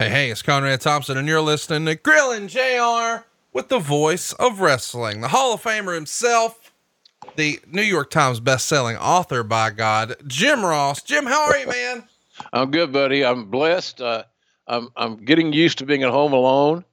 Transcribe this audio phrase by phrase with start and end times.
[0.00, 4.60] Hey, hey, it's Conrad Thompson, and you're listening to Grillin' JR with the voice of
[4.60, 6.72] wrestling, the Hall of Famer himself,
[7.36, 11.02] the New York Times best-selling author, by God, Jim Ross.
[11.02, 12.04] Jim, how are you, man?
[12.50, 13.26] I'm good, buddy.
[13.26, 14.00] I'm blessed.
[14.00, 14.22] Uh,
[14.66, 16.86] I'm I'm getting used to being at home alone.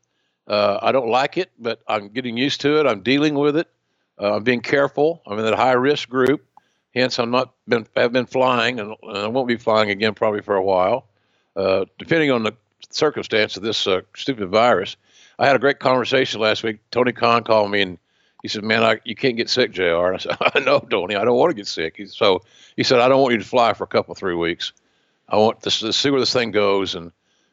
[0.45, 2.85] Uh, I don't like it, but I'm getting used to it.
[2.85, 3.69] I'm dealing with it.
[4.19, 5.21] Uh, I'm being careful.
[5.25, 6.45] I'm in that high risk group.
[6.93, 10.41] Hence, I'm not been have been flying, and, and I won't be flying again probably
[10.41, 11.07] for a while,
[11.55, 12.51] uh, depending on the
[12.89, 14.97] circumstance of this uh, stupid virus.
[15.39, 16.79] I had a great conversation last week.
[16.91, 17.97] Tony Khan called me and
[18.41, 21.15] he said, "Man, I, you can't get sick, Jr." And I said, "I know, Tony.
[21.15, 22.43] I don't want to get sick." He, so
[22.75, 24.73] he said, "I don't want you to fly for a couple three weeks.
[25.27, 27.11] I want to, to see where this thing goes, and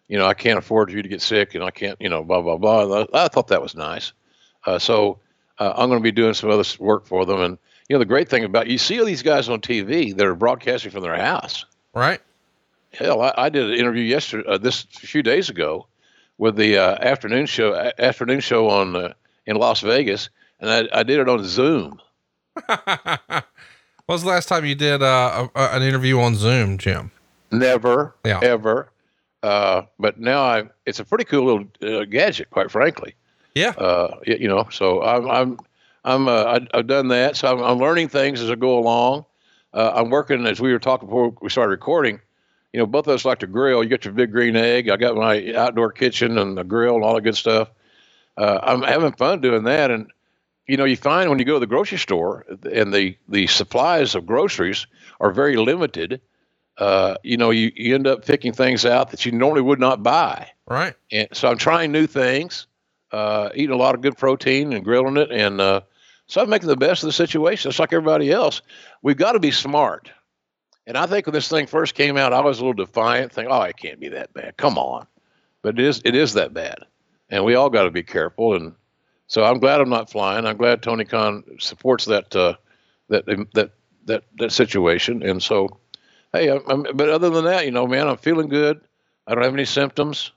[0.08, 2.42] you know, I can't afford you to get sick, and I can't, you know, blah
[2.42, 4.12] blah blah." I, I thought that was nice.
[4.64, 5.18] Uh, so
[5.58, 7.58] uh, I'm going to be doing some other work for them, and
[7.88, 10.34] you know, the great thing about you see all these guys on TV that are
[10.34, 11.64] broadcasting from their house,
[11.94, 12.20] right?
[12.94, 15.86] Hell, I, I did an interview yesterday, uh, this a few days ago,
[16.38, 19.12] with the uh, afternoon show afternoon show on uh,
[19.46, 22.00] in Las Vegas, and I, I did it on Zoom.
[24.08, 27.10] was the last time you did uh, a, an interview on Zoom, Jim?
[27.50, 28.40] Never, yeah.
[28.42, 28.90] ever.
[29.42, 33.14] Uh, but now I, it's a pretty cool little uh, gadget, quite frankly.
[33.54, 33.70] Yeah.
[33.70, 35.58] Uh, you know, so I'm, I'm,
[36.04, 37.36] I'm, uh, I, have done that.
[37.36, 39.26] So I'm, I'm, learning things as I go along.
[39.72, 42.20] Uh, I'm working as we were talking before we started recording
[42.74, 43.84] you know, both of us like to grill.
[43.84, 44.88] You got your big green egg.
[44.88, 47.70] I got my outdoor kitchen and the grill and all that good stuff.
[48.36, 49.92] Uh, I'm having fun doing that.
[49.92, 50.10] And,
[50.66, 54.16] you know, you find when you go to the grocery store and the, the supplies
[54.16, 54.88] of groceries
[55.20, 56.20] are very limited,
[56.78, 60.02] uh, you know, you, you end up picking things out that you normally would not
[60.02, 60.50] buy.
[60.66, 60.94] Right.
[61.12, 62.66] And so I'm trying new things,
[63.12, 65.30] uh, eating a lot of good protein and grilling it.
[65.30, 65.82] And uh,
[66.26, 67.68] so I'm making the best of the situation.
[67.68, 68.62] It's like everybody else.
[69.00, 70.10] We've got to be smart.
[70.86, 73.52] And I think when this thing first came out, I was a little defiant, thinking,
[73.52, 74.56] "Oh, it can't be that bad.
[74.56, 75.06] Come on!"
[75.62, 76.02] But it is.
[76.04, 76.78] It is that bad,
[77.30, 78.54] and we all got to be careful.
[78.54, 78.74] And
[79.26, 80.46] so I'm glad I'm not flying.
[80.46, 82.54] I'm glad Tony Khan supports that uh,
[83.08, 83.24] that
[83.54, 83.70] that
[84.06, 85.22] that that situation.
[85.22, 85.68] And so,
[86.32, 88.80] hey, I'm, but other than that, you know, man, I'm feeling good.
[89.26, 90.32] I don't have any symptoms.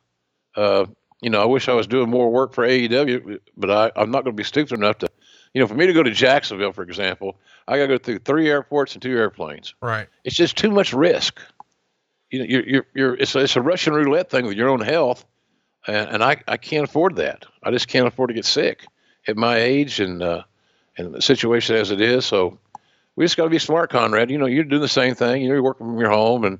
[0.55, 0.85] Uh,
[1.21, 4.23] you know, I wish I was doing more work for AEW, but I, I'm not
[4.23, 5.09] going to be stupid enough to,
[5.53, 7.37] you know, for me to go to Jacksonville, for example,
[7.67, 9.73] I got to go through three airports and two airplanes.
[9.81, 10.07] Right.
[10.23, 11.39] It's just too much risk.
[12.29, 14.81] You know, you're, you're, you're it's, a, it's a Russian roulette thing with your own
[14.81, 15.25] health.
[15.87, 17.45] And, and I, I can't afford that.
[17.63, 18.85] I just can't afford to get sick
[19.27, 20.43] at my age and, uh,
[20.97, 22.25] and the situation as it is.
[22.25, 22.59] So
[23.15, 24.29] we just got to be smart, Conrad.
[24.29, 25.41] You know, you're doing the same thing.
[25.41, 26.43] You know, you're working from your home.
[26.43, 26.59] And,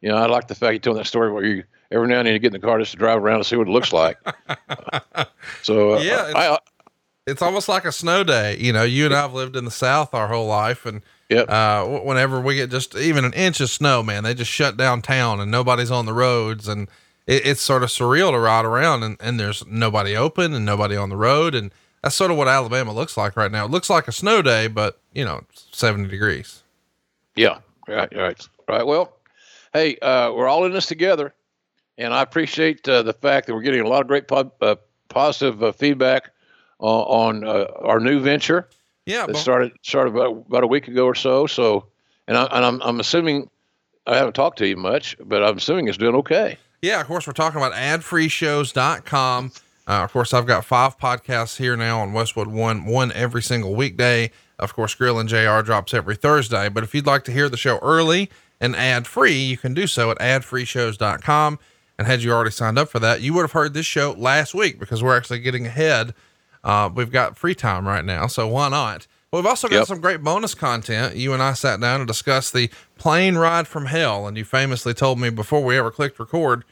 [0.00, 2.26] you know, I like the fact you told that story where you every now and
[2.26, 3.92] then you get in the car just to drive around and see what it looks
[3.92, 4.18] like.
[5.62, 6.58] so, uh, yeah, I,
[7.26, 8.56] it's almost like a snow day.
[8.58, 11.48] You know, you and I've lived in the South our whole life, and yep.
[11.48, 15.02] uh, whenever we get just even an inch of snow, man, they just shut down
[15.02, 16.88] town and nobody's on the roads, and
[17.26, 20.96] it, it's sort of surreal to ride around and, and there's nobody open and nobody
[20.96, 21.70] on the road, and
[22.02, 23.64] that's sort of what Alabama looks like right now.
[23.64, 26.62] It looks like a snow day, but you know, seventy degrees.
[27.36, 27.58] Yeah,
[27.88, 28.86] right, right, right.
[28.86, 29.16] Well,
[29.72, 31.34] hey, uh, we're all in this together,
[31.96, 34.76] and I appreciate uh, the fact that we're getting a lot of great po- uh,
[35.08, 36.30] positive uh, feedback
[36.80, 38.68] uh, on uh, our new venture.
[39.06, 41.46] Yeah, that started started about, about a week ago or so.
[41.46, 41.86] So,
[42.26, 43.50] and, I, and I'm I'm assuming
[44.06, 46.58] I haven't talked to you much, but I'm assuming it's doing okay.
[46.82, 49.52] Yeah, of course, we're talking about adfreeshows.com.
[49.86, 53.74] Uh, of course, I've got five podcasts here now on Westwood One, one every single
[53.74, 54.30] weekday.
[54.58, 56.68] Of course, Grillin' JR drops every Thursday.
[56.68, 58.30] But if you'd like to hear the show early
[58.60, 61.58] and ad free, you can do so at adfreeshows.com.
[61.98, 64.54] And had you already signed up for that, you would have heard this show last
[64.54, 66.14] week because we're actually getting ahead
[66.64, 69.06] uh, we've got free time right now, so why not?
[69.30, 69.86] But we've also got yep.
[69.86, 71.16] some great bonus content.
[71.16, 74.94] You and I sat down and discussed the plane ride from hell, and you famously
[74.94, 76.64] told me before we ever clicked record,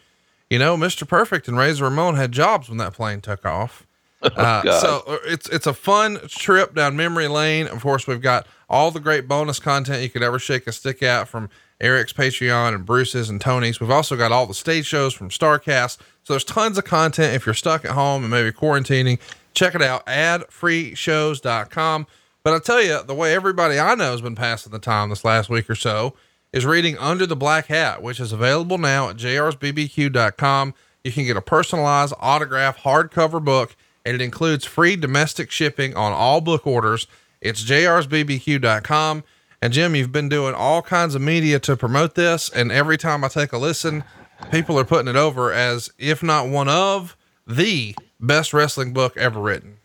[0.48, 1.06] you know, Mr.
[1.06, 3.86] Perfect and Razor Ramon had jobs when that plane took off.
[4.24, 7.66] Oh, Uh, so uh, it's it's a fun trip down memory lane.
[7.66, 11.02] Of course, we've got all the great bonus content you could ever shake a stick
[11.02, 11.50] at from
[11.80, 13.80] Eric's Patreon and Bruce's and Tony's.
[13.80, 15.98] We've also got all the stage shows from Starcast.
[16.22, 17.34] So there's tons of content.
[17.34, 19.18] If you're stuck at home and maybe quarantining,
[19.54, 20.06] check it out.
[20.06, 22.06] Adfreeshows.com.
[22.44, 25.24] But I tell you, the way everybody I know has been passing the time this
[25.24, 26.14] last week or so
[26.52, 30.74] is reading Under the Black Hat, which is available now at jrsbbq.com.
[31.04, 36.12] You can get a personalized autograph hardcover book, and it includes free domestic shipping on
[36.12, 37.06] all book orders.
[37.40, 39.24] It's jrsbbq.com.
[39.60, 43.22] And Jim, you've been doing all kinds of media to promote this, and every time
[43.22, 44.02] I take a listen,
[44.50, 47.16] people are putting it over as if not one of
[47.46, 49.76] the best wrestling book ever written.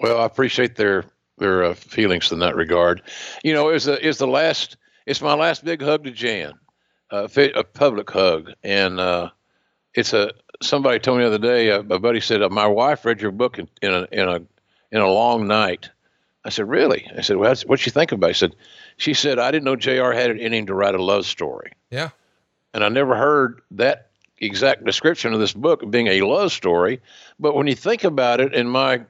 [0.00, 1.04] Well, I appreciate their
[1.38, 3.02] their uh, feelings in that regard.
[3.42, 4.76] You know, it's the it's the last.
[5.06, 6.52] It's my last big hug to Jan,
[7.10, 9.30] uh, a public hug, and uh,
[9.94, 10.32] it's a.
[10.62, 11.70] Somebody told me the other day.
[11.70, 14.36] Uh, my buddy said, uh, "My wife read your book in, in a in a
[14.92, 15.90] in a long night."
[16.44, 18.36] I said, "Really?" I said, "Well, what'd you think about?" it?
[18.36, 18.56] He said,
[18.98, 20.12] "She said I didn't know Jr.
[20.12, 22.10] had it in him to write a love story." Yeah.
[22.74, 24.10] and I never heard that
[24.40, 27.00] exact description of this book being a love story.
[27.40, 29.00] But when you think about it, in my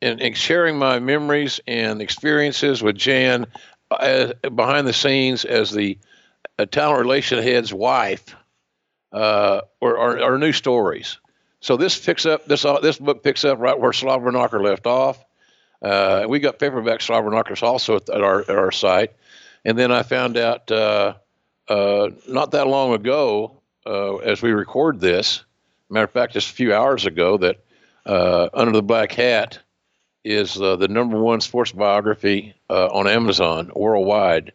[0.00, 3.46] in, in sharing my memories and experiences with Jan
[3.90, 5.98] uh, behind the scenes as the
[6.58, 8.34] uh, talent relation head's wife,
[9.12, 11.18] uh, or, or new stories.
[11.60, 15.22] So this picks up this uh, this book picks up right where Slobberknocker left off.
[15.82, 19.12] Uh, we got paperback Slobberknockers also at, at our at our site,
[19.64, 21.14] and then I found out uh,
[21.68, 25.44] uh, not that long ago, uh, as we record this,
[25.90, 27.64] matter of fact, just a few hours ago, that
[28.06, 29.58] uh, Under the Black Hat
[30.24, 34.52] is uh, the number one sports biography uh, on Amazon worldwide.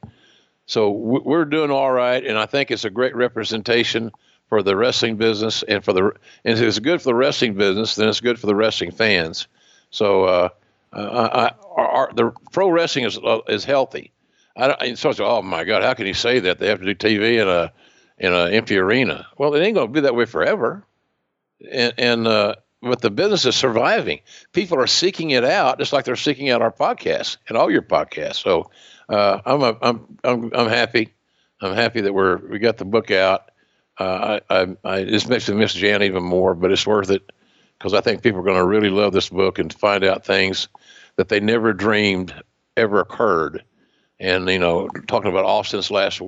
[0.67, 4.11] So we're doing all right, and I think it's a great representation
[4.49, 6.11] for the wrestling business, and for the
[6.43, 9.47] and if it's good for the wrestling business, then it's good for the wrestling fans.
[9.91, 10.49] So uh,
[10.93, 14.11] I, our, our, the pro wrestling is uh, is healthy.
[14.57, 16.59] I don't, and so I say, oh my God, how can you say that?
[16.59, 17.71] They have to do TV in a
[18.17, 19.27] in an empty arena.
[19.37, 20.83] Well, it ain't going to be that way forever.
[21.71, 24.19] And, and uh, but the business is surviving.
[24.53, 27.81] People are seeking it out, just like they're seeking out our podcast and all your
[27.81, 28.43] podcasts.
[28.43, 28.69] So
[29.09, 31.13] uh, I'm, a, I'm I'm I'm happy.
[31.61, 33.51] I'm happy that we're we got the book out.
[33.97, 37.31] Uh, I, I, I this makes me miss Jan even more, but it's worth it
[37.77, 40.67] because I think people are going to really love this book and find out things
[41.15, 42.33] that they never dreamed
[42.77, 43.63] ever occurred.
[44.19, 46.21] And you know, talking about Austin's last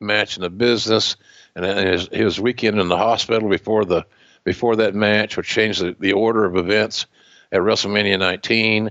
[0.00, 1.16] match in the business
[1.54, 4.04] and his, his weekend in the hospital before the
[4.44, 7.06] before that match, which changed the, the order of events
[7.50, 8.90] at WrestleMania 19,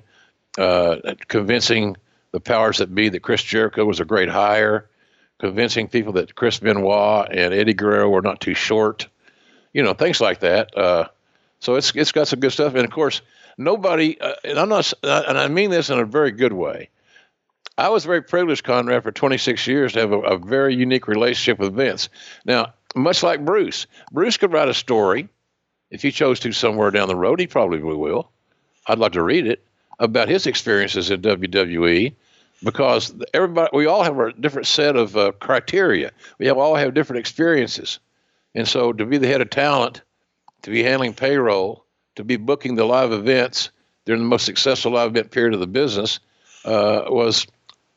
[0.58, 0.96] uh,
[1.28, 1.96] convincing
[2.32, 4.90] the powers that be that Chris Jericho was a great hire,
[5.40, 9.08] convincing people that Chris Benoit and Eddie Guerrero were not too short,
[9.74, 10.76] you know, things like that.
[10.78, 11.08] Uh,
[11.60, 13.22] so it's it's got some good stuff, and of course,
[13.58, 16.90] nobody, uh, and I'm not, and I mean this in a very good way.
[17.78, 21.60] I was very privileged, Conrad, for 26 years to have a, a very unique relationship
[21.60, 22.10] with Vince.
[22.46, 25.30] Now, much like Bruce, Bruce could write a story
[25.94, 27.40] if he chose to somewhere down the road.
[27.40, 28.30] He probably will.
[28.88, 29.63] I'd like to read it
[30.00, 32.13] about his experiences in WWE
[32.63, 36.12] because everybody, we all have a different set of uh, criteria.
[36.40, 38.00] We have, all have different experiences.
[38.56, 40.01] And so to be the head of talent,
[40.63, 43.70] to be handling payroll, to be booking the live events
[44.06, 46.20] during the most successful live event period of the business
[46.65, 47.46] uh, was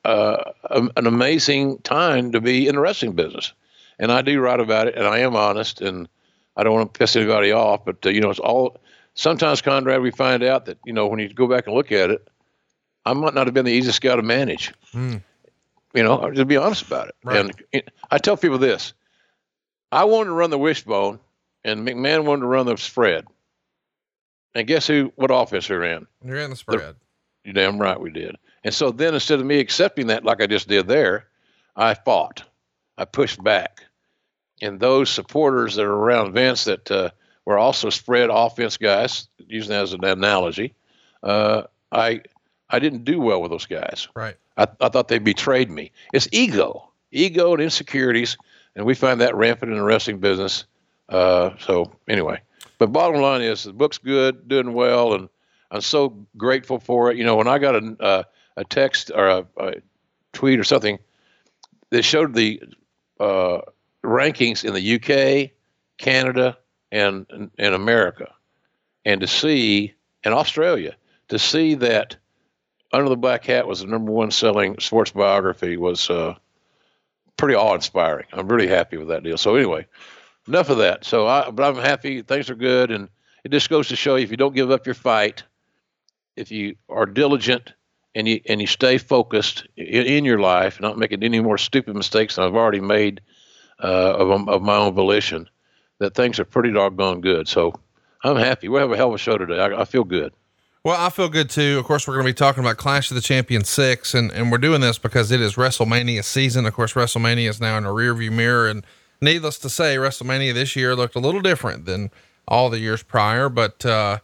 [0.04, 3.52] uh, an amazing time to be in the wrestling business.
[3.98, 6.08] And I do write about it, and I am honest, and
[6.56, 8.80] I don't want to piss anybody off, but uh, you know, it's all.
[9.14, 12.10] Sometimes, Conrad, we find out that you know when you go back and look at
[12.10, 12.26] it,
[13.04, 14.72] I might not have been the easiest guy to manage.
[14.92, 15.22] Mm.
[15.94, 17.14] You know, to be honest about it.
[17.24, 17.50] Right.
[17.72, 18.92] And I tell people this:
[19.90, 21.20] I wanted to run the wishbone,
[21.64, 23.24] and McMahon wanted to run the spread.
[24.54, 25.12] And guess who?
[25.16, 26.06] What offense we ran?
[26.24, 26.96] You're in the spread.
[27.44, 28.36] You damn right we did.
[28.64, 31.28] And so then instead of me accepting that like I just did there,
[31.76, 32.42] I fought.
[32.98, 33.85] I pushed back.
[34.62, 37.10] And those supporters that are around Vince that uh,
[37.44, 40.74] were also spread offense guys, using that as an analogy,
[41.22, 42.22] uh, I
[42.68, 44.08] I didn't do well with those guys.
[44.14, 44.36] Right.
[44.56, 45.92] I, I thought they betrayed me.
[46.12, 48.36] It's ego, ego and insecurities,
[48.74, 50.64] and we find that rampant in the wrestling business.
[51.08, 52.40] Uh, so anyway,
[52.78, 55.28] but bottom line is the book's good, doing well, and
[55.70, 57.16] I'm so grateful for it.
[57.16, 58.22] You know, when I got a uh,
[58.56, 59.74] a text or a, a,
[60.32, 60.98] tweet or something
[61.90, 62.62] that showed the
[63.20, 63.60] uh,
[64.06, 65.50] rankings in the UK,
[65.98, 66.58] Canada,
[66.92, 67.26] and
[67.58, 68.32] and America,
[69.04, 69.94] and to see
[70.24, 70.96] in Australia
[71.28, 72.16] to see that
[72.92, 76.34] Under the Black Hat was the number one selling sports biography was uh,
[77.36, 78.26] pretty awe inspiring.
[78.32, 79.36] I'm really happy with that deal.
[79.36, 79.86] So anyway,
[80.46, 81.04] enough of that.
[81.04, 82.22] So, I, but I'm happy.
[82.22, 83.08] Things are good, and
[83.44, 85.42] it just goes to show you if you don't give up your fight,
[86.36, 87.72] if you are diligent
[88.14, 91.96] and you and you stay focused in, in your life, not making any more stupid
[91.96, 93.20] mistakes than I've already made
[93.82, 95.48] uh, of, of my own volition,
[95.98, 97.48] that things are pretty doggone good.
[97.48, 97.74] So
[98.22, 98.68] I'm happy.
[98.68, 99.58] We have a hell of a show today.
[99.58, 100.32] I, I feel good.
[100.84, 101.78] Well, I feel good too.
[101.80, 104.52] Of course, we're going to be talking about Clash of the Champions 6, and, and
[104.52, 106.64] we're doing this because it is WrestleMania season.
[106.64, 108.86] Of course, WrestleMania is now in the rearview mirror, and
[109.20, 112.12] needless to say, WrestleMania this year looked a little different than
[112.46, 114.18] all the years prior, but, uh,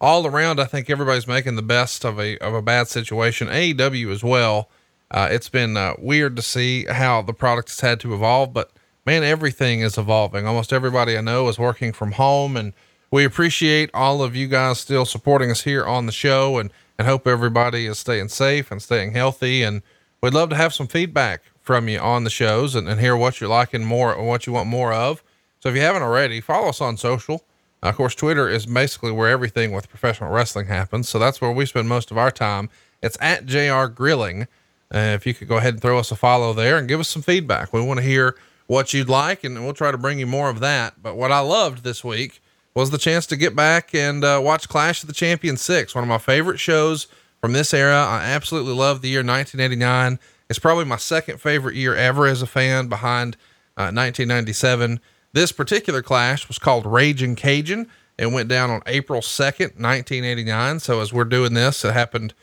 [0.00, 3.48] all around, I think everybody's making the best of a, of a bad situation.
[3.48, 4.68] AEW as well.
[5.10, 8.70] Uh, it's been uh, weird to see how the product has had to evolve, but
[9.08, 10.46] man, everything is evolving.
[10.46, 12.74] Almost everybody I know is working from home and
[13.10, 17.08] we appreciate all of you guys still supporting us here on the show and, and
[17.08, 19.62] hope everybody is staying safe and staying healthy.
[19.62, 19.80] And
[20.20, 23.40] we'd love to have some feedback from you on the shows and, and hear what
[23.40, 25.24] you're liking more and what you want more of.
[25.60, 27.46] So if you haven't already, follow us on social.
[27.82, 31.08] Of course, Twitter is basically where everything with professional wrestling happens.
[31.08, 32.68] So that's where we spend most of our time.
[33.02, 34.48] It's at JR Grilling.
[34.94, 37.08] Uh, if you could go ahead and throw us a follow there and give us
[37.08, 37.72] some feedback.
[37.72, 38.36] We want to hear
[38.68, 41.02] what you'd like and we'll try to bring you more of that.
[41.02, 42.40] But what I loved this week
[42.74, 46.04] was the chance to get back and uh, watch Clash of the Champions 6, one
[46.04, 47.08] of my favorite shows
[47.40, 47.96] from this era.
[47.96, 50.20] I absolutely love the year 1989.
[50.48, 53.36] It's probably my second favorite year ever as a fan behind
[53.76, 55.00] uh, 1997.
[55.32, 57.88] This particular clash was called Raging Cajun.
[58.18, 60.80] It went down on April 2nd, 1989.
[60.80, 62.34] So as we're doing this, it happened,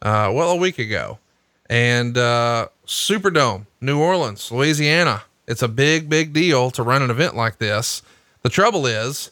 [0.00, 1.18] uh, well, a week ago.
[1.68, 5.22] And uh, Superdome, New Orleans, Louisiana.
[5.46, 8.02] It's a big, big deal to run an event like this.
[8.42, 9.30] The trouble is,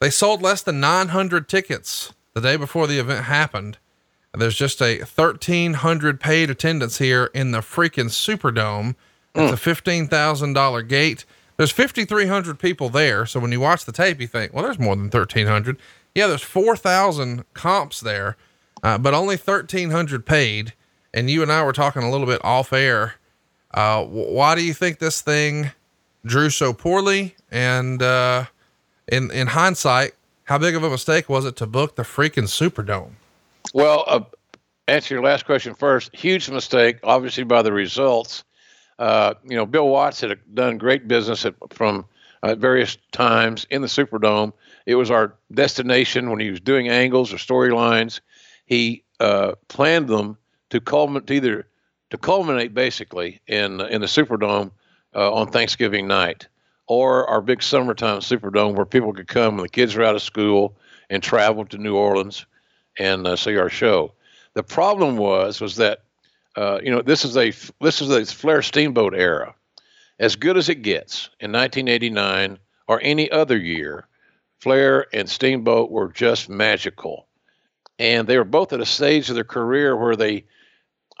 [0.00, 3.78] they sold less than 900 tickets the day before the event happened.
[4.32, 8.94] There's just a 1,300 paid attendance here in the freaking Superdome.
[9.34, 10.06] It's mm.
[10.06, 11.24] a $15,000 gate.
[11.56, 13.26] There's 5,300 people there.
[13.26, 15.78] So when you watch the tape, you think, well, there's more than 1,300.
[16.14, 18.36] Yeah, there's 4,000 comps there,
[18.82, 20.74] uh, but only 1,300 paid.
[21.12, 23.16] And you and I were talking a little bit off air.
[23.72, 25.70] Uh, why do you think this thing
[26.24, 27.36] drew so poorly?
[27.50, 28.46] And uh,
[29.08, 30.12] in in hindsight,
[30.44, 33.12] how big of a mistake was it to book the freaking Superdome?
[33.72, 34.20] Well, uh,
[34.88, 36.14] answer your last question first.
[36.14, 38.44] Huge mistake, obviously by the results.
[38.98, 42.04] Uh, you know, Bill Watts had done great business at, from
[42.42, 44.52] uh, various times in the Superdome.
[44.86, 48.20] It was our destination when he was doing angles or storylines.
[48.66, 50.36] He uh, planned them
[50.70, 51.66] to culminate either
[52.10, 54.70] to culminate basically in in the Superdome
[55.14, 56.48] uh, on Thanksgiving night,
[56.86, 60.22] or our big summertime Superdome where people could come when the kids are out of
[60.22, 60.76] school
[61.08, 62.46] and travel to New Orleans
[62.98, 64.12] and uh, see our show.
[64.54, 66.02] The problem was was that
[66.56, 69.54] uh, you know, this is a this is a Flair Steamboat era,
[70.18, 71.30] as good as it gets.
[71.38, 74.06] In 1989 or any other year,
[74.58, 77.26] Flair and Steamboat were just magical,
[77.98, 80.44] and they were both at a stage of their career where they,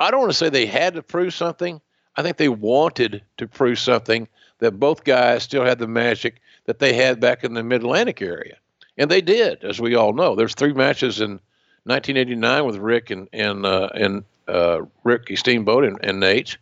[0.00, 1.80] I don't want to say they had to prove something.
[2.16, 4.26] I think they wanted to prove something
[4.58, 8.20] that both guys still had the magic that they had back in the Mid Atlantic
[8.22, 8.56] area,
[8.98, 10.34] and they did, as we all know.
[10.34, 11.32] There's three matches in
[11.84, 16.58] 1989 with Rick and and uh, and uh, Ricky Steamboat and, and Nate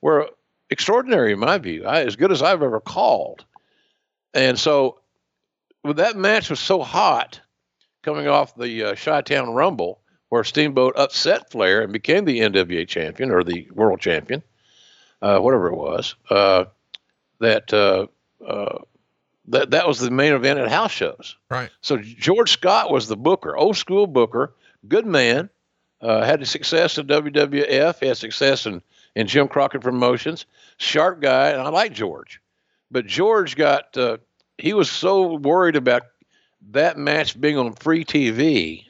[0.00, 0.28] were
[0.70, 3.44] extraordinary in my view, I, as good as I've ever called.
[4.34, 5.00] And so,
[5.82, 7.40] when that match was so hot,
[8.02, 13.30] coming off the uh, Chi-Town Rumble, where Steamboat upset Flair and became the NWA champion
[13.30, 14.42] or the world champion,
[15.22, 16.64] uh, whatever it was, uh,
[17.40, 18.06] that uh,
[18.46, 18.78] uh,
[19.48, 21.36] that that was the main event at house shows.
[21.50, 21.70] Right.
[21.80, 24.54] So George Scott was the booker, old school booker,
[24.86, 25.48] good man,
[26.00, 28.00] uh, had the success in WWF.
[28.00, 28.82] He had success in,
[29.14, 30.46] in Jim Crockett Promotions.
[30.76, 32.40] Sharp guy, and I like George.
[32.90, 34.18] But George got, uh,
[34.56, 36.02] he was so worried about
[36.70, 38.84] that match being on free TV,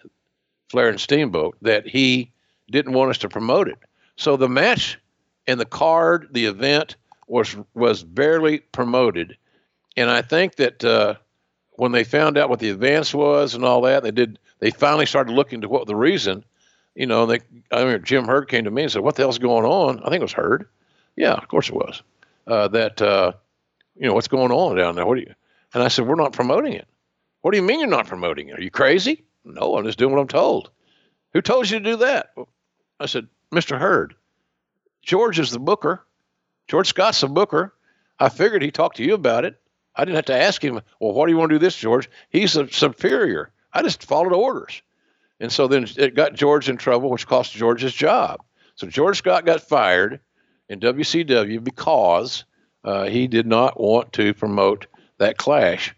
[0.68, 2.30] Flair and Steamboat, that he
[2.70, 3.78] didn't want us to promote it.
[4.16, 4.98] So the match
[5.46, 6.96] and the card, the event
[7.26, 9.36] was was barely promoted,
[9.96, 11.14] and I think that uh,
[11.72, 14.38] when they found out what the advance was and all that, they did.
[14.60, 16.44] They finally started looking to what the reason,
[16.96, 17.38] you know, they,
[17.70, 20.10] I mean, Jim Herd came to me and said, "What the hell's going on?" I
[20.10, 20.68] think it was Herd.
[21.16, 22.02] Yeah, of course it was.
[22.46, 23.32] Uh, that uh,
[23.96, 25.06] you know, what's going on down there?
[25.06, 25.34] What do you?
[25.74, 26.88] And I said, "We're not promoting it."
[27.42, 28.58] What do you mean you're not promoting it?
[28.58, 29.24] Are you crazy?
[29.48, 30.70] No, I'm just doing what I'm told.
[31.32, 32.34] Who told you to do that?
[33.00, 33.78] I said, Mr.
[33.78, 34.14] Herd.
[35.02, 36.04] George is the booker.
[36.66, 37.74] George Scott's the booker.
[38.18, 39.58] I figured he talked to you about it.
[39.94, 42.10] I didn't have to ask him, well, why do you want to do this, George?
[42.28, 43.50] He's a superior.
[43.72, 44.82] I just followed orders.
[45.40, 48.42] And so then it got George in trouble, which cost George his job.
[48.74, 50.20] So George Scott got fired
[50.68, 52.44] in WCW because
[52.84, 54.86] uh, he did not want to promote
[55.18, 55.94] that clash.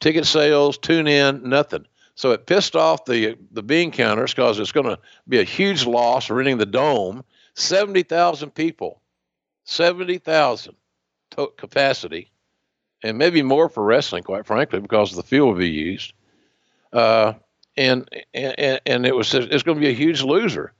[0.00, 1.86] Ticket sales, tune in, nothing.
[2.20, 5.86] So it pissed off the the bean counters because it's going to be a huge
[5.86, 7.24] loss renting the dome.
[7.54, 9.00] Seventy thousand people,
[9.64, 10.74] seventy thousand
[11.30, 12.30] to- capacity,
[13.02, 16.12] and maybe more for wrestling, quite frankly, because the field will be used.
[16.92, 17.32] Uh,
[17.78, 20.74] and, and and it was it's going to be a huge loser.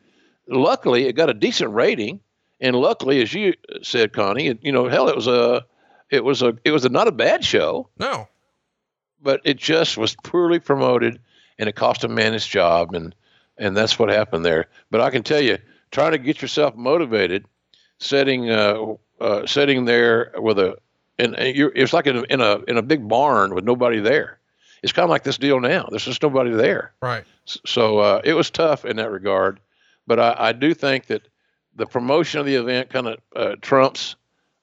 [0.46, 2.20] Luckily, it got a decent rating,
[2.60, 5.64] and luckily, as you said, Connie, it, you know, hell, it was a
[6.10, 7.88] it was a it was a, not a bad show.
[7.98, 8.28] No,
[9.22, 11.18] but it just was poorly promoted,
[11.60, 13.14] and it cost a man his job, and
[13.58, 14.66] and that's what happened there.
[14.90, 15.58] But I can tell you,
[15.92, 17.44] trying to get yourself motivated,
[17.98, 20.76] sitting uh, uh, sitting there with a
[21.18, 24.40] and, it's like in a, in a in a big barn with nobody there.
[24.82, 25.86] It's kind of like this deal now.
[25.90, 26.94] There's just nobody there.
[27.02, 27.24] right.
[27.44, 29.60] So uh, it was tough in that regard,
[30.06, 31.28] but I, I do think that
[31.74, 34.16] the promotion of the event kind of uh, trumps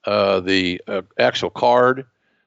[0.05, 2.05] uh, the uh, actual card,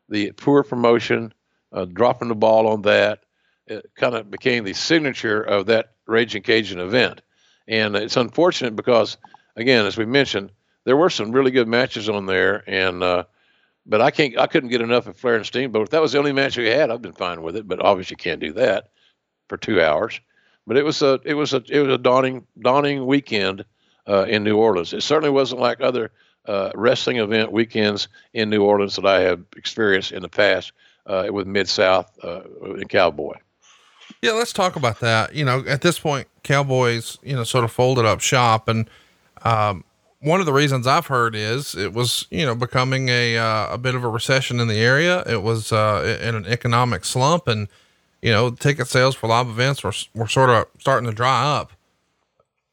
[0.09, 1.33] the poor promotion,
[1.73, 3.21] uh, dropping the ball on that.
[3.70, 7.22] It kind of became the signature of that Raging Cajun event,
[7.68, 9.16] and it's unfortunate because,
[9.56, 10.50] again, as we mentioned,
[10.84, 13.24] there were some really good matches on there, and uh,
[13.86, 15.84] but I can't, I couldn't get enough of Flair and Steamboat.
[15.84, 17.66] If that was the only match we had, I've been fine with it.
[17.66, 18.90] But obviously, you can't do that
[19.48, 20.20] for two hours.
[20.66, 23.64] But it was a, it was a, it was a dawning, dawning weekend
[24.08, 24.92] uh, in New Orleans.
[24.92, 26.12] It certainly wasn't like other
[26.46, 30.72] uh, wrestling event weekends in New Orleans that I have experienced in the past
[31.06, 33.34] uh, with Mid South uh, and Cowboy.
[34.22, 35.34] Yeah, let's talk about that.
[35.34, 38.88] You know, at this point, Cowboys, you know, sort of folded up shop, and
[39.42, 39.84] um,
[40.20, 43.78] one of the reasons I've heard is it was, you know, becoming a uh, a
[43.78, 45.22] bit of a recession in the area.
[45.26, 47.68] It was uh, in an economic slump, and
[48.20, 51.72] you know, ticket sales for live events were were sort of starting to dry up.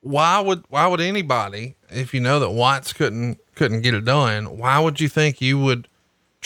[0.02, 4.58] Why would why would anybody, if you know that Watts couldn't couldn't get it done,
[4.58, 5.88] why would you think you would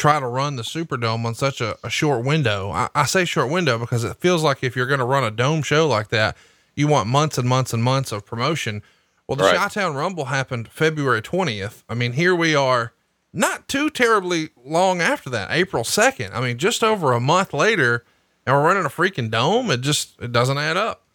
[0.02, 2.72] try to run the Superdome on such a, a short window?
[2.72, 5.30] I, I say short window because it feels like if you're going to run a
[5.30, 6.36] dome show like that,
[6.76, 8.82] you want months and months and months of promotion.
[9.28, 9.56] Well, the Right.
[9.56, 11.84] Chi-Town Rumble happened February 20th.
[11.88, 12.94] I mean, here we are
[13.32, 16.34] not too terribly long after that, April 2nd.
[16.34, 18.04] I mean, just over a month later
[18.48, 19.70] and we're running a freaking dome.
[19.70, 21.06] It just, it doesn't add up.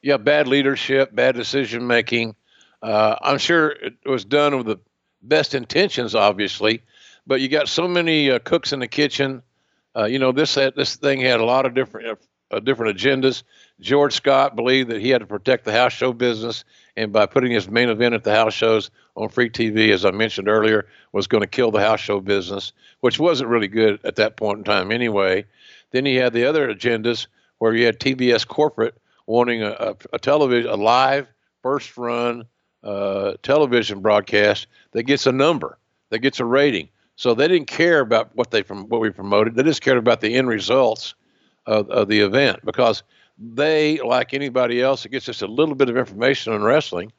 [0.00, 2.36] yeah, bad leadership, bad decision making.
[2.82, 4.78] Uh, I'm sure it was done with the
[5.22, 6.82] best intentions, obviously,
[7.28, 9.42] but you got so many uh, cooks in the kitchen.
[9.94, 12.18] Uh, you know, this this thing had a lot of different
[12.50, 13.42] uh, different agendas.
[13.80, 16.64] George Scott believed that he had to protect the house show business,
[16.96, 20.10] and by putting his main event at the house shows on free TV, as I
[20.10, 24.16] mentioned earlier, was going to kill the house show business, which wasn't really good at
[24.16, 25.44] that point in time anyway.
[25.90, 27.26] Then he had the other agendas
[27.58, 31.26] where you had TBS corporate wanting a, a, a television, a live
[31.62, 32.46] first run
[32.82, 35.76] uh, television broadcast that gets a number,
[36.10, 36.88] that gets a rating.
[37.18, 39.56] So they didn't care about what they from what we promoted.
[39.56, 41.16] They just cared about the end results
[41.66, 43.02] of, of the event because
[43.36, 47.10] they, like anybody else that gets just a little bit of information on wrestling,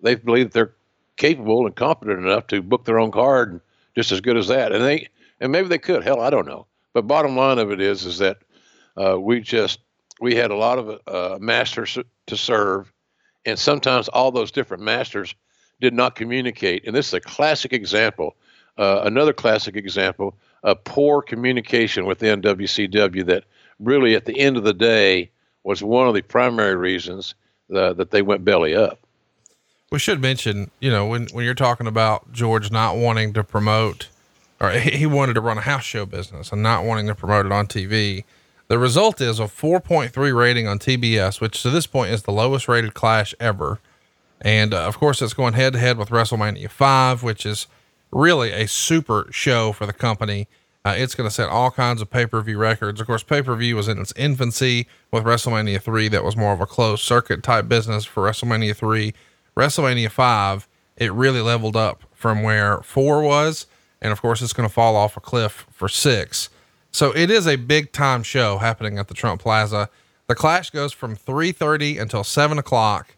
[0.00, 0.74] they believe that they're
[1.16, 3.60] capable and competent enough to book their own card and
[3.94, 4.72] just as good as that.
[4.72, 5.06] And they
[5.38, 6.02] and maybe they could.
[6.02, 6.66] Hell, I don't know.
[6.92, 8.38] But bottom line of it is is that
[9.00, 9.78] uh, we just
[10.20, 12.92] we had a lot of uh, masters to serve,
[13.46, 15.32] and sometimes all those different masters
[15.80, 16.88] did not communicate.
[16.88, 18.34] And this is a classic example,
[18.78, 23.44] uh, another classic example of poor communication within WCW that
[23.78, 25.30] really, at the end of the day,
[25.62, 27.34] was one of the primary reasons
[27.74, 28.98] uh, that they went belly up.
[29.90, 34.08] We should mention, you know, when, when you're talking about George not wanting to promote,
[34.60, 37.46] or he he wanted to run a house show business and not wanting to promote
[37.46, 38.24] it on TV.
[38.66, 42.66] The result is a 4.3 rating on TBS, which to this point is the lowest
[42.66, 43.78] rated clash ever.
[44.40, 47.66] And uh, of course, it's going head to head with WrestleMania 5, which is
[48.14, 50.48] really a super show for the company.
[50.84, 53.00] Uh, it's going to set all kinds of pay per view records.
[53.00, 56.08] Of course, pay per view was in its infancy with WrestleMania 3.
[56.08, 59.12] That was more of a closed circuit type business for WrestleMania 3.
[59.56, 63.66] WrestleMania 5, it really leveled up from where 4 was.
[64.02, 66.50] And of course, it's going to fall off a cliff for 6.
[66.92, 69.88] So it is a big time show happening at the Trump Plaza.
[70.26, 73.16] The clash goes from 3:30 until 7 o'clock.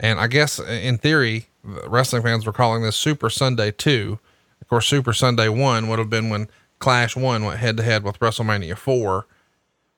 [0.00, 4.18] And I guess in theory, wrestling fans were calling this Super Sunday 2.
[4.60, 8.04] Of course, Super Sunday 1 would have been when Clash 1 went head to head
[8.04, 9.26] with WrestleMania 4.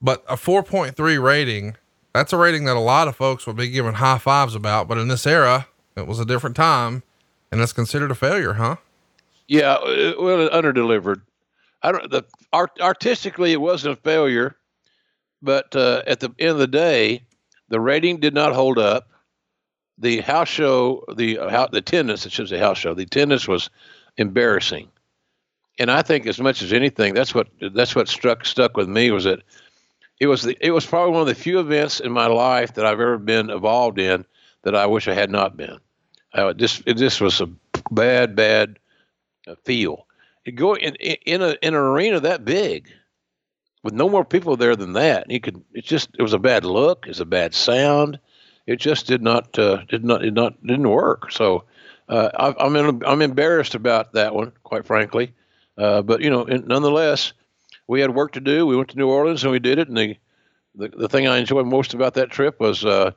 [0.03, 1.77] But a 4.3 rating,
[2.15, 4.89] that's a rating that a lot of folks would be giving high fives about.
[4.89, 7.03] But in this era, it was a different time
[7.51, 8.77] and it's considered a failure, huh?
[9.49, 11.23] Yeah, uh, well, it underdelivered.
[11.83, 12.11] I don't.
[12.11, 14.57] The art, artistically, it wasn't a failure,
[15.43, 17.25] but uh, at the end of the day,
[17.69, 19.09] the rating did not hold up.
[19.99, 23.49] The house show, the uh, how, the attendance, I should say house show, the attendance
[23.49, 23.71] was
[24.17, 24.89] embarrassing.
[25.79, 29.11] and I think as much as anything, that's what that's what struck stuck with me
[29.11, 29.43] was that
[30.21, 32.85] it was the, it was probably one of the few events in my life that
[32.85, 34.27] I've ever been involved in
[34.63, 35.79] that I wish I had not been.
[36.35, 37.49] Uh, this it just was a
[37.91, 38.79] bad bad
[39.49, 40.07] uh, feel.
[40.45, 42.93] It go in in a in an arena that big
[43.83, 45.31] with no more people there than that.
[45.31, 47.07] You could it just it was a bad look.
[47.09, 48.19] It's a bad sound.
[48.67, 51.33] It just did not uh, did not did not didn't work.
[51.33, 51.65] So
[52.11, 55.33] I, am in, I'm embarrassed about that one, quite frankly.
[55.79, 57.33] Uh, but you know, nonetheless,
[57.87, 58.67] we had work to do.
[58.67, 59.89] We went to New Orleans and we did it.
[59.89, 60.17] And the
[60.75, 63.13] the, the thing I enjoyed most about that trip was uh,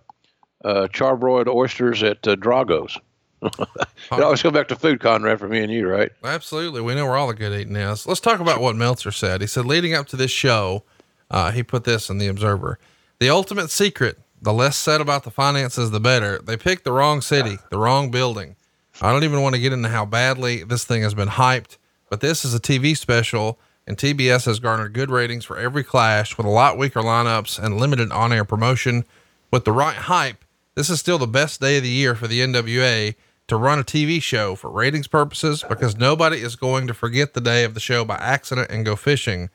[0.63, 2.97] uh, charbroiled oysters at uh, Drago's.
[3.41, 3.67] it
[4.11, 6.11] always go back to food, Conrad, for me and you, right?
[6.23, 6.81] Absolutely.
[6.81, 8.07] We know where all the good eating is.
[8.07, 9.41] Let's talk about what Meltzer said.
[9.41, 10.83] He said, leading up to this show,
[11.29, 12.79] uh, he put this in the Observer.
[13.19, 16.39] The ultimate secret: the less said about the finances, the better.
[16.39, 18.55] They picked the wrong city, the wrong building.
[19.03, 21.75] I don't even want to get into how badly this thing has been hyped,
[22.09, 26.37] but this is a TV special, and TBS has garnered good ratings for every clash
[26.37, 29.03] with a lot weaker lineups and limited on air promotion.
[29.51, 32.39] With the right hype, this is still the best day of the year for the
[32.39, 33.15] NWA
[33.47, 37.41] to run a TV show for ratings purposes because nobody is going to forget the
[37.41, 39.49] day of the show by accident and go fishing.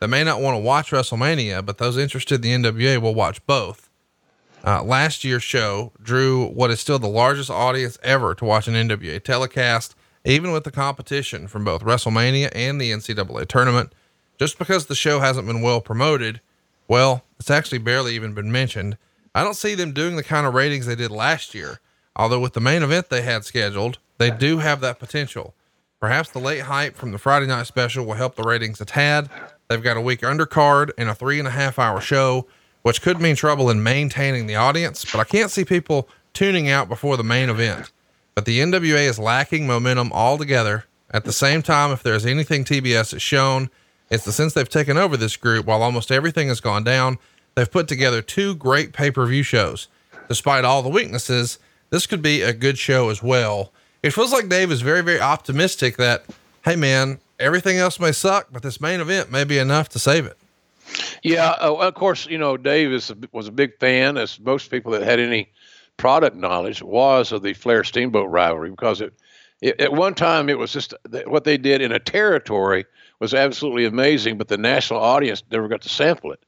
[0.00, 3.44] They may not want to watch WrestleMania, but those interested in the NWA will watch
[3.44, 3.85] both.
[4.66, 8.74] Uh, last year's show drew what is still the largest audience ever to watch an
[8.74, 13.92] NWA telecast, even with the competition from both WrestleMania and the NCAA tournament.
[14.38, 16.40] Just because the show hasn't been well promoted,
[16.88, 18.98] well, it's actually barely even been mentioned.
[19.36, 21.78] I don't see them doing the kind of ratings they did last year.
[22.16, 25.54] Although with the main event they had scheduled, they do have that potential.
[26.00, 29.30] Perhaps the late hype from the Friday night special will help the ratings a tad.
[29.68, 32.46] They've got a week undercard and a three and a half hour show,
[32.86, 36.88] which could mean trouble in maintaining the audience, but I can't see people tuning out
[36.88, 37.90] before the main event.
[38.36, 40.84] But the NWA is lacking momentum altogether.
[41.10, 43.70] At the same time, if there's anything TBS has shown,
[44.08, 47.18] it's the sense they've taken over this group, while almost everything has gone down,
[47.56, 49.88] they've put together two great pay per view shows.
[50.28, 51.58] Despite all the weaknesses,
[51.90, 53.72] this could be a good show as well.
[54.04, 56.24] It feels like Dave is very, very optimistic that,
[56.64, 60.24] hey, man, everything else may suck, but this main event may be enough to save
[60.24, 60.38] it.
[61.22, 64.92] Yeah, uh, of course, you know, Dave is was a big fan, as most people
[64.92, 65.50] that had any
[65.96, 69.14] product knowledge was of the Flair Steamboat rivalry because it,
[69.60, 70.94] it at one time it was just
[71.26, 72.84] what they did in a territory
[73.18, 76.40] was absolutely amazing, but the national audience never got to sample it.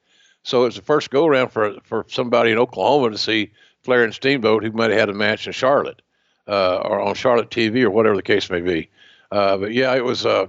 [0.42, 4.04] So it was the first go around for for somebody in Oklahoma to see Flair
[4.04, 6.02] and Steamboat who might have had a match in Charlotte
[6.46, 8.90] uh, or on Charlotte TV or whatever the case may be.
[9.30, 10.46] Uh, but yeah, it was uh,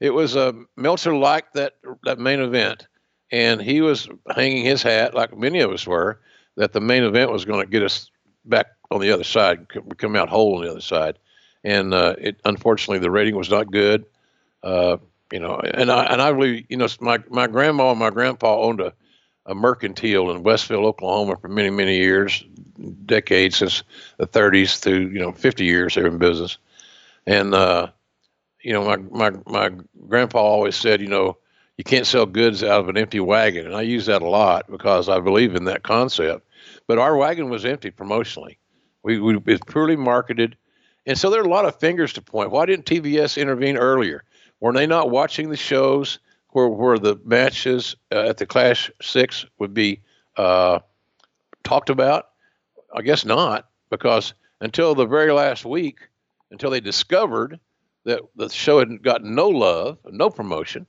[0.00, 2.86] it was uh, Meltzer liked that that main event,
[3.34, 6.20] and he was hanging his hat like many of us were
[6.56, 8.08] that the main event was going to get us
[8.44, 9.66] back on the other side,
[9.98, 11.18] come out whole on the other side,
[11.64, 14.06] and uh, it unfortunately the rating was not good.
[14.62, 14.98] Uh,
[15.32, 18.60] you know, and I and I really, you know, my my grandma and my grandpa
[18.60, 18.92] owned a
[19.46, 22.44] a mercantile in Westville, Oklahoma for many, many years,
[23.04, 23.82] decades since
[24.16, 26.56] the 30s through, you know, 50 years they're in business.
[27.26, 27.88] And, uh,
[28.62, 29.70] you know, my, my, my
[30.08, 31.36] grandpa always said, you know,
[31.76, 33.66] you can't sell goods out of an empty wagon.
[33.66, 36.46] And I use that a lot because I believe in that concept.
[36.86, 38.56] But our wagon was empty promotionally.
[39.02, 40.56] We, we poorly marketed.
[41.06, 42.50] And so there are a lot of fingers to point.
[42.50, 44.24] Why didn't TBS intervene earlier?
[44.60, 46.18] Were they not watching the shows?
[46.54, 50.00] where where the matches uh, at the Clash Six would be
[50.36, 50.78] uh,
[51.64, 52.30] talked about?
[52.94, 55.98] I guess not, because until the very last week,
[56.52, 57.58] until they discovered
[58.04, 60.86] that the show had gotten no love, no promotion,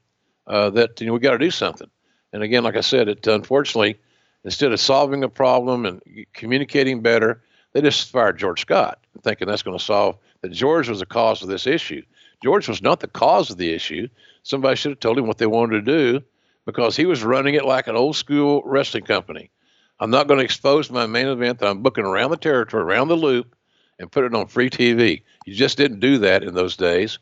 [0.47, 1.89] uh, that you know we got to do something.
[2.33, 3.99] And again, like I said, it unfortunately
[4.43, 6.01] instead of solving a problem and
[6.33, 7.41] communicating better,
[7.73, 11.41] they just fired George Scott, thinking that's going to solve that George was the cause
[11.41, 12.03] of this issue.
[12.43, 14.07] George was not the cause of the issue
[14.45, 16.25] somebody should have told him what they wanted to do
[16.65, 19.49] because he was running it like an old school wrestling company.
[19.99, 23.07] I'm not going to expose my main event that I'm booking around the territory, around
[23.07, 23.55] the loop,
[23.97, 25.23] and put it on free TV.
[25.45, 27.17] You just didn't do that in those days.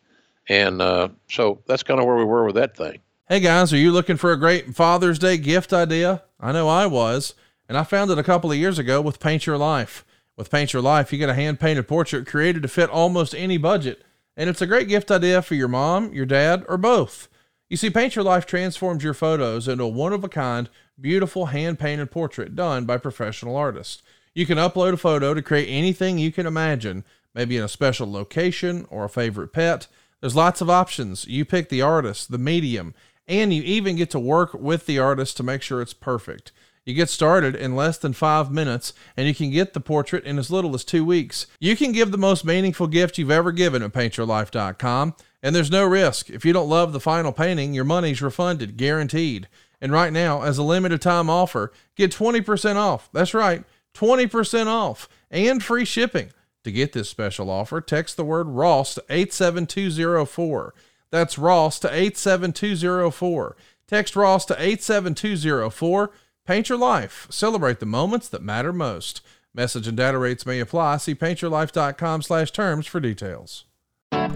[0.49, 2.99] And uh, so that's kind of where we were with that thing.
[3.29, 6.23] Hey guys, are you looking for a great Father's Day gift idea?
[6.41, 7.35] I know I was,
[7.69, 10.03] and I found it a couple of years ago with Paint Your Life.
[10.35, 13.57] With Paint Your Life, you get a hand painted portrait created to fit almost any
[13.57, 14.03] budget.
[14.35, 17.29] And it's a great gift idea for your mom, your dad, or both.
[17.69, 21.45] You see, Paint Your Life transforms your photos into a one of a kind, beautiful
[21.45, 24.03] hand painted portrait done by professional artists.
[24.35, 28.11] You can upload a photo to create anything you can imagine, maybe in a special
[28.11, 29.87] location or a favorite pet.
[30.19, 31.25] There's lots of options.
[31.25, 32.93] You pick the artist, the medium,
[33.27, 36.51] and you even get to work with the artist to make sure it's perfect.
[36.85, 40.37] You get started in less than five minutes, and you can get the portrait in
[40.37, 41.47] as little as two weeks.
[41.59, 45.85] You can give the most meaningful gift you've ever given at paintyourlife.com, And there's no
[45.85, 46.29] risk.
[46.29, 49.47] If you don't love the final painting, your money's refunded, guaranteed.
[49.79, 53.09] And right now, as a limited time offer, get 20% off.
[53.13, 56.31] That's right, 20% off and free shipping.
[56.63, 60.73] To get this special offer, text the word Ross to 87204.
[61.13, 63.55] That's Ross to 87204.
[63.87, 66.09] Text Ross to 87204.
[66.47, 67.27] Paint your life.
[67.29, 69.21] Celebrate the moments that matter most.
[69.53, 70.97] Message and data rates may apply.
[70.97, 73.65] See paintyourlife.com slash terms for details.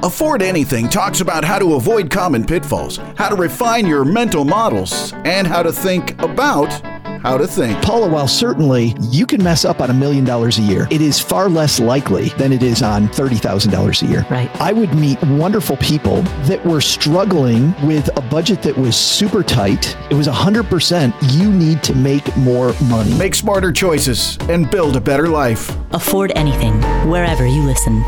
[0.03, 5.13] Afford Anything talks about how to avoid common pitfalls, how to refine your mental models,
[5.25, 6.69] and how to think about
[7.21, 7.82] how to think.
[7.82, 11.19] Paula, while certainly you can mess up on a million dollars a year, it is
[11.19, 14.25] far less likely than it is on $30,000 a year.
[14.30, 14.49] Right.
[14.62, 19.97] I would meet wonderful people that were struggling with a budget that was super tight.
[20.10, 23.13] It was 100% you need to make more money.
[23.17, 25.75] Make smarter choices and build a better life.
[25.91, 28.03] Afford anything, wherever you listen.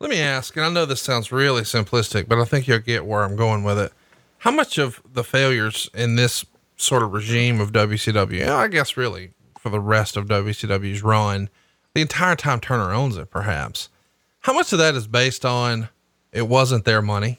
[0.00, 3.04] Let me ask, and I know this sounds really simplistic, but I think you'll get
[3.04, 3.92] where I'm going with it.
[4.38, 6.44] How much of the failures in this
[6.78, 11.50] sort of regime of WCW, I guess really for the rest of WCW's run,
[11.94, 13.88] the entire time Turner owns it, perhaps,
[14.40, 15.88] how much of that is based on
[16.32, 17.38] it wasn't their money?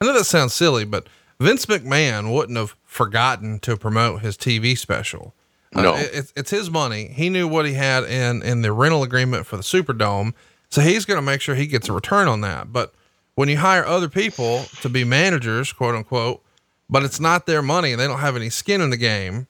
[0.00, 1.06] I know that sounds silly, but
[1.38, 5.34] Vince McMahon wouldn't have forgotten to promote his TV special.
[5.74, 5.94] No.
[5.94, 7.08] Uh, it, it's his money.
[7.08, 10.32] He knew what he had in, in the rental agreement for the Superdome.
[10.70, 12.72] So he's going to make sure he gets a return on that.
[12.72, 12.94] But
[13.34, 16.42] when you hire other people to be managers, quote unquote,
[16.90, 19.46] but it's not their money and they don't have any skin in the game,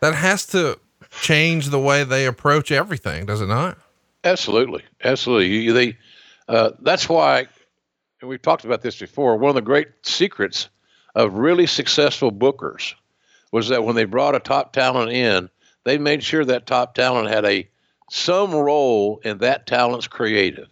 [0.00, 0.78] that has to
[1.20, 3.78] change the way they approach everything, does it not?
[4.24, 5.70] Absolutely, absolutely.
[5.70, 5.96] They,
[6.48, 7.46] uh, that's why,
[8.20, 9.36] and we've talked about this before.
[9.36, 10.68] One of the great secrets
[11.14, 12.94] of really successful bookers
[13.52, 15.48] was that when they brought a top talent in,
[15.84, 17.68] they made sure that top talent had a
[18.10, 20.68] some role in that talent's creative,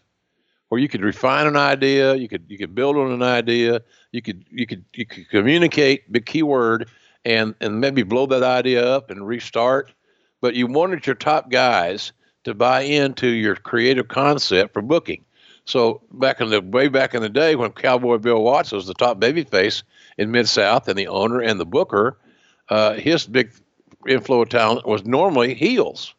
[0.69, 3.81] where you could refine an idea, you could you could build on an idea,
[4.13, 6.89] you could you could you could communicate the keyword
[7.25, 9.93] and and maybe blow that idea up and restart.
[10.41, 12.13] But you wanted your top guys
[12.45, 15.25] to buy into your creative concept for booking.
[15.65, 18.95] So back in the way back in the day when Cowboy Bill Watts was the
[18.95, 19.83] top babyface
[20.19, 22.19] in Mid South and the owner and the booker,
[22.71, 23.53] uh, his big
[24.09, 26.15] inflow of talent was normally heels,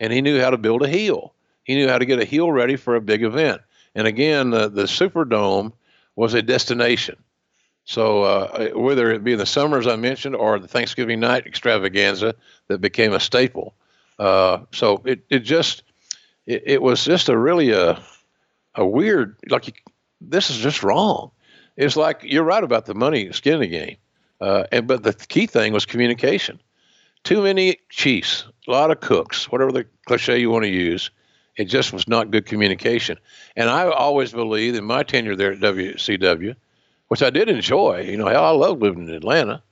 [0.00, 1.32] and he knew how to build a heel.
[1.62, 3.62] He knew how to get a heel ready for a big event.
[3.94, 5.72] And again, the, the Superdome
[6.16, 7.16] was a destination.
[7.84, 12.34] So uh, whether it be the summer, as I mentioned, or the Thanksgiving night extravaganza
[12.68, 13.74] that became a staple.
[14.18, 15.82] Uh, so it, it just
[16.46, 18.02] it, it was just a really a
[18.74, 19.72] a weird like you,
[20.20, 21.30] this is just wrong.
[21.76, 23.96] It's like you're right about the money skin in the game,
[24.40, 26.60] uh, and but the key thing was communication.
[27.24, 31.10] Too many chiefs, a lot of cooks, whatever the cliche you want to use.
[31.56, 33.18] It just was not good communication.
[33.56, 36.56] And I always believed in my tenure there at WCW,
[37.08, 38.02] which I did enjoy.
[38.02, 39.62] You know, hell, I love living in Atlanta,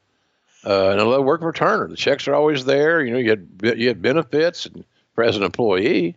[0.64, 1.88] uh, and I love working for Turner.
[1.88, 3.02] The checks are always there.
[3.02, 4.84] You know, you had you had benefits and
[5.20, 6.16] as an employee.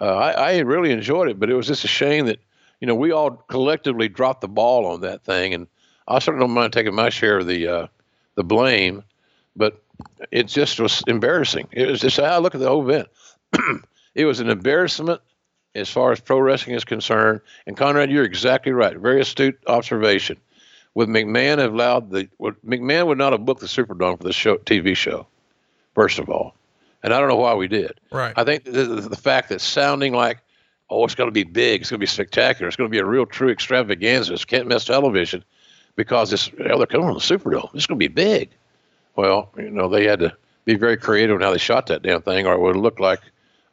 [0.00, 2.38] Uh, I, I really enjoyed it, but it was just a shame that
[2.80, 5.66] you know we all collectively dropped the ball on that thing, and
[6.06, 7.86] I certainly don't mind taking my share of the uh,
[8.36, 9.02] the blame,
[9.56, 9.82] but
[10.30, 11.68] it just was embarrassing.
[11.72, 13.08] It was just I look at the whole event.
[14.18, 15.20] it was an embarrassment
[15.76, 17.40] as far as pro wrestling is concerned.
[17.66, 18.96] And Conrad, you're exactly right.
[18.96, 20.38] Very astute observation.
[20.94, 24.32] With McMahon have allowed the would, McMahon would not have booked the Superdome for the
[24.32, 25.28] show TV show,
[25.94, 26.56] first of all,
[27.04, 28.00] and I don't know why we did.
[28.10, 28.34] Right.
[28.36, 30.38] I think the, the, fact that sounding like
[30.90, 32.98] oh it's going to be big, it's going to be spectacular, it's going to be
[32.98, 35.44] a real true extravaganza, it's can't miss television
[35.94, 37.72] because it's oh, they're coming on the Superdome.
[37.74, 38.50] It's going to be big.
[39.14, 42.22] Well, you know they had to be very creative in how they shot that damn
[42.22, 43.20] thing, or it would look like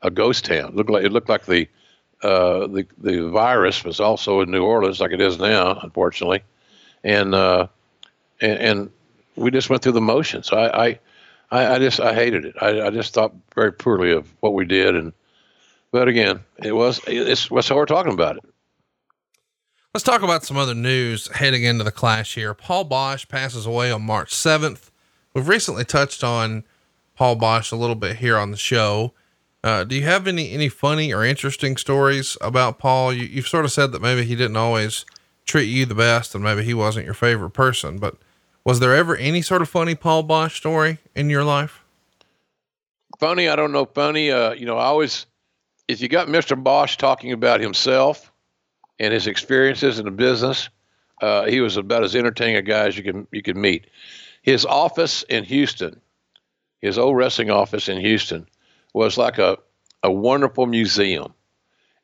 [0.06, 0.70] a ghost town.
[0.70, 1.68] It looked like it looked like the
[2.22, 6.44] uh, the the virus was also in New Orleans, like it is now, unfortunately,
[7.04, 7.68] and uh,
[8.40, 8.92] and, and
[9.36, 10.52] we just went through the motions.
[10.52, 11.00] I
[11.52, 12.56] I, I just I hated it.
[12.62, 15.12] I, I just thought very poorly of what we did, and
[15.92, 18.44] but again, it was it's what's how we're talking about it.
[19.94, 22.54] Let's talk about some other news heading into the clash here.
[22.54, 24.90] Paul Boesch passes away on March 7th.
[25.34, 26.66] We've recently touched on
[27.16, 29.14] Paul Boesch a little bit here on the show.
[29.66, 33.12] Uh, do you have any any funny or interesting stories about Paul?
[33.12, 35.06] You, you've sort of said that maybe he didn't always
[35.44, 37.98] treat you the best, and maybe he wasn't your favorite person.
[37.98, 38.16] But
[38.64, 41.84] was there ever any sort of funny Paul Boesch story in your life?
[43.20, 43.86] Funny, I don't know.
[43.86, 45.26] Funny, uh, you know, I always
[45.88, 46.62] if you got Mr.
[46.62, 48.32] Boesch talking about himself
[49.00, 50.70] and his experiences in the business,
[51.24, 53.88] uh, he was about as entertaining a guy as you can you could meet.
[54.44, 56.00] His office in Houston,
[56.82, 58.46] his old wrestling office in Houston
[58.96, 59.58] was like a,
[60.04, 61.34] a wonderful museum.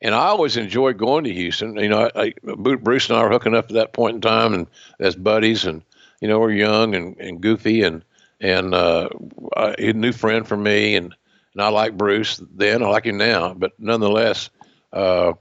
[0.02, 1.78] and I always enjoyed going to Houston.
[1.78, 2.34] You know, I, I,
[2.78, 4.68] Bruce and I were hooking up at that point in time, and
[5.00, 5.84] as buddies, and
[6.22, 8.04] you know, we're young and, and goofy, and
[8.42, 9.10] and uh,
[9.56, 11.16] I, a new friend for me, and
[11.54, 14.50] and I like Bruce then, I like him now, but nonetheless,
[14.94, 15.34] uh,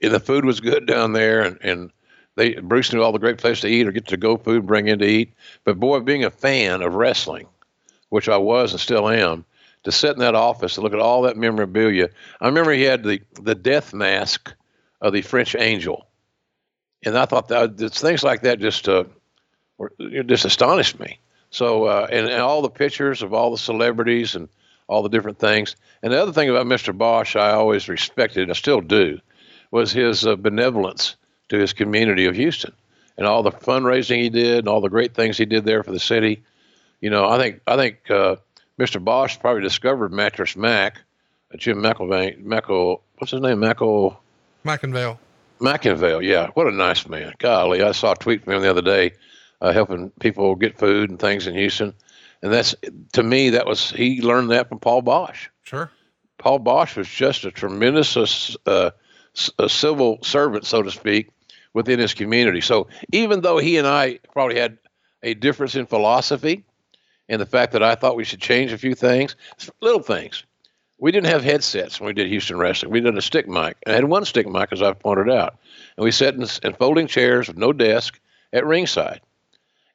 [0.00, 1.92] the food was good down there, and and
[2.36, 4.88] they Bruce knew all the great places to eat or get to go food, bring
[4.88, 5.34] in to eat.
[5.64, 7.48] But boy, being a fan of wrestling,
[8.10, 9.44] which I was and still am,
[9.84, 12.08] to sit in that office and look at all that memorabilia.
[12.40, 14.52] I remember he had the the death mask
[15.00, 16.06] of the French Angel,
[17.04, 19.04] and I thought that things like that just uh,
[19.78, 19.92] were,
[20.26, 21.18] just astonished me.
[21.50, 24.48] So uh, and, and all the pictures of all the celebrities and
[24.86, 25.76] all the different things.
[26.02, 26.96] And the other thing about Mr.
[26.96, 29.20] Boesch, I always respected, and I still do,
[29.70, 31.14] was his uh, benevolence
[31.48, 32.72] to his community of Houston
[33.16, 35.92] and all the fundraising he did and all the great things he did there for
[35.92, 36.42] the city.
[37.00, 38.36] You know, I think I think uh,
[38.80, 39.02] Mr.
[39.02, 41.02] Boesch probably discovered Mattress Mac,
[41.52, 44.18] uh, Jim McElvain, Mackle, what's his name, Mackle?
[44.64, 45.18] McIngvale.
[45.60, 46.48] McIngvale, yeah.
[46.54, 47.34] What a nice man.
[47.38, 49.12] Golly, I saw a tweet from him the other day
[49.60, 51.92] uh, helping people get food and things in Houston.
[52.40, 52.74] And that's,
[53.12, 55.48] to me, that was, he learned that from Paul Boesch.
[55.62, 55.90] Sure.
[56.38, 58.92] Paul Boesch was just a tremendous uh,
[59.58, 61.28] a civil servant, so to speak,
[61.74, 62.62] within his community.
[62.62, 64.78] So even though he and I probably had
[65.22, 66.64] a difference in philosophy,
[67.30, 69.36] and the fact that I thought we should change a few things,
[69.80, 70.44] little things.
[70.98, 72.92] We didn't have headsets when we did Houston wrestling.
[72.92, 73.78] We did a stick mic.
[73.86, 75.56] I had one stick mic, as I've pointed out,
[75.96, 78.20] and we sat in, in folding chairs with no desk
[78.52, 79.20] at ringside.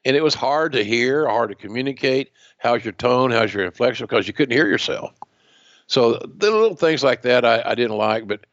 [0.06, 2.32] And it was hard to hear, hard to communicate.
[2.58, 3.32] How's your tone?
[3.32, 4.06] How's your inflection?
[4.06, 5.12] Because you couldn't hear yourself.
[5.88, 8.46] So the little things like that I, I didn't like, but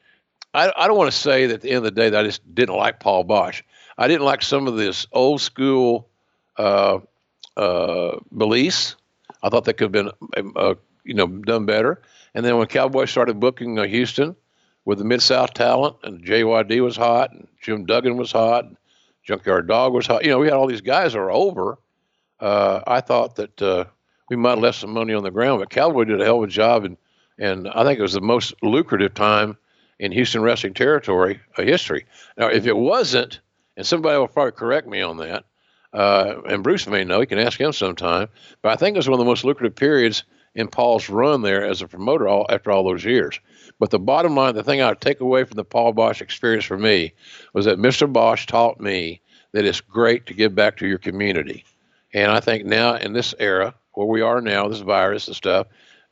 [0.52, 2.24] I, I don't want to say that at the end of the day that I
[2.24, 3.62] just didn't like Paul Boesch.
[3.96, 6.08] I didn't like some of this old school
[6.56, 6.98] uh,
[7.56, 8.96] uh, beliefs.
[9.42, 12.00] I thought they could have been, uh, you know, done better.
[12.34, 14.36] And then when Cowboys started booking uh, Houston
[14.84, 18.76] with the Mid South talent, and JYD was hot, and Jim Duggan was hot, and
[19.24, 20.24] Junkyard Dog was hot.
[20.24, 21.78] You know, we had all these guys that were over.
[22.40, 23.84] Uh, I thought that uh,
[24.28, 26.44] we might have left some money on the ground, but Cowboy did a hell of
[26.44, 26.96] a job, and
[27.38, 29.56] and I think it was the most lucrative time
[29.98, 32.06] in Houston wrestling territory uh, history.
[32.36, 33.40] Now, if it wasn't,
[33.76, 35.44] and somebody will probably correct me on that,
[35.92, 37.20] uh, and Bruce may know.
[37.20, 38.28] He can ask him sometime.
[38.62, 40.24] But I think it was one of the most lucrative periods
[40.55, 43.40] in Paul's run there as a promoter all, after all those years.
[43.78, 46.78] But the bottom line, the thing I take away from the Paul Boesch experience for
[46.78, 47.14] me
[47.52, 48.11] was that Mr.
[48.11, 49.20] Boesch taught me
[49.52, 51.64] that it's great to give back to your community.
[52.14, 55.66] And I think now in this era where we are now, this virus and stuff,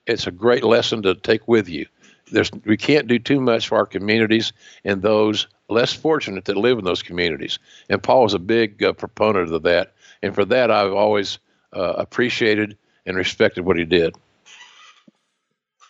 [0.07, 1.87] it's a great lesson to take with you.
[2.33, 4.53] There's, we can't do too much for our communities
[4.85, 7.59] and those less fortunate that live in those communities.
[7.89, 9.95] And Paul was a big uh, proponent of that.
[10.23, 11.39] And for that, I've always
[11.73, 14.15] uh, appreciated and respected what he did.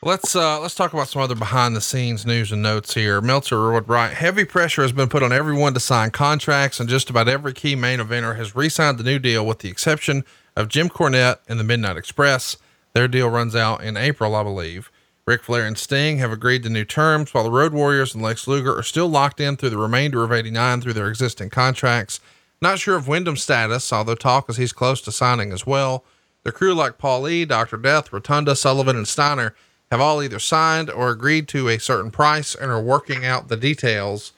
[0.02, 3.20] Let's uh, let's talk about some other behind the scenes news and notes here.
[3.20, 7.10] Meltzer would write: Heavy pressure has been put on everyone to sign contracts, and just
[7.10, 10.24] about every key main eventer has re-signed the new deal, with the exception
[10.56, 12.56] of Jim Cornette and the Midnight Express.
[12.94, 14.90] Their deal runs out in April, I believe.
[15.30, 18.48] Ric Flair and Sting have agreed to new terms, while the Road Warriors and Lex
[18.48, 22.18] Luger are still locked in through the remainder of 89 through their existing contracts.
[22.60, 26.04] Not sure of Windham's status, although talk is he's close to signing as well.
[26.42, 27.76] The crew like Paul Lee, Dr.
[27.76, 29.54] Death, Rotunda, Sullivan, and Steiner
[29.92, 33.56] have all either signed or agreed to a certain price and are working out the
[33.56, 34.32] details.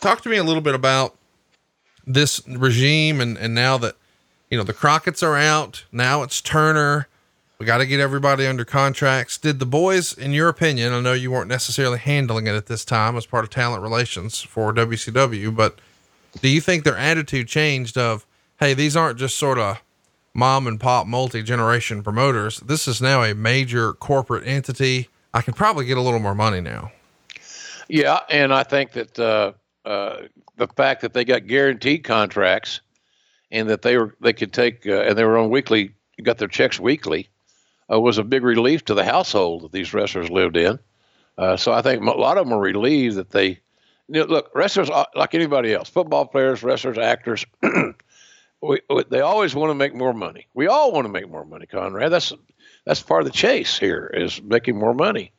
[0.00, 1.16] Talk to me a little bit about
[2.06, 3.96] this regime and, and now that,
[4.48, 7.08] you know, the Crockett's are out, now it's Turner
[7.58, 9.38] we got to get everybody under contracts.
[9.38, 12.84] Did the boys, in your opinion, I know you weren't necessarily handling it at this
[12.84, 15.78] time as part of talent relations for WCW, but
[16.40, 18.26] do you think their attitude changed of,
[18.58, 19.80] hey, these aren't just sort of
[20.34, 22.58] mom and pop multi generation promoters.
[22.60, 25.08] This is now a major corporate entity.
[25.32, 26.90] I can probably get a little more money now.
[27.88, 28.20] Yeah.
[28.28, 29.52] And I think that, uh,
[29.84, 30.22] uh,
[30.56, 32.80] the fact that they got guaranteed contracts
[33.50, 36.48] and that they were, they could take, uh, and they were on weekly, got their
[36.48, 37.28] checks weekly
[37.90, 40.78] uh, was a big relief to the household that these wrestlers lived in.
[41.36, 43.48] Uh, so I think a lot of them were relieved that they,
[44.08, 47.44] you know, look, wrestlers like anybody else, football players, wrestlers, actors,
[48.62, 48.80] we,
[49.10, 50.46] they always want to make more money.
[50.54, 52.12] We all want to make more money, Conrad.
[52.12, 52.32] That's
[52.84, 55.32] that's part of the chase here is making more money,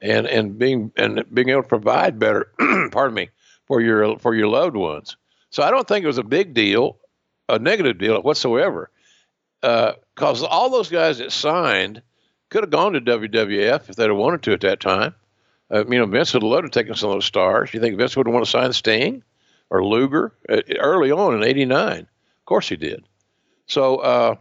[0.00, 2.52] and and being and being able to provide better.
[2.92, 3.30] pardon me
[3.66, 5.16] for your for your loved ones.
[5.50, 6.98] So I don't think it was a big deal,
[7.48, 8.90] a negative deal whatsoever
[9.60, 12.02] because uh, all those guys that signed
[12.50, 15.14] could have gone to WWF if they'd have wanted to at that time.
[15.70, 17.74] Uh, you know, Vince would have loved to take some of those stars.
[17.74, 19.24] You think Vince would want to sign Sting
[19.68, 22.00] or Luger uh, early on in '89?
[22.00, 22.06] Of
[22.44, 23.04] course he did.
[23.66, 24.34] So uh,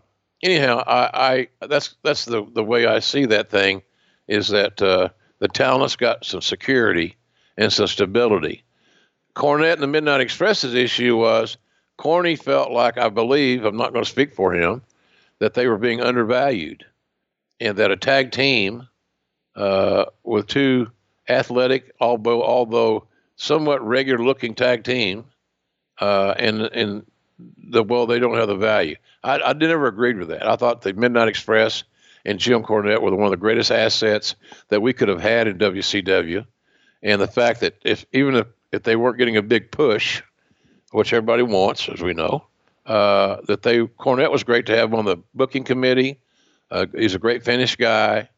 [0.43, 3.81] anyhow, I, I, that's that's the the way I see that thing
[4.27, 5.09] is that uh,
[5.39, 7.17] the talent's got some security,
[7.57, 8.63] and some stability.
[9.35, 11.57] Cornette and the Midnight Express's issue was
[11.97, 14.81] Corny felt like, I believe, I'm not going to speak for him,
[15.39, 16.85] that they were being undervalued
[17.59, 18.87] and that a tag team
[19.55, 20.91] uh, with two
[21.29, 25.25] athletic, although although somewhat regular looking tag team,
[25.99, 27.05] uh, and and
[27.39, 28.95] the well they don't have the value.
[29.23, 30.47] I, I never agreed with that.
[30.47, 31.83] I thought the Midnight Express
[32.25, 34.35] and Jim Cornette were one of the greatest assets
[34.69, 36.45] that we could have had in WCW,
[37.03, 40.21] and the fact that if even if, if they weren't getting a big push,
[40.91, 42.45] which everybody wants, as we know,
[42.85, 46.19] uh, that they Cornette was great to have on the booking committee.
[46.71, 48.29] Uh, he's a great finish guy,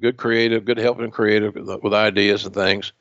[0.00, 2.92] good creative, good helping creative with ideas and things.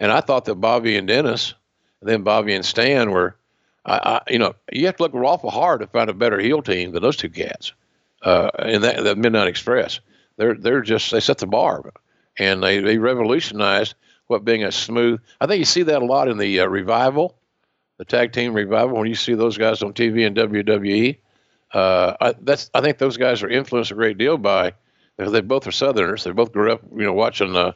[0.00, 1.54] And I thought that Bobby and Dennis,
[2.00, 3.36] and then Bobby and Stan were,
[3.84, 6.62] I, I, you know, you have to look awful hard to find a better heel
[6.62, 7.72] team than those two cats.
[8.22, 10.00] Uh, in that, the Midnight Express,
[10.36, 11.92] they're they're just they set the bar,
[12.38, 13.94] and they they revolutionized
[14.28, 15.20] what being a smooth.
[15.40, 17.36] I think you see that a lot in the uh, revival,
[18.02, 21.18] the tag team revival when you see those guys on TV and WWE.
[21.72, 24.74] Uh, I, that's I think those guys are influenced a great deal by.
[25.18, 26.24] They both are Southerners.
[26.24, 27.72] They both grew up, you know, watching uh,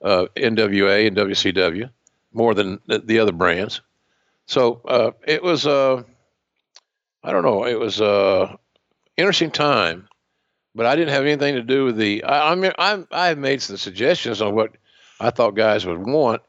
[0.00, 1.90] uh, NWA and WCW
[2.32, 3.80] more than the, the other brands.
[4.46, 6.04] So uh, it was, uh,
[7.24, 8.56] I don't know, it was a
[9.16, 10.06] interesting time,
[10.76, 12.22] but I didn't have anything to do with the.
[12.22, 14.76] I, I mean, I'm, I made some suggestions on what
[15.18, 16.42] I thought guys would want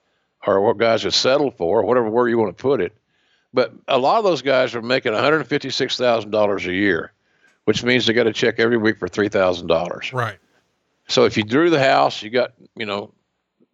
[0.46, 2.96] or what guys would settle for, whatever word you want to put it.
[3.56, 7.14] But a lot of those guys are making $156,000 a year,
[7.64, 10.12] which means they got to check every week for $3,000.
[10.12, 10.38] Right.
[11.08, 13.14] So if you drew the house, you got, you know,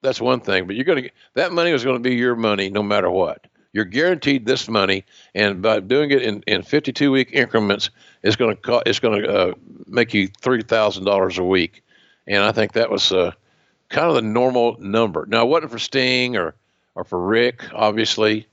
[0.04, 0.68] that's one thing.
[0.68, 3.48] But you're going to that money is going to be your money no matter what.
[3.74, 7.90] You're guaranteed this money, and by doing it in, in 52 week increments,
[8.22, 9.54] it's going to co- it's going to uh,
[9.88, 11.82] make you three thousand dollars a week.
[12.28, 13.32] And I think that was uh,
[13.90, 15.26] kind of the normal number.
[15.26, 16.54] Now, it wasn't for Sting or
[16.96, 18.46] or for Rick, obviously,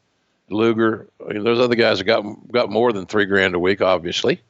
[0.51, 1.09] Luger.
[1.25, 4.41] I mean, those other guys that got got more than three grand a week, obviously.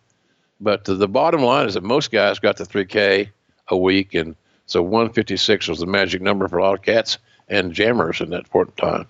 [0.61, 3.29] But the, the bottom line is that most guys got the 3K
[3.69, 4.35] a week, and
[4.67, 7.19] so 156 was the magic number for a lot of cats
[7.49, 9.07] and jammers in that in time.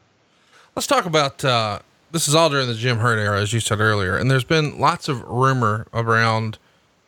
[0.76, 1.80] Let's talk about uh,
[2.10, 4.78] this is all during the Jim Herd era, as you said earlier, and there's been
[4.78, 6.58] lots of rumor around,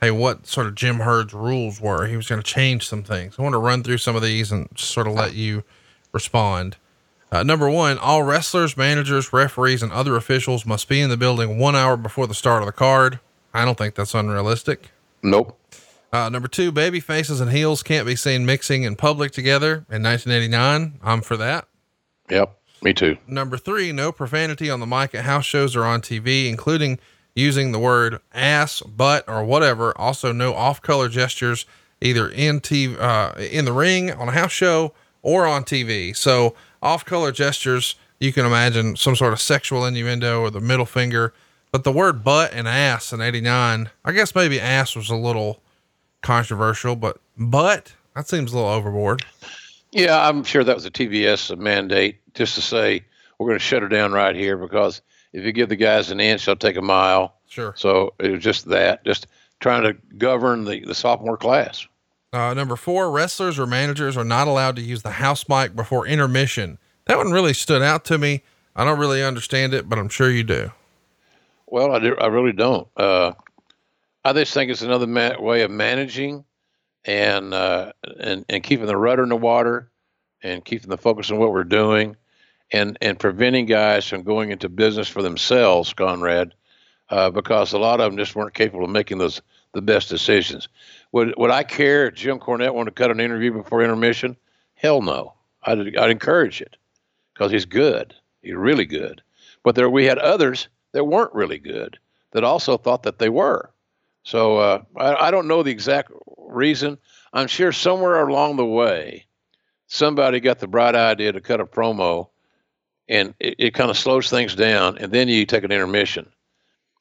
[0.00, 2.06] hey, what sort of Jim Herd's rules were.
[2.06, 3.36] He was going to change some things.
[3.38, 5.64] I want to run through some of these and sort of let you
[6.12, 6.76] respond.
[7.32, 11.58] Uh, number one, all wrestlers, managers, referees, and other officials must be in the building
[11.58, 13.20] one hour before the start of the card.
[13.54, 14.90] I don't think that's unrealistic.
[15.22, 15.56] Nope.
[16.12, 19.86] Uh, number two, baby faces and heels can't be seen mixing in public together.
[19.90, 21.68] In 1989, I'm for that.
[22.28, 23.16] Yep, me too.
[23.28, 26.98] Number three, no profanity on the mic at house shows or on TV, including
[27.34, 29.96] using the word ass, butt, or whatever.
[29.96, 31.64] Also, no off-color gestures
[32.00, 36.16] either in TV, uh, in the ring on a house show or on TV.
[36.16, 41.32] So, off-color gestures, you can imagine some sort of sexual innuendo or the middle finger.
[41.72, 45.62] But the word butt and ass in '89, I guess maybe ass was a little
[46.20, 49.24] controversial, but but that seems a little overboard.
[49.92, 53.04] Yeah, I'm sure that was a TBS mandate just to say
[53.38, 55.00] we're going to shut her down right here because
[55.32, 57.34] if you give the guys an inch, they'll take a mile.
[57.48, 57.74] Sure.
[57.76, 59.26] So it was just that, just
[59.60, 61.86] trying to govern the, the sophomore class.
[62.32, 66.06] Uh, number four, wrestlers or managers are not allowed to use the house mic before
[66.06, 66.78] intermission.
[67.06, 68.42] That one really stood out to me.
[68.76, 70.70] I don't really understand it, but I'm sure you do.
[71.66, 72.86] Well, I, do, I really don't.
[72.96, 73.32] Uh,
[74.24, 76.44] I just think it's another ma- way of managing
[77.04, 79.90] and, uh, and and keeping the rudder in the water
[80.42, 82.16] and keeping the focus on what we're doing
[82.72, 86.54] and and preventing guys from going into business for themselves, Conrad,
[87.08, 89.40] uh, because a lot of them just weren't capable of making those
[89.72, 90.68] the best decisions.
[91.12, 94.36] Would would I care if Jim Cornette wanted to cut an interview before intermission?
[94.74, 95.34] Hell no.
[95.62, 96.76] I'd I'd encourage it
[97.34, 98.14] because he's good.
[98.42, 99.22] He's really good.
[99.62, 101.98] But there we had others that weren't really good
[102.32, 103.70] that also thought that they were.
[104.22, 106.98] So uh, I, I, don't know the exact reason.
[107.32, 109.26] I'm sure somewhere along the way,
[109.86, 112.28] somebody got the bright idea to cut a promo,
[113.08, 116.30] and it, it kind of slows things down, and then you take an intermission.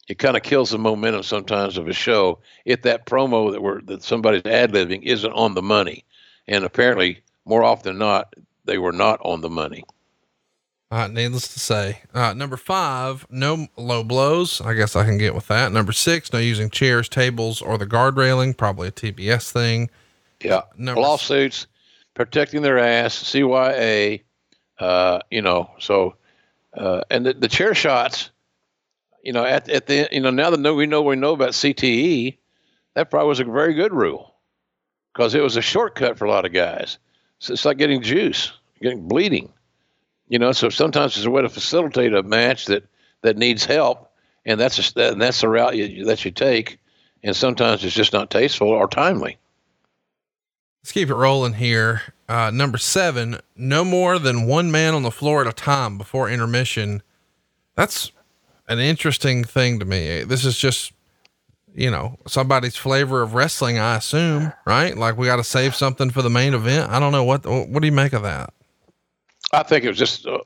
[0.10, 3.82] It kind of kills the momentum sometimes of a show if that promo that we're
[3.84, 6.04] that somebody's ad libbing isn't on the money,
[6.48, 8.34] and apparently more often than not
[8.66, 9.84] they were not on the money.
[10.92, 14.60] Uh, needless to say, uh, number five, no low blows.
[14.60, 15.72] I guess I can get with that.
[15.72, 18.56] Number six, no using chairs, tables, or the guard railing.
[18.56, 19.92] Probably a TBS thing.
[20.42, 20.64] Yeah.
[20.76, 21.68] Number Lawsuits,
[22.16, 24.22] protecting their ass, CYA,
[24.80, 26.16] uh, you know, so,
[26.76, 28.32] uh, and the, the chair shots,
[29.24, 32.38] you know, at, at the, you know, now that we know we know about CTE,
[32.96, 34.36] that probably was a very good rule
[35.14, 36.98] because it was a shortcut for a lot of guys.
[37.40, 38.52] So it's like getting juice,
[38.82, 39.52] getting bleeding
[40.28, 42.84] You know, so sometimes there's a way to facilitate a match that
[43.22, 44.12] that needs help,
[44.46, 46.80] and that's a, and that's the route you, that you take.
[47.24, 49.38] And sometimes it's just not tasteful or timely.
[50.82, 52.14] Let's keep it rolling here.
[52.30, 56.30] Uh, number seven, no more than one man on the floor at a time before
[56.30, 57.04] intermission.
[57.76, 58.14] That's
[58.70, 60.24] an interesting thing to me.
[60.24, 60.94] This is just,
[61.74, 64.96] you know, somebody's flavor of wrestling, I assume, right?
[64.96, 66.90] Like we got to save something for the main event.
[66.90, 68.54] I don't know what, what do you make of that?
[69.52, 70.40] I think it was just uh,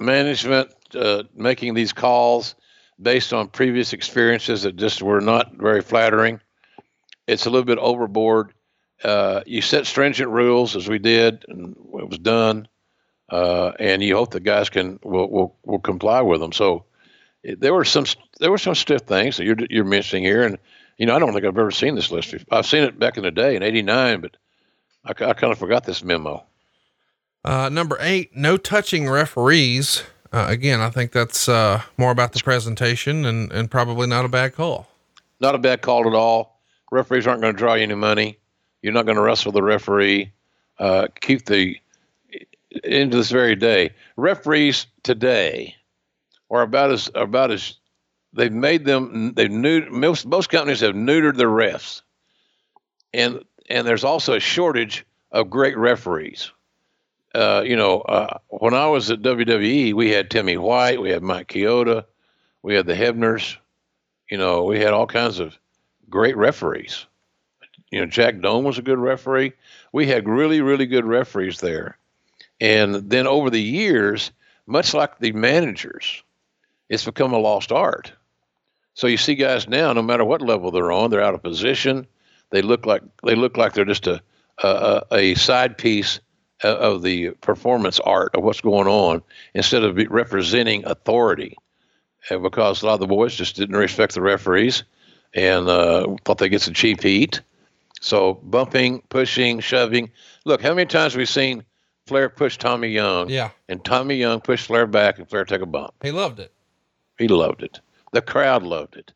[0.00, 2.54] management uh, making these calls
[3.00, 6.40] based on previous experiences that just were not very flattering.
[7.26, 8.54] It's a little bit overboard.
[9.04, 12.66] Uh, you set stringent rules as we did, and it was done.
[13.28, 16.50] Uh, and you hope the guys can will, will will comply with them.
[16.50, 16.86] So
[17.44, 18.04] there were some
[18.40, 20.58] there were some stiff things that you're you're mentioning here, and
[20.96, 22.34] you know I don't think I've ever seen this list.
[22.50, 24.36] I've seen it back in the day in '89, but
[25.04, 26.44] I, I kind of forgot this memo.
[27.44, 30.02] Uh, number eight, no touching referees.
[30.32, 34.28] Uh, again, I think that's uh, more about the presentation and, and probably not a
[34.28, 34.88] bad call.
[35.40, 36.60] Not a bad call at all.
[36.90, 38.38] Referees aren't going to draw you any money.
[38.82, 40.32] You're not going to wrestle the referee.
[40.78, 41.76] Uh, keep the
[42.84, 43.94] into this very day.
[44.16, 45.74] Referees today
[46.50, 47.74] are about as about as
[48.32, 49.34] they've made them.
[49.34, 52.02] They've neutered, most most companies have neutered their refs,
[53.12, 56.52] and and there's also a shortage of great referees.
[57.34, 61.22] Uh, you know, uh, when I was at WWE, we had Timmy White, we had
[61.22, 62.04] Mike Chioda,
[62.62, 63.56] we had the Hebners.
[64.30, 65.56] You know, we had all kinds of
[66.10, 67.06] great referees.
[67.90, 69.52] You know, Jack Doan was a good referee.
[69.92, 71.96] We had really, really good referees there.
[72.60, 74.30] And then over the years,
[74.66, 76.22] much like the managers,
[76.88, 78.12] it's become a lost art.
[78.94, 82.06] So you see guys now, no matter what level they're on, they're out of position.
[82.50, 84.20] They look like they look like they're just a
[84.62, 86.20] a, a side piece
[86.62, 89.22] of the performance art of what's going on
[89.54, 91.56] instead of representing authority.
[92.30, 94.82] And because a lot of the boys just didn't respect the referees
[95.34, 97.40] and uh, thought they get some cheap heat.
[98.00, 100.10] So bumping, pushing, shoving.
[100.44, 101.64] Look, how many times have we seen
[102.06, 103.28] Flair push Tommy Young?
[103.28, 103.50] Yeah.
[103.68, 105.94] And Tommy Young pushed Flair back and Flair took a bump.
[106.02, 106.52] He loved it.
[107.18, 107.80] He loved it.
[108.12, 109.12] The crowd loved it.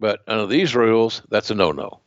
[0.00, 2.00] But under these rules, that's a no no.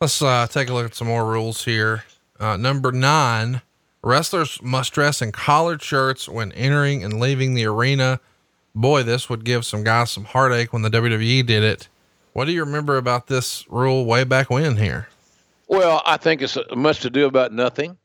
[0.00, 2.04] Let's uh, take a look at some more rules here.
[2.38, 3.62] Uh, number nine
[4.02, 8.20] wrestlers must dress in collared shirts when entering and leaving the arena.
[8.74, 11.88] Boy, this would give some guys some heartache when the WWE did it.
[12.32, 15.08] What do you remember about this rule way back when here?
[15.68, 17.96] Well, I think it's much to do about nothing.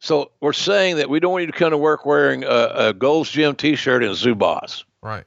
[0.00, 2.92] So we're saying that we don't want you to come to work wearing a, a
[2.92, 4.84] Gold's Gym T-shirt and Zubaz.
[5.02, 5.24] Right.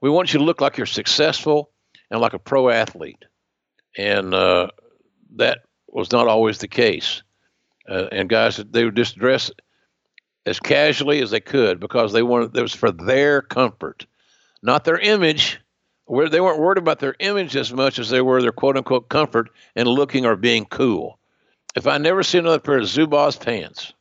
[0.00, 1.70] We want you to look like you're successful
[2.10, 3.24] and like a pro athlete,
[3.96, 4.68] and uh,
[5.36, 7.22] that was not always the case.
[7.88, 9.50] Uh, and guys, they would just dress
[10.46, 14.06] as casually as they could because they wanted it was for their comfort,
[14.62, 15.60] not their image.
[16.04, 19.10] Where they weren't worried about their image as much as they were their quote unquote
[19.10, 21.18] comfort and looking or being cool.
[21.76, 23.92] If I never see another pair of Zubaz pants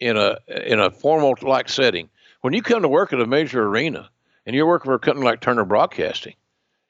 [0.00, 2.10] in a in a formal like setting,
[2.40, 4.10] when you come to work at a major arena
[4.46, 6.34] and you're working for a company like Turner Broadcasting,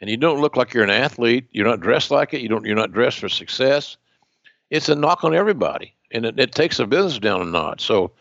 [0.00, 2.64] and you don't look like you're an athlete, you're not dressed like it, you don't
[2.64, 3.96] you're not dressed for success,
[4.70, 7.82] it's a knock on everybody, and it, it takes the business down a notch.
[7.82, 8.12] So,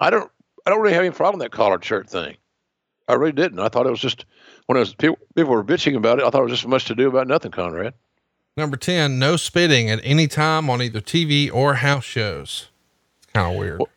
[0.00, 0.30] I don't
[0.66, 2.36] I don't really have any problem with that collared shirt thing.
[3.08, 3.58] I really didn't.
[3.58, 4.24] I thought it was just
[4.66, 6.24] when it was people, people were bitching about it.
[6.24, 7.94] I thought it was just much to do about nothing, Conrad.
[8.56, 12.68] Number 10, no spitting at any time on either TV or house shows.
[13.18, 13.78] It's kind of weird.
[13.78, 13.88] Well,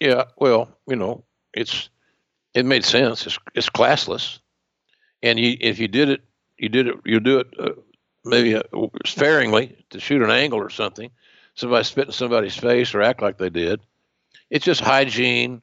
[0.00, 0.24] yeah.
[0.38, 1.90] Well, you know, it's,
[2.54, 3.26] it made sense.
[3.26, 4.38] It's, it's classless.
[5.22, 6.22] And you, if you did it,
[6.56, 7.70] you did it, you do it uh,
[8.24, 8.62] maybe uh,
[9.06, 11.10] sparingly to shoot an angle or something.
[11.54, 13.80] Somebody spit in somebody's face or act like they did.
[14.50, 15.62] It's just hygiene,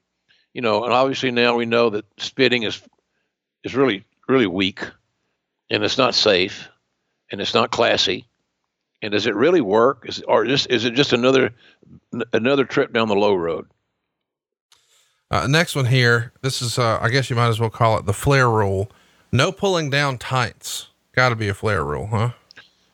[0.54, 2.82] you know, and obviously now we know that spitting is,
[3.64, 4.82] is really, really weak
[5.70, 6.68] and it's not safe
[7.32, 8.28] and it's not classy
[9.06, 10.06] and does it really work?
[10.08, 11.54] Is or just is it just another
[12.34, 13.68] another trip down the low road?
[15.36, 16.32] Uh, next one here.
[16.42, 18.90] This is uh, I guess you might as well call it the Flair rule.
[19.34, 20.88] No pulling down tights.
[21.12, 22.30] Got to be a Flair rule, huh?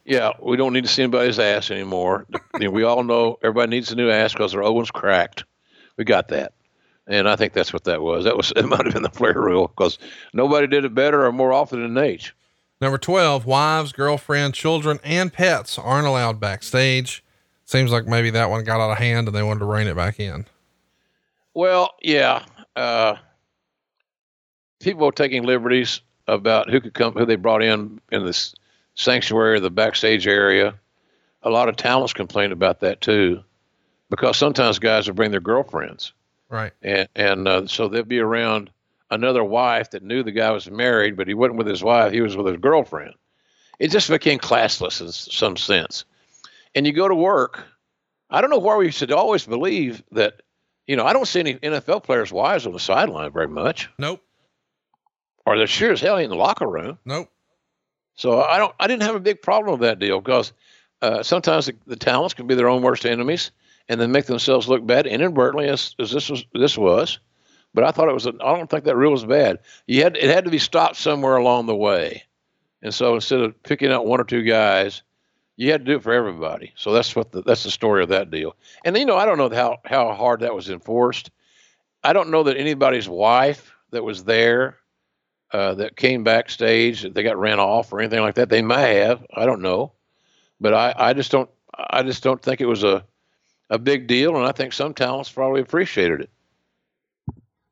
[0.06, 2.26] Yeah, we don't need to see anybody's ass anymore.
[2.60, 5.44] we all know everybody needs a new ass because their old one's cracked.
[5.98, 6.54] We got that,
[7.06, 8.24] and I think that's what that was.
[8.24, 8.66] That was it.
[8.66, 10.00] Might have been the Flair rule because
[10.34, 12.32] nobody did it better or more often than Naitch.
[12.82, 17.24] Number 12, wives, girlfriend, children, and pets aren't allowed backstage.
[17.66, 19.96] Seems like maybe that one got out of hand and they wanted to rein it
[19.96, 20.48] back in.
[21.54, 22.46] Well, yeah.
[22.76, 23.16] Uh,
[24.80, 28.54] people are taking liberties about who could come, who they brought in in this
[28.96, 30.76] sanctuary, the backstage area.
[31.44, 33.44] A lot of talents complain about that too,
[34.10, 36.14] because sometimes guys will bring their girlfriends.
[36.50, 36.72] Right.
[36.82, 38.70] And and uh, so they'd be around
[39.10, 42.22] another wife that knew the guy was married, but he wasn't with his wife; he
[42.22, 43.14] was with his girlfriend.
[43.80, 46.06] It just became classless in some sense.
[46.76, 47.66] And you go to work.
[48.30, 50.42] I don't know why we should always believe that.
[50.88, 53.90] You know, I don't see any NFL players' wives on the sideline very much.
[53.98, 54.22] Nope.
[55.46, 56.98] Or they're sure as hell in the locker room.
[57.06, 57.30] Nope.
[58.16, 58.74] So I don't.
[58.80, 60.54] I didn't have a big problem with that deal because
[61.02, 63.52] uh, sometimes the, the, talents can be their own worst enemies
[63.90, 66.46] and then make themselves look bad inadvertently, as, as this was.
[66.54, 67.20] This was.
[67.74, 68.28] But I thought it was.
[68.28, 69.60] I don't think that rule was bad.
[69.88, 72.24] You had it had to be stopped somewhere along the way,
[72.82, 75.04] and so instead of picking out one or two guys,
[75.62, 76.74] you had to do it for everybody.
[76.76, 78.56] So that's what the, that's the story of that deal.
[78.84, 81.30] And you know, I don't know how how hard that was enforced.
[82.04, 84.78] I don't know that anybody's wife that was there
[85.52, 88.50] uh, that came backstage that they got ran off or anything like that.
[88.50, 89.24] They may have.
[89.36, 89.92] I don't know,
[90.60, 91.50] but I, I just don't.
[91.78, 93.06] I just don't think it was a
[93.70, 96.30] a big deal, and I think some talents probably appreciated it.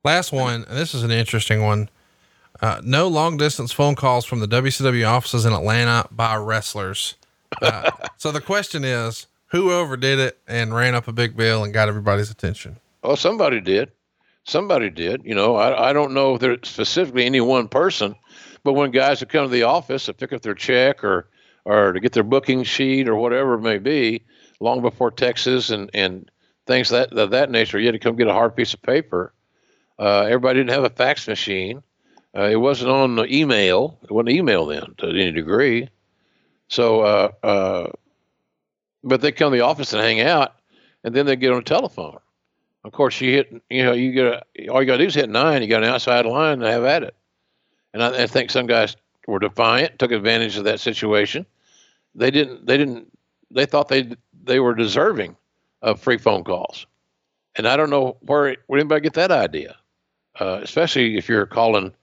[0.03, 1.89] Last one, and this is an interesting one.
[2.61, 7.15] Uh, no long distance phone calls from the WCW offices in Atlanta by wrestlers.
[8.17, 11.87] So the question is, who overdid it and ran up a big bill and got
[11.87, 12.77] everybody's attention?
[13.03, 13.91] Oh, somebody did.
[14.43, 15.23] Somebody did.
[15.23, 18.15] You know, I, I don't know if there's specifically any one person,
[18.63, 21.29] but when guys would come to the office to pick up their check or
[21.65, 24.23] or to get their booking sheet or whatever it may be,
[24.59, 26.29] long before Texas and and
[26.67, 29.33] things that of that nature, you had to come get a hard piece of paper.
[29.97, 31.81] Uh, everybody didn't have a fax machine.
[32.35, 33.97] Uh, it wasn't on email.
[34.03, 35.89] It wasn't email then to any degree.
[36.70, 37.91] So, uh, uh
[39.03, 40.55] but they come to the office and hang out,
[41.03, 42.20] and then they get on the telephone.
[42.84, 45.30] Of course, you hit, you know, you get all you got to do is hit
[45.30, 45.61] nine.
[45.61, 47.15] You got an outside line and have at it.
[47.93, 48.95] And I, I think some guys
[49.28, 51.45] were defiant, took advantage of that situation.
[52.15, 52.65] They didn't.
[52.65, 53.11] They didn't.
[53.51, 55.36] They thought they they were deserving
[55.82, 56.86] of free phone calls.
[57.55, 59.76] And I don't know where where anybody get that idea,
[60.39, 61.93] uh, especially if you're calling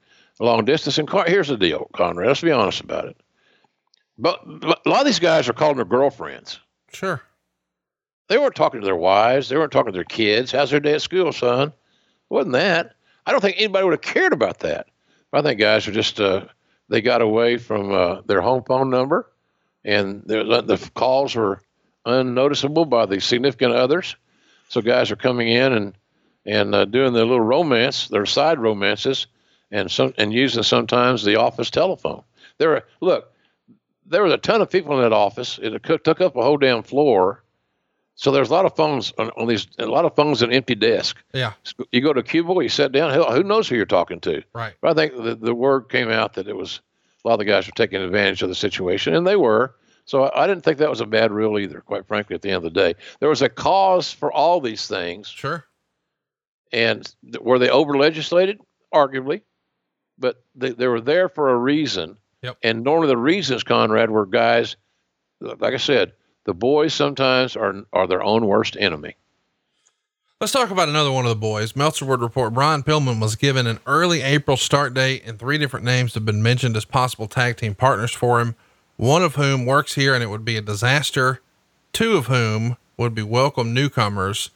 [0.41, 0.99] long distance.
[0.99, 2.29] And here's the deal, Conrad.
[2.29, 3.17] Let's be honest about it.
[4.19, 6.59] But, a lot of these guys are calling their girlfriends.
[6.93, 7.21] Sure.
[8.29, 9.49] They weren't talking to their wives.
[9.49, 10.51] They weren't talking to their kids.
[10.51, 11.69] How's their day at school, son?
[11.69, 11.75] It
[12.29, 12.95] wasn't that.
[13.25, 14.89] I don't think anybody would have cared about that.
[15.31, 16.47] But I think guys are just uh,
[16.89, 19.31] they got away from uh, their home phone number,
[19.85, 21.61] and the calls were
[22.05, 24.17] unnoticeable by the significant others.
[24.69, 25.95] So guys are coming in and
[26.45, 29.27] and uh, doing their little romance, their side romances,
[29.71, 32.23] and some and using sometimes the office telephone.
[32.59, 33.33] There were look,
[34.09, 35.59] there was a ton of people in that office.
[35.63, 37.43] It took up a whole damn floor
[38.17, 40.75] so there's a lot of phones on, on these, a lot of phones and empty
[40.75, 41.23] desk.
[41.35, 41.53] Yeah.
[41.93, 43.13] You go to a cubicle, you sit down.
[43.13, 44.43] Who, knows who you're talking to?
[44.55, 44.73] Right.
[44.81, 46.81] But I think the, the word came out that it was
[47.25, 49.77] a lot of the guys were taking advantage of the situation, and they were.
[50.07, 51.83] So I, I didn't think that was a bad rule either.
[51.83, 54.89] Quite frankly, at the end of the day, there was a cause for all these
[54.89, 55.29] things.
[55.29, 55.67] Sure.
[56.73, 57.07] And
[57.39, 58.61] were they over legislated?
[58.95, 59.43] Arguably,
[60.19, 62.17] but they, they were there for a reason.
[62.43, 62.59] Yep.
[62.62, 64.76] And normally the reasons, Conrad, were guys,
[65.41, 66.12] like I said,
[66.45, 69.16] the boys sometimes are are their own worst enemy.
[70.39, 71.74] Let's talk about another one of the boys.
[71.74, 75.87] Meltzer would report Brian Pillman was given an early April start date, and three different
[75.87, 78.55] names have been mentioned as possible tag team partners for him.
[78.97, 81.41] One of whom works here, and it would be a disaster.
[81.95, 84.51] Two of whom would be welcome newcomers.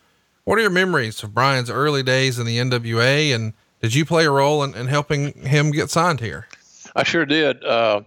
[0.45, 4.27] What are your memories of Brian's early days in the NWA, and did you play
[4.27, 6.47] a role in, in helping him get signed here?
[6.95, 7.65] I sure did.
[7.65, 8.03] Uh,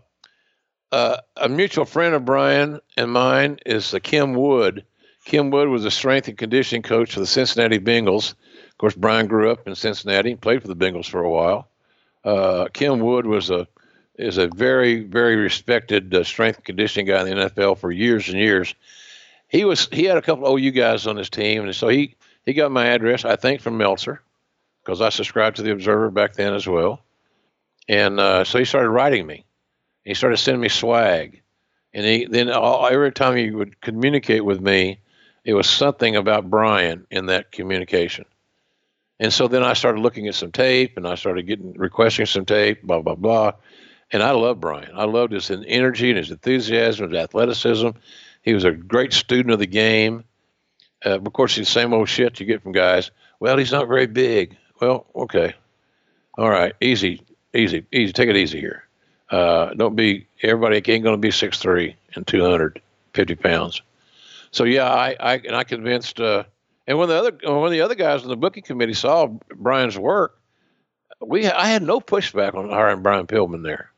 [0.92, 4.86] uh, a mutual friend of Brian and mine is Kim Wood.
[5.26, 8.34] Kim Wood was a strength and conditioning coach for the Cincinnati Bengals.
[8.70, 11.68] Of course, Brian grew up in Cincinnati, and played for the Bengals for a while.
[12.24, 13.68] Uh, Kim Wood was a
[14.16, 18.30] is a very very respected uh, strength and conditioning guy in the NFL for years
[18.30, 18.76] and years.
[19.48, 22.16] He was he had a couple of OU guys on his team, and so he
[22.46, 24.22] he got my address I think from Meltzer
[24.84, 27.02] because I subscribed to the Observer back then as well,
[27.88, 29.46] and uh, so he started writing me
[30.04, 31.42] he started sending me swag,
[31.94, 35.00] and he then all, every time he would communicate with me,
[35.46, 38.26] it was something about Brian in that communication.
[39.20, 42.46] And so then I started looking at some tape, and I started getting requesting some
[42.46, 43.54] tape, blah blah blah.
[44.12, 44.92] And I love Brian.
[44.94, 47.90] I loved his energy and his enthusiasm, his athleticism.
[48.42, 50.26] He was a great student of the game.
[51.04, 53.12] Uh, of course, the same old shit you get from guys.
[53.40, 54.58] Well, he's not very big.
[54.80, 55.56] Well, okay,
[56.38, 57.22] all right, easy,
[57.54, 58.14] easy, easy.
[58.14, 58.84] Take it easy here.
[59.30, 62.82] Uh, don't be everybody ain't going to be six three and two hundred
[63.14, 63.82] fifty pounds.
[64.52, 66.20] So yeah, I, I and I convinced.
[66.20, 66.44] Uh,
[66.86, 70.40] and when the other when the other guys in the booking committee saw Brian's work,
[71.20, 73.90] we I had no pushback on hiring Brian Pillman there.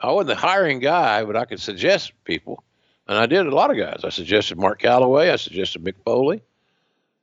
[0.00, 2.64] I wasn't the hiring guy, but I could suggest people,
[3.06, 4.00] and I did a lot of guys.
[4.04, 5.30] I suggested Mark Calaway.
[5.30, 6.42] I suggested Mick Foley.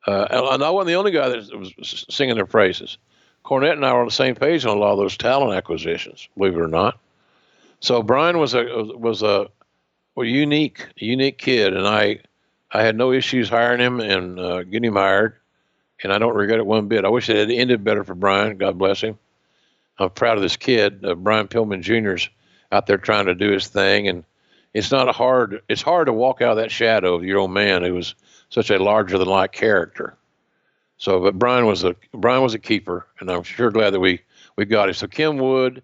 [0.05, 2.97] Uh, and I wasn't the only guy that was singing their praises.
[3.43, 6.29] Cornette and I were on the same page on a lot of those talent acquisitions,
[6.37, 6.97] believe it or not.
[7.81, 9.47] So Brian was a was a,
[10.17, 12.19] a unique unique kid, and I
[12.71, 15.35] I had no issues hiring him and uh, getting him hired,
[16.01, 17.03] and I don't regret it one bit.
[17.03, 18.57] I wish it had ended better for Brian.
[18.57, 19.19] God bless him.
[19.99, 22.29] I'm proud of this kid, uh, Brian Pillman Jr.'s
[22.71, 24.23] out there trying to do his thing, and
[24.73, 25.61] it's not hard.
[25.67, 28.15] It's hard to walk out of that shadow of your old man who was
[28.49, 30.15] such a larger than life character.
[30.97, 34.21] So, but Brian was a Brian was a keeper, and I'm sure glad that we
[34.55, 34.95] we got him.
[34.95, 35.83] So Kim Wood,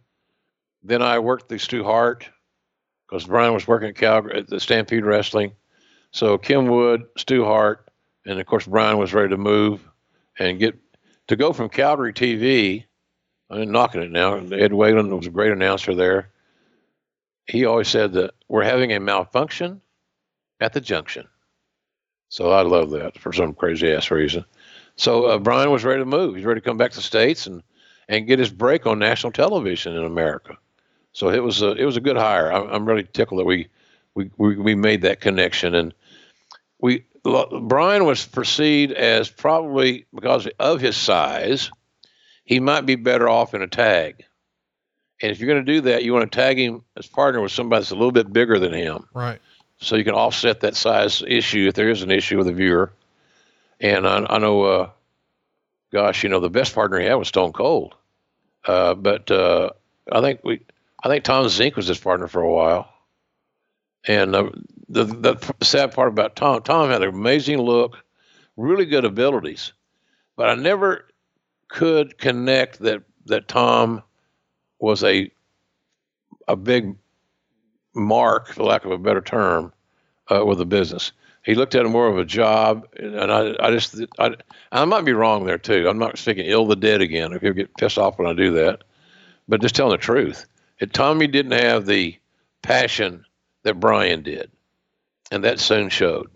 [0.84, 2.30] then I worked the Stu Hart
[3.08, 5.52] because Brian was working at Calgary at the Stampede Wrestling.
[6.12, 7.90] So Kim Wood, Stu Hart,
[8.26, 9.82] and of course Brian was ready to move
[10.38, 10.78] and get
[11.28, 12.86] to go from Calgary TV.
[13.50, 14.36] I'm knocking it now.
[14.36, 16.30] Ed Whalen was a great announcer there
[17.50, 19.82] he always said that we're having a malfunction
[20.60, 21.28] at the junction.
[22.30, 24.46] So I love that for some crazy ass reason.
[25.00, 26.36] So uh, Brian was ready to move.
[26.36, 27.64] He's ready to come back to the states and
[28.10, 30.58] and get his break on national television in America.
[31.14, 32.52] So it was a it was a good hire.
[32.52, 33.70] I'm, I'm really tickled that we,
[34.14, 35.94] we we we made that connection and
[36.82, 41.72] we Brian was perceived as probably because of his size,
[42.44, 44.26] he might be better off in a tag.
[45.22, 47.54] And if you're going to do that, you want to tag him as partner with
[47.54, 49.06] somebody that's a little bit bigger than him.
[49.14, 49.40] Right.
[49.80, 52.92] So you can offset that size issue if there is an issue with a viewer.
[53.80, 54.90] And I, I know, uh,
[55.92, 57.96] gosh, you know, the best partner he had was Stone Cold.
[58.66, 59.70] Uh, but uh,
[60.12, 60.62] I think we,
[61.02, 62.92] I think Tom Zenk was his partner for a while.
[64.08, 64.50] And uh,
[64.88, 68.04] the, the sad part about Tom, Tom had an amazing look,
[68.58, 69.74] really good abilities,
[70.36, 71.06] but I never
[71.68, 74.02] could connect that that Tom
[74.80, 75.32] was a
[76.48, 76.96] a big
[77.94, 79.72] mark, for lack of a better term,
[80.30, 81.12] uh, with the business.
[81.50, 84.36] He looked at it more of a job, and I, I just, I,
[84.72, 85.90] I might be wrong there too.
[85.90, 87.34] I'm not speaking ill the dead again.
[87.34, 88.84] If people get pissed off when I do that,
[89.48, 90.46] but just telling the truth.
[90.78, 92.16] It, Tommy didn't have the
[92.62, 93.26] passion
[93.64, 94.52] that Brian did,
[95.32, 96.30] and that soon showed.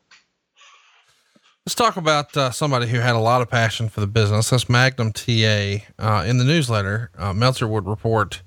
[1.64, 4.50] Let's talk about uh, somebody who had a lot of passion for the business.
[4.50, 5.84] That's Magnum TA.
[6.00, 8.42] Uh, in the newsletter, uh, Meltzer would report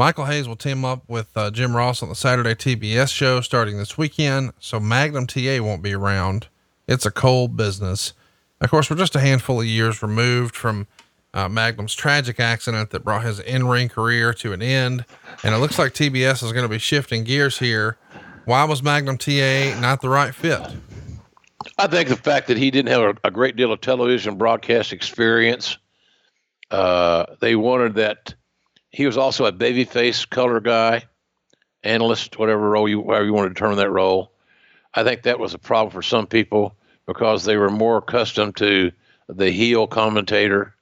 [0.00, 3.76] Michael Hayes will team up with uh, Jim Ross on the Saturday TBS show starting
[3.76, 4.54] this weekend.
[4.58, 6.48] So Magnum TA won't be around.
[6.88, 8.14] It's a cold business.
[8.62, 10.86] Of course, we're just a handful of years removed from
[11.34, 15.04] uh, Magnum's tragic accident that brought his in ring career to an end.
[15.44, 17.98] And it looks like TBS is going to be shifting gears here.
[18.46, 20.62] Why was Magnum TA not the right fit?
[21.76, 24.94] I think the fact that he didn't have a, a great deal of television broadcast
[24.94, 25.76] experience,
[26.70, 28.32] uh, they wanted that.
[28.90, 31.04] He was also a babyface color guy,
[31.82, 34.32] analyst, whatever role you, however you want to determine that role.
[34.92, 36.76] I think that was a problem for some people
[37.06, 38.92] because they were more accustomed to
[39.28, 40.74] the heel commentator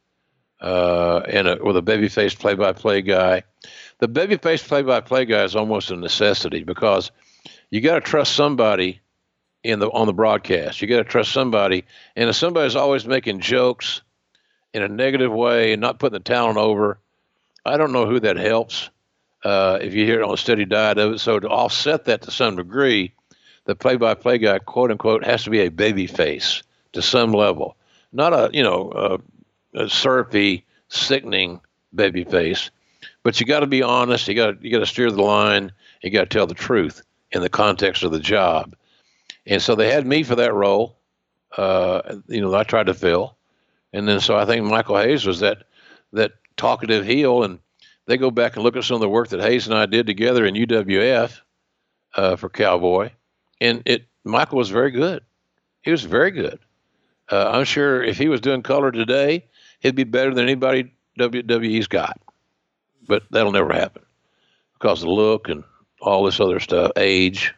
[0.61, 3.43] uh, and a, with a babyface play-by-play guy.
[3.99, 7.11] The babyface play-by-play guy is almost a necessity because
[7.71, 9.01] you got to trust somebody
[9.63, 10.81] in the on the broadcast.
[10.81, 11.85] You got to trust somebody,
[12.17, 14.03] and if somebody's always making jokes
[14.73, 17.01] in a negative way and not putting the talent over,
[17.69, 18.91] I don't know who that helps.
[19.45, 22.23] Uh, if you hear it on a steady diet of it, so to offset that
[22.23, 23.13] to some degree,
[23.67, 26.63] the play-by-play guy, quote unquote, has to be a baby face
[26.93, 27.77] to some level,
[28.13, 29.21] not a you know
[29.75, 31.61] a, a syrupy, sickening
[31.95, 32.71] baby face.
[33.23, 34.27] But you got to be honest.
[34.27, 35.73] You got you got to steer the line.
[36.03, 38.75] You got to tell the truth in the context of the job.
[39.47, 40.97] And so they had me for that role,
[41.57, 43.37] uh, you know, I tried to fill.
[43.93, 45.65] And then so I think Michael Hayes was that
[46.13, 47.59] that talkative heel, and
[48.07, 50.07] they go back and look at some of the work that Hayes and I did
[50.07, 51.41] together in UWF
[52.15, 53.11] uh, for Cowboy,
[53.61, 55.23] and it Michael was very good.
[55.83, 56.59] He was very good.
[57.31, 59.47] Uh, I'm sure if he was doing color today,
[59.81, 62.21] he'd be better than anybody WWE's got.
[63.07, 64.03] But that'll never happen
[64.75, 65.65] because of the look and
[66.01, 67.55] all this other stuff, age,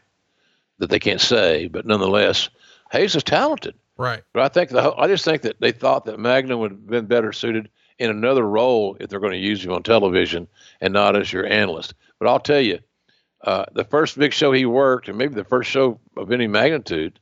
[0.79, 2.49] that they can't say, but nonetheless,
[2.91, 3.75] Hayes is talented.
[3.97, 4.23] Right.
[4.33, 7.07] But I think the I just think that they thought that Magnum would have been
[7.07, 7.69] better suited
[8.01, 10.49] in another role if they're going to use him on television
[10.81, 11.95] and not as your analyst.
[12.19, 12.81] But I'll tell you,
[13.43, 17.21] uh, the first big show he worked, and maybe the first show of any magnitude,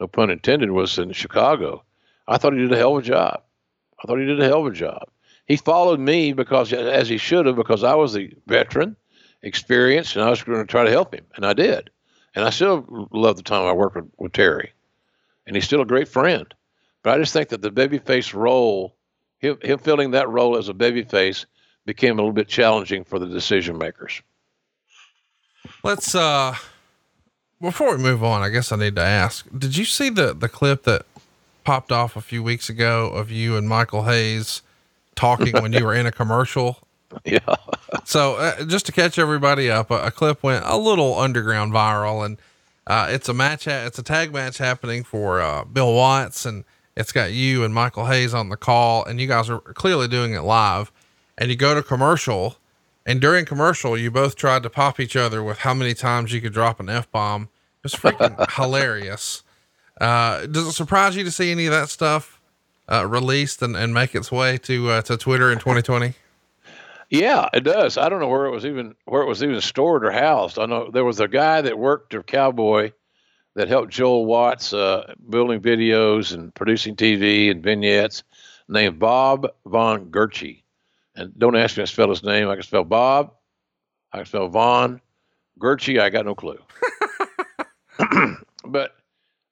[0.00, 1.84] no pun intended, was in Chicago.
[2.26, 3.42] I thought he did a hell of a job.
[4.02, 5.08] I thought he did a hell of a job.
[5.46, 8.96] He followed me because, as he should have, because I was the veteran,
[9.42, 11.90] experienced, and I was going to try to help him, and I did.
[12.34, 14.72] And I still love the time I worked with, with Terry,
[15.46, 16.52] and he's still a great friend.
[17.02, 18.96] But I just think that the babyface role,
[19.42, 21.44] him, him filling that role as a babyface,
[21.84, 24.22] became a little bit challenging for the decision makers.
[25.82, 26.54] Let's uh
[27.60, 30.48] before we move on, I guess I need to ask: Did you see the the
[30.48, 31.04] clip that
[31.64, 34.62] popped off a few weeks ago of you and Michael Hayes
[35.14, 36.78] talking when you were in a commercial.
[37.26, 37.40] Yeah.
[38.06, 42.24] So uh, just to catch everybody up, a, a, clip went a little underground viral,
[42.24, 42.38] and
[42.86, 43.66] uh, it's a match.
[43.66, 46.64] Ha- it's a tag match happening for uh, Bill Watts, and
[46.96, 50.34] it's got you and Michael Hayes on the call, and you guys are clearly doing
[50.34, 50.92] it live.
[51.38, 52.56] And you go to commercial,
[53.06, 56.40] and during commercial, you both tried to pop each other with how many times you
[56.40, 57.48] could drop an f bomb.
[57.84, 59.42] It's freaking hilarious.
[60.00, 62.40] Uh, does it surprise you to see any of that stuff
[62.90, 66.14] uh, released and, and make its way to uh, to Twitter in 2020?
[67.08, 67.98] Yeah, it does.
[67.98, 70.58] I don't know where it was even where it was even stored or housed.
[70.58, 72.92] I know there was a guy that worked at Cowboy
[73.54, 78.22] that helped Joel Watts uh, building videos and producing TV and vignettes,
[78.68, 80.62] named Bob Von Gertchie.
[81.14, 82.48] And don't ask me to spell his name.
[82.48, 83.34] I can spell Bob.
[84.12, 85.00] I can spell Von
[85.58, 86.00] Gertchie.
[86.00, 86.58] I got no clue.
[88.64, 88.96] but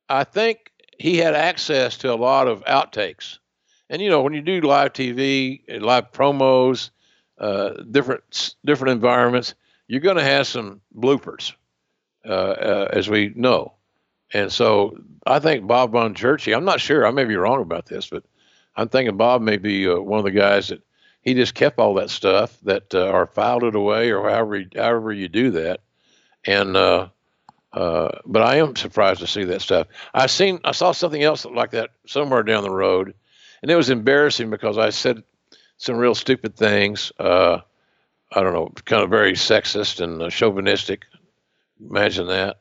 [0.08, 3.38] I think he had access to a lot of outtakes.
[3.88, 6.90] And you know, when you do live TV, live promos,
[7.38, 9.54] uh, different different environments,
[9.88, 11.52] you're going to have some bloopers,
[12.24, 13.74] uh, uh, as we know.
[14.32, 17.86] And so I think Bob Von Gertchie, I'm not sure, I may be wrong about
[17.86, 18.24] this, but
[18.76, 20.82] I'm thinking Bob may be uh, one of the guys that
[21.22, 25.12] he just kept all that stuff that uh, or filed it away or however however
[25.12, 25.80] you do that.
[26.44, 27.08] And uh,
[27.72, 29.88] uh, but I am surprised to see that stuff.
[30.14, 33.14] I seen I saw something else like that somewhere down the road,
[33.62, 35.22] and it was embarrassing because I said
[35.76, 37.12] some real stupid things.
[37.18, 37.58] Uh,
[38.32, 41.04] I don't know, kind of very sexist and uh, chauvinistic.
[41.80, 42.60] Imagine that.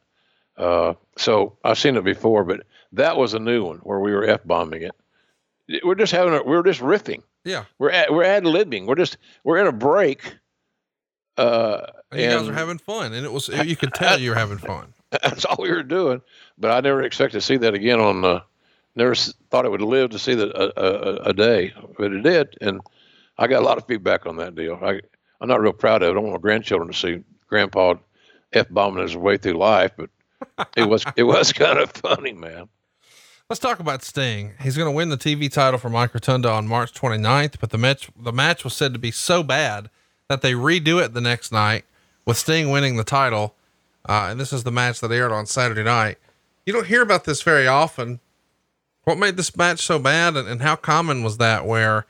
[0.60, 4.26] Uh, so I've seen it before, but that was a new one where we were
[4.26, 5.84] f bombing it.
[5.84, 7.24] We're just having a, we're just riffing.
[7.46, 8.86] Yeah, we're at, we're ad libbing.
[8.86, 10.36] We're just we're in a break.
[11.38, 14.32] Uh, and you and, guys are having fun, and it was you could tell you
[14.32, 14.94] were having fun.
[15.24, 16.22] That's all we were doing.
[16.58, 18.26] But I never expected to see that again on.
[18.26, 18.42] Uh,
[18.96, 22.58] never thought it would live to see that a, a, a, day, but it did,
[22.60, 22.82] and
[23.38, 24.78] I got a lot of feedback on that deal.
[24.82, 25.00] I
[25.40, 26.12] I'm not real proud of it.
[26.12, 27.96] I don't want my grandchildren to see Grandpa
[28.52, 30.10] f bombing his way through life, but
[30.76, 32.70] it was it was kind of funny, man.
[33.50, 34.54] Let's talk about Sting.
[34.62, 37.80] He's going to win the TV title for Mike Rotunda on March 29th, but the
[37.80, 39.90] match the match was said to be so bad
[40.28, 41.86] that they redo it the next night
[42.26, 43.56] with Sting winning the title.
[44.08, 46.18] Uh, and this is the match that aired on Saturday night.
[46.66, 48.20] You don't hear about this very often.
[49.04, 51.66] What made this match so bad, and, and how common was that?
[51.66, 52.06] Where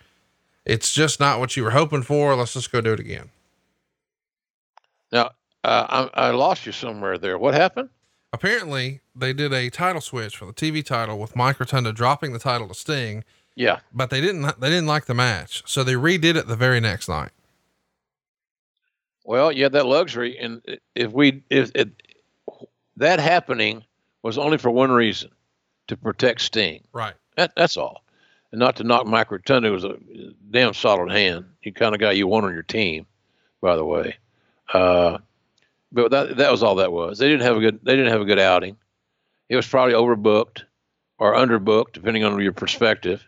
[0.66, 2.36] it's just not what you were hoping for.
[2.36, 3.30] Let's just go do it again.
[5.12, 5.32] Now,
[5.64, 7.38] uh, I, I lost you somewhere there.
[7.38, 7.90] What happened?
[8.32, 12.40] Apparently, they did a title switch for the TV title with Mike Rotunda dropping the
[12.40, 13.24] title to Sting.
[13.56, 14.60] Yeah, but they didn't.
[14.60, 17.32] They didn't like the match, so they redid it the very next night.
[19.26, 20.62] Well, you had that luxury, and
[20.96, 21.90] if we if it,
[22.98, 23.84] that happening
[24.22, 25.32] was only for one reason,
[25.88, 26.84] to protect Sting.
[26.94, 27.16] Right.
[27.36, 28.04] That, that's all,
[28.52, 29.98] and not to knock Mike Rotunda was a
[30.52, 31.46] damn solid hand.
[31.62, 33.08] He kind of guy you want on your team,
[33.60, 34.18] by the way.
[34.72, 35.18] Uh,
[35.92, 37.18] but that that was all that was.
[37.18, 38.78] They didn't have a good they didn't have a good outing.
[39.50, 40.64] It was probably overbooked
[41.18, 43.26] or underbooked, depending on your perspective.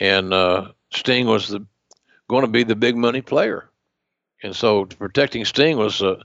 [0.00, 1.66] And uh, Sting was the
[2.28, 3.70] going to be the big money player
[4.44, 6.22] and so protecting Sting was uh,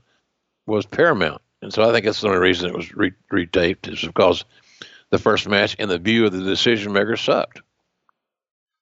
[0.66, 1.40] was paramount.
[1.62, 4.44] And so I think that's the only reason it was re- retaped is because
[5.08, 7.62] the first match and the view of the decision maker sucked.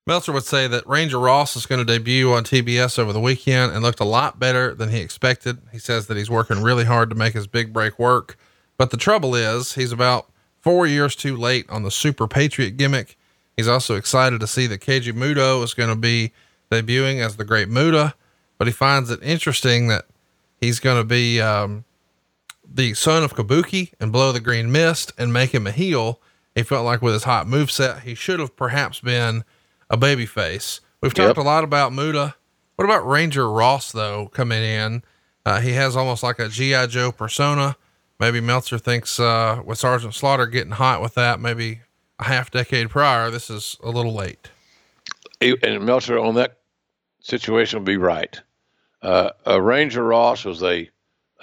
[0.09, 3.73] Meltzer would say that Ranger Ross is going to debut on TBS over the weekend
[3.73, 5.59] and looked a lot better than he expected.
[5.71, 8.37] He says that he's working really hard to make his big break work.
[8.77, 10.31] But the trouble is, he's about
[10.61, 13.17] four years too late on the Super Patriot gimmick.
[13.57, 16.33] He's also excited to see that Keiji Muto is going to be
[16.71, 18.15] debuting as the Great Muta
[18.59, 20.05] but he finds it interesting that
[20.61, 21.85] he's going to be um,
[22.69, 26.21] the son of Kabuki and blow the green mist and make him a heel.
[26.55, 29.45] He felt like with his hot move set, he should have perhaps been
[29.91, 30.81] a baby face.
[31.01, 31.45] We've talked yep.
[31.45, 32.35] a lot about Muta.
[32.77, 35.03] What about Ranger Ross though coming in?
[35.45, 37.77] Uh, he has almost like a GI Joe persona.
[38.21, 41.81] Maybe Meltzer thinks uh, with Sergeant Slaughter getting hot with that, maybe
[42.19, 44.51] a half decade prior, this is a little late.
[45.41, 46.59] And Meltzer on that
[47.21, 48.41] situation would be right.
[49.03, 49.31] Uh,
[49.61, 50.91] Ranger Ross was a,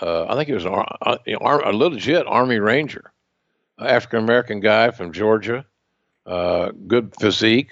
[0.02, 3.14] uh, I think he was an, uh, a legit Army Ranger,
[3.80, 5.66] African American guy from Georgia,
[6.26, 7.72] uh, good physique,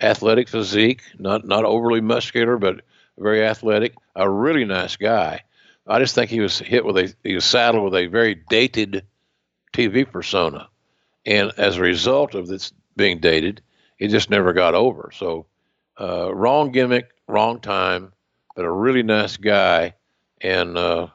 [0.00, 2.82] athletic physique, not not overly muscular, but
[3.18, 3.94] very athletic.
[4.14, 5.42] A really nice guy.
[5.86, 9.04] I just think he was hit with a he was saddled with a very dated
[9.72, 10.68] TV persona,
[11.24, 13.62] and as a result of this being dated,
[13.98, 15.10] he just never got over.
[15.14, 15.46] So,
[16.00, 18.12] uh, wrong gimmick, wrong time
[18.56, 19.94] but a really nice guy,
[20.40, 21.08] and uh,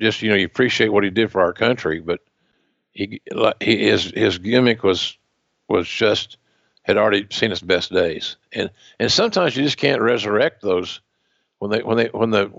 [0.00, 2.00] just you know you appreciate what he did for our country.
[2.00, 2.20] But
[2.92, 3.20] he,
[3.60, 5.18] he his his gimmick was
[5.68, 6.37] was just
[6.88, 11.00] had already seen its best days, and and sometimes you just can't resurrect those
[11.58, 12.50] when they when they when the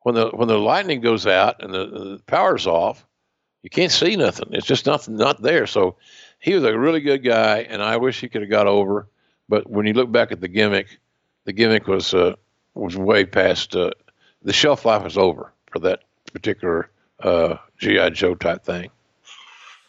[0.00, 3.06] when the when the lightning goes out and the, the power's off,
[3.62, 4.48] you can't see nothing.
[4.52, 5.66] It's just nothing not there.
[5.66, 5.96] So
[6.38, 9.06] he was a really good guy, and I wish he could have got over.
[9.46, 10.98] But when you look back at the gimmick,
[11.44, 12.34] the gimmick was uh,
[12.74, 13.90] was way past uh,
[14.42, 18.90] the shelf life was over for that particular uh, GI Joe type thing.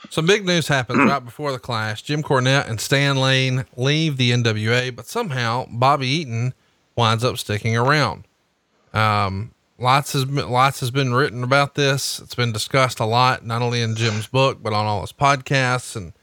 [0.09, 2.01] Some big news happens right before the clash.
[2.01, 6.53] Jim Cornette and Stan Lane leave the NWA, but somehow Bobby Eaton
[6.95, 8.25] winds up sticking around.
[8.93, 12.19] Um, lots has been, lots has been written about this.
[12.19, 15.95] It's been discussed a lot, not only in Jim's book, but on all his podcasts.
[15.95, 16.13] And,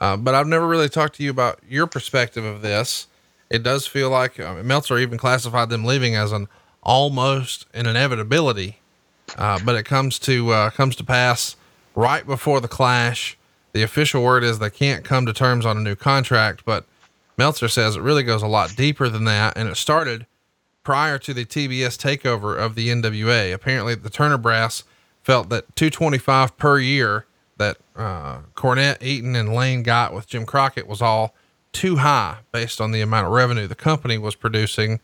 [0.00, 3.06] uh, but I've never really talked to you about your perspective of this.
[3.50, 6.48] It does feel like uh, Meltzer even classified them leaving as an
[6.82, 8.80] almost an inevitability.
[9.38, 11.56] Uh, but it comes to, uh, comes to pass
[11.94, 13.36] right before the clash.
[13.72, 16.84] The official word is they can't come to terms on a new contract, but
[17.36, 19.56] Meltzer says it really goes a lot deeper than that.
[19.56, 20.26] And it started
[20.84, 23.52] prior to the TBS takeover of the NWA.
[23.52, 24.84] Apparently, the Turner Brass
[25.22, 27.26] felt that 225 per year
[27.56, 31.34] that uh, Cornette, Eaton, and Lane got with Jim Crockett was all
[31.72, 35.00] too high based on the amount of revenue the company was producing.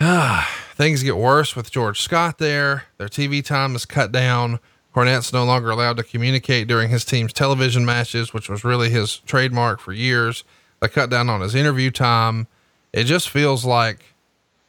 [0.00, 2.84] Ah, things get worse with George Scott there.
[2.98, 4.60] Their TV time is cut down.
[4.94, 9.16] Cornette's no longer allowed to communicate during his team's television matches, which was really his
[9.18, 10.44] trademark for years.
[10.80, 12.46] They cut down on his interview time.
[12.92, 14.04] It just feels like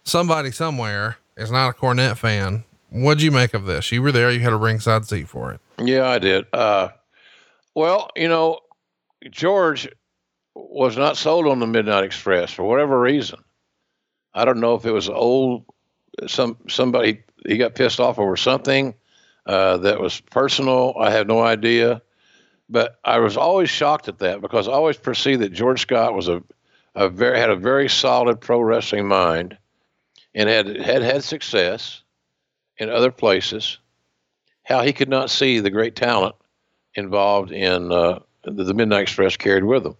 [0.03, 2.63] somebody somewhere is not a Cornette fan.
[2.89, 3.91] What'd you make of this?
[3.91, 4.32] You were there.
[4.32, 5.59] You had a ringside seat for it.
[5.78, 6.47] Yeah, I did.
[6.51, 6.89] Uh,
[7.76, 8.61] well, you know,
[9.30, 9.88] George
[10.55, 13.43] was not sold on the Midnight Express for whatever reason.
[14.34, 15.65] I don't know if it was old,
[16.26, 18.95] some somebody he got pissed off over something
[19.45, 20.95] uh, that was personal.
[20.99, 22.01] I have no idea.
[22.69, 26.27] But I was always shocked at that because I always perceived that George Scott was
[26.27, 26.41] a,
[26.95, 29.57] a very had a very solid pro wrestling mind
[30.33, 32.01] and had had had success
[32.77, 33.77] in other places.
[34.63, 36.35] How he could not see the great talent
[36.95, 39.95] involved in uh, the, Midnight Express carried with him.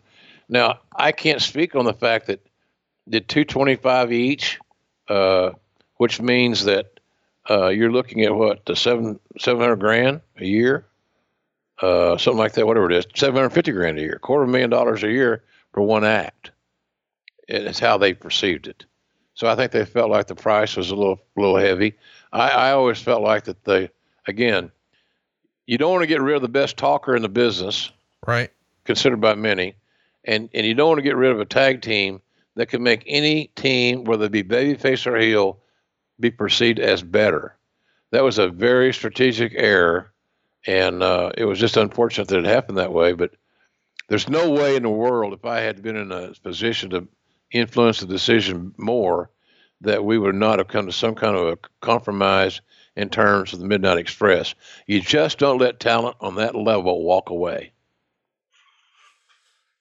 [0.49, 2.45] Now I can't speak on the fact that
[3.07, 4.59] did 225 each,
[5.07, 5.51] uh,
[5.97, 6.94] which means that
[7.49, 10.85] uh, you're looking at what the seven seven hundred grand a year,
[11.81, 14.49] uh, something like that, whatever it is, seven hundred fifty grand a year, quarter of
[14.49, 15.43] a million dollars a year
[15.73, 16.51] for one act.
[17.47, 18.85] It's how they perceived it.
[19.35, 21.93] So I think they felt like the price was a little little heavy.
[22.31, 23.89] I, I always felt like that they,
[24.27, 24.71] again,
[25.67, 27.91] you don't want to get rid of the best talker in the business,
[28.25, 28.49] right?
[28.85, 29.75] Considered by many,
[30.23, 32.21] and and you don't want to get rid of a tag team
[32.55, 35.59] that can make any team, whether it be babyface or heel,
[36.20, 37.55] be perceived as better.
[38.11, 40.11] That was a very strategic error,
[40.66, 43.13] and uh, it was just unfortunate that it happened that way.
[43.13, 43.32] But
[44.07, 47.07] there's no way in the world, if I had been in a position to
[47.51, 49.30] influence the decision more,
[49.82, 52.61] that we would not have come to some kind of a compromise
[52.95, 54.55] in terms of the Midnight Express.
[54.88, 57.72] You just don't let talent on that level walk away.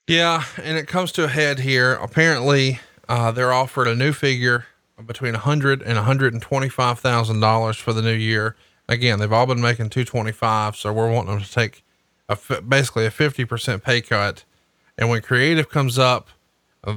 [0.06, 1.94] Yeah, and it comes to a head here.
[1.94, 4.66] Apparently, uh, they're offered a new figure
[5.06, 8.56] between a hundred and hundred and twenty-five thousand dollars for the new year.
[8.88, 11.84] Again, they've all been making two twenty-five, so we're wanting them to take
[12.28, 14.44] a basically a fifty percent pay cut.
[14.96, 16.28] And when creative comes up,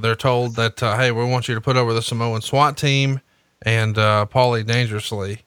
[0.01, 3.21] they're told that uh, hey, we want you to put over the Samoan SWAT team
[3.61, 5.41] and uh, Paulie dangerously.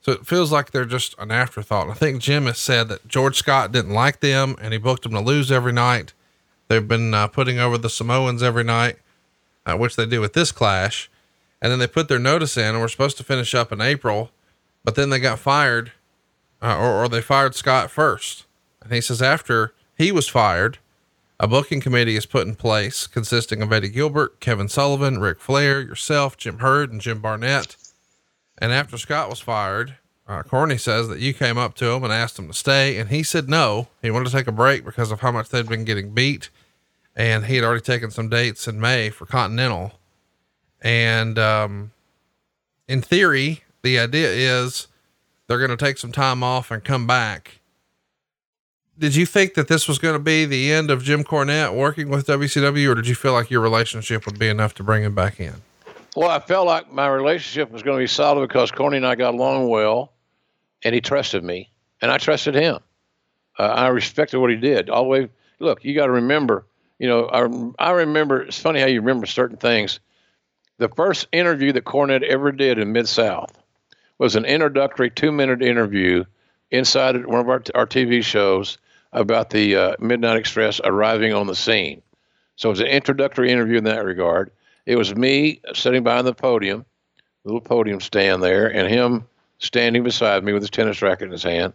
[0.00, 1.90] So it feels like they're just an afterthought.
[1.90, 5.12] I think Jim has said that George Scott didn't like them and he booked them
[5.12, 6.12] to lose every night.
[6.68, 8.98] They've been uh, putting over the Samoans every night,
[9.64, 11.10] uh, which they do with this clash
[11.60, 14.30] and then they put their notice in and we're supposed to finish up in April,
[14.84, 15.92] but then they got fired,
[16.62, 18.44] uh, or, or they fired Scott first.
[18.82, 20.78] And he says after he was fired,
[21.38, 25.82] a booking committee is put in place consisting of Eddie Gilbert, Kevin Sullivan, Ric Flair,
[25.82, 27.76] yourself, Jim Herd, and Jim Barnett.
[28.56, 29.96] And after Scott was fired,
[30.26, 33.10] uh, Corny says that you came up to him and asked him to stay, and
[33.10, 33.88] he said no.
[34.00, 36.48] He wanted to take a break because of how much they'd been getting beat,
[37.14, 39.92] and he had already taken some dates in May for Continental.
[40.86, 41.90] And um,
[42.86, 44.86] in theory, the idea is
[45.48, 47.58] they're going to take some time off and come back.
[48.96, 52.08] Did you think that this was going to be the end of Jim Cornette working
[52.08, 55.12] with WCW, or did you feel like your relationship would be enough to bring him
[55.12, 55.54] back in?
[56.14, 59.16] Well, I felt like my relationship was going to be solid because Corny and I
[59.16, 60.12] got along well,
[60.84, 61.68] and he trusted me,
[62.00, 62.78] and I trusted him.
[63.58, 64.88] Uh, I respected what he did.
[64.88, 66.64] Always look, you got to remember.
[67.00, 68.42] You know, I, I remember.
[68.42, 69.98] It's funny how you remember certain things.
[70.78, 73.56] The first interview that Cornette ever did in Mid South
[74.18, 76.24] was an introductory two minute interview
[76.70, 78.76] inside one of our, our TV shows
[79.12, 82.02] about the uh, Midnight Express arriving on the scene.
[82.56, 84.50] So it was an introductory interview in that regard.
[84.84, 86.84] It was me sitting behind the podium,
[87.44, 89.26] little podium stand there, and him
[89.58, 91.72] standing beside me with his tennis racket in his hand.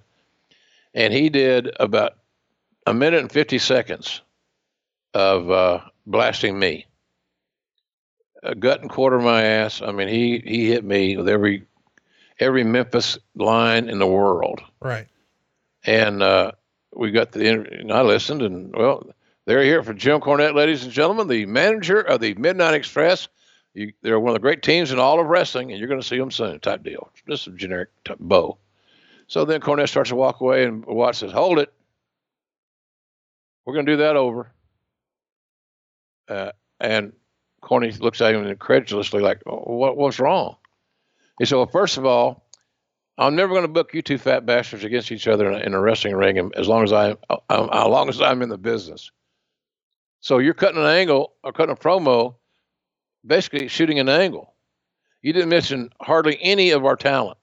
[0.94, 2.14] And he did about
[2.86, 4.22] a minute and 50 seconds
[5.14, 6.86] of uh, blasting me.
[8.44, 9.82] A gut and quarter of my ass.
[9.82, 11.64] I mean, he, he hit me with every
[12.40, 14.62] every Memphis line in the world.
[14.80, 15.08] Right.
[15.86, 16.54] And uh,
[16.94, 19.08] we got the and I listened, and well,
[19.46, 23.28] they're here for Jim Cornette, ladies and gentlemen, the manager of the Midnight Express.
[23.74, 26.08] You, they're one of the great teams in all of wrestling, and you're going to
[26.08, 26.60] see them soon.
[26.60, 27.10] Type deal.
[27.28, 28.58] Just a generic type bow.
[29.28, 31.72] So then Cornette starts to walk away, and Watts says, "Hold it.
[33.66, 34.52] We're going to do that over."
[36.28, 37.14] Uh, and
[37.62, 39.98] Corny looks at him incredulously, like, oh, "What?
[39.98, 40.58] What's wrong?"
[41.40, 42.44] He said, "Well, first of all,
[43.18, 45.74] I'm never going to book you two fat bastards against each other in a, in
[45.74, 47.16] a wrestling ring as long as I,
[47.50, 49.12] I'm, as long as I'm in the business.
[50.22, 52.36] So you're cutting an angle or cutting a promo,
[53.26, 54.54] basically shooting an angle.
[55.22, 57.38] You didn't mention hardly any of our talent.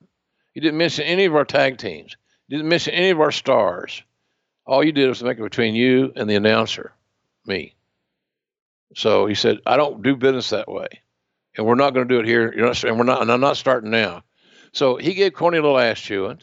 [0.55, 2.17] You didn't mention any of our tag teams.
[2.49, 4.03] You didn't mention any of our stars.
[4.67, 6.93] All you did was make it between you and the announcer,
[7.47, 7.75] me.
[8.95, 10.89] So he said, I don't do business that way.
[11.57, 12.53] And we're not going to do it here.
[12.55, 14.23] You're not, and we're not, and I'm not starting now.
[14.73, 16.41] So he gave Corny a little ass chewing.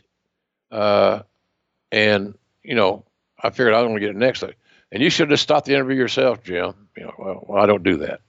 [0.72, 1.22] Uh,
[1.92, 3.06] and, you know,
[3.42, 4.44] I figured I was going to get it next.
[4.44, 6.74] And you should have stopped the interview yourself, Jim.
[6.98, 8.22] You know, well, well I don't do that.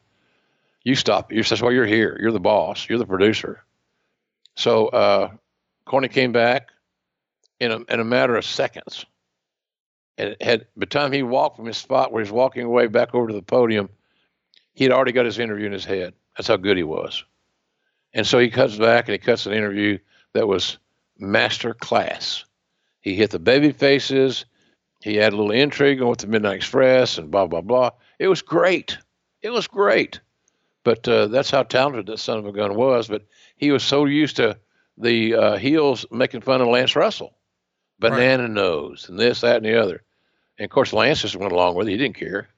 [0.82, 1.36] You stop it.
[1.36, 2.16] You says, well, you're here.
[2.20, 2.88] You're the boss.
[2.88, 3.64] You're the producer.
[4.54, 5.30] So uh,
[5.84, 6.70] Corny came back
[7.58, 9.04] in a, in a matter of seconds.
[10.18, 13.14] And had by the time he walked from his spot where he's walking away back
[13.14, 13.88] over to the podium,
[14.76, 16.12] he had already got his interview in his head.
[16.36, 17.24] That's how good he was.
[18.12, 19.98] And so he comes back and he cuts an interview
[20.34, 20.78] that was
[21.18, 22.44] master class.
[23.00, 24.44] He hit the baby faces.
[25.02, 27.90] He had a little intrigue on with the Midnight Express and blah, blah, blah.
[28.18, 28.98] It was great.
[29.40, 30.20] It was great.
[30.84, 33.08] But uh, that's how talented that son of a gun was.
[33.08, 33.22] But
[33.56, 34.58] he was so used to
[34.98, 37.34] the uh, heels making fun of Lance Russell,
[37.98, 38.52] banana right.
[38.52, 40.02] nose, and this, that, and the other.
[40.58, 41.92] And of course, Lance just went along with it.
[41.92, 42.48] He didn't care.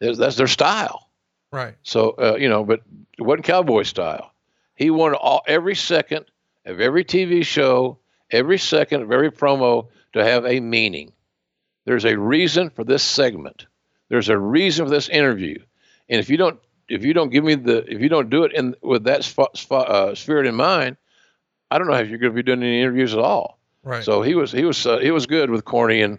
[0.00, 1.07] That's their style.
[1.50, 1.74] Right.
[1.82, 2.82] So, uh, you know, but
[3.18, 4.32] it wasn't cowboy style.
[4.74, 6.26] He wanted all every second
[6.64, 7.98] of every TV show,
[8.30, 11.12] every second of every promo to have a meaning.
[11.84, 13.66] There's a reason for this segment.
[14.08, 15.58] There's a reason for this interview.
[16.08, 18.52] And if you don't if you don't give me the if you don't do it
[18.52, 19.26] in with that
[19.70, 20.96] uh, spirit in mind,
[21.70, 23.58] I don't know if you're going to be doing any interviews at all.
[23.82, 24.04] Right.
[24.04, 26.18] So he was he was uh, he was good with Corny and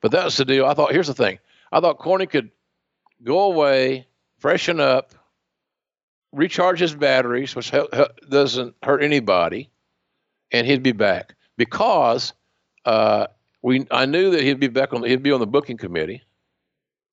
[0.00, 0.66] but that was the deal.
[0.66, 1.38] I thought here's the thing.
[1.72, 2.50] I thought Corny could
[3.22, 4.06] go away,
[4.38, 5.14] freshen up,
[6.32, 7.72] recharge his batteries, which
[8.28, 9.70] doesn't hurt anybody,
[10.50, 12.32] and he'd be back because
[12.84, 13.26] uh,
[13.62, 16.22] we I knew that he'd be back on he'd be on the booking committee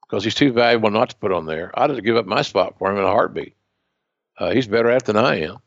[0.02, 1.72] because he's too valuable not to put on there.
[1.78, 3.56] I'd have to give up my spot for him in a heartbeat.
[4.38, 5.58] Uh, he's better at it than I am.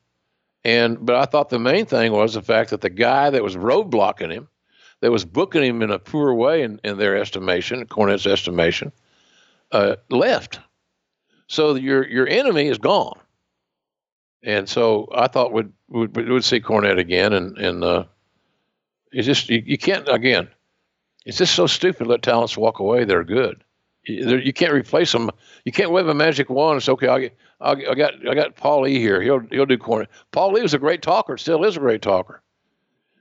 [0.64, 3.56] And but I thought the main thing was the fact that the guy that was
[3.56, 4.48] roadblocking him,
[5.00, 8.92] that was booking him in a poor way in, in their estimation, Cornette's estimation,
[9.72, 10.60] uh, left.
[11.48, 13.18] So your your enemy is gone.
[14.42, 18.04] And so I thought we'd would would see Cornette again, and and uh,
[19.10, 20.48] it's just you, you can't again.
[21.24, 22.04] It's just so stupid.
[22.04, 23.04] to Let talents walk away.
[23.04, 23.62] They're good.
[24.04, 25.30] You, you can't replace them.
[25.64, 26.78] You can't wave a magic wand.
[26.78, 27.08] It's okay.
[27.08, 29.20] I'll get, I'll, I got I got Paul Lee here.
[29.20, 30.08] He'll he'll do Cornette.
[30.30, 31.36] Paul Lee was a great talker.
[31.36, 32.42] Still is a great talker,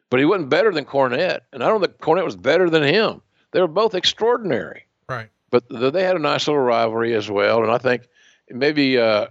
[0.10, 1.42] but he wasn't better than Cornette.
[1.52, 3.22] And I don't think Cornette was better than him.
[3.52, 4.86] They were both extraordinary.
[5.10, 5.30] Right.
[5.50, 7.64] But they had a nice little rivalry as well.
[7.64, 8.04] And I think
[8.50, 9.28] maybe uh,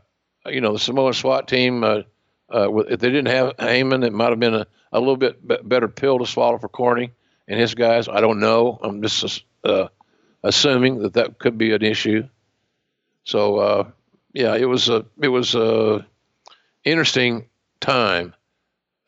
[0.46, 1.84] you know the Samoan SWAT team.
[1.84, 2.02] Uh,
[2.52, 5.58] uh, if they didn't have Heyman, it might have been a, a little bit b-
[5.64, 7.10] better pill to swallow for Corny
[7.48, 8.08] and his guys.
[8.08, 8.78] I don't know.
[8.82, 9.88] I'm just uh,
[10.42, 12.28] assuming that that could be an issue.
[13.24, 13.90] So uh,
[14.32, 16.06] yeah, it was a it was a
[16.84, 17.46] interesting
[17.80, 18.34] time,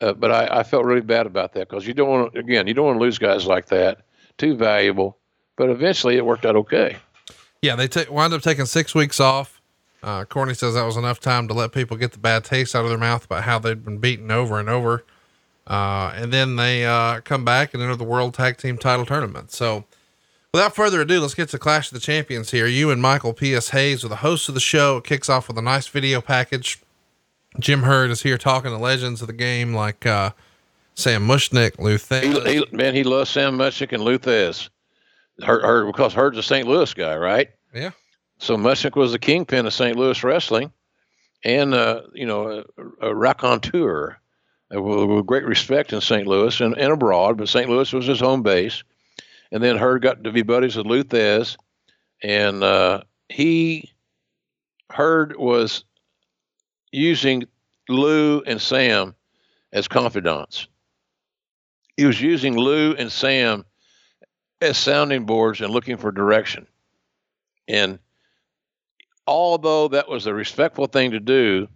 [0.01, 2.75] uh, but I, I, felt really bad about that because you don't want again you
[2.75, 4.03] don't want to lose guys like that,
[4.37, 5.17] too valuable.
[5.57, 6.97] But eventually, it worked out okay.
[7.63, 9.58] Yeah, they t- wound up taking six weeks off.
[10.03, 12.85] Uh, Corny says that was enough time to let people get the bad taste out
[12.85, 15.05] of their mouth about how they'd been beaten over and over.
[15.67, 19.51] Uh, and then they uh, come back and enter the World Tag Team Title Tournament.
[19.51, 19.85] So,
[20.53, 22.67] without further ado, let's get to Clash of the Champions here.
[22.67, 23.71] You and Michael P.S.
[23.71, 24.99] Hayes are the hosts of the show.
[24.99, 26.81] It kicks off with a nice video package.
[27.59, 30.31] Jim Herd is here talking to legends of the game like uh,
[30.95, 32.47] Sam Muchnick, Lou Thesz.
[32.47, 34.71] He, he, man, he loves Sam Muchnick and Lou Thesz.
[35.43, 36.67] Herd, Herd, because Herd's a St.
[36.67, 37.51] Louis guy, right?
[37.75, 37.91] Yeah.
[38.39, 39.97] So Muchnick was the kingpin of St.
[39.97, 40.73] Louis wrestling,
[41.45, 42.65] and uh, you know
[43.01, 44.19] a, a raconteur
[44.71, 46.27] with, with great respect in St.
[46.27, 47.37] Louis and, and abroad.
[47.37, 47.69] But St.
[47.69, 48.83] Louis was his home base,
[49.51, 51.57] and then Herd got to be buddies with Lou Thesz,
[52.23, 53.93] and uh, he
[54.91, 55.85] Herd was
[56.93, 57.45] using
[57.89, 59.15] Lou and Sam
[59.73, 60.69] as confidants.
[61.97, 63.65] He was using Lou and Sam
[64.61, 66.67] as sounding boards and looking for direction.
[67.67, 67.99] And
[69.29, 71.69] although that was a respectful thing to do,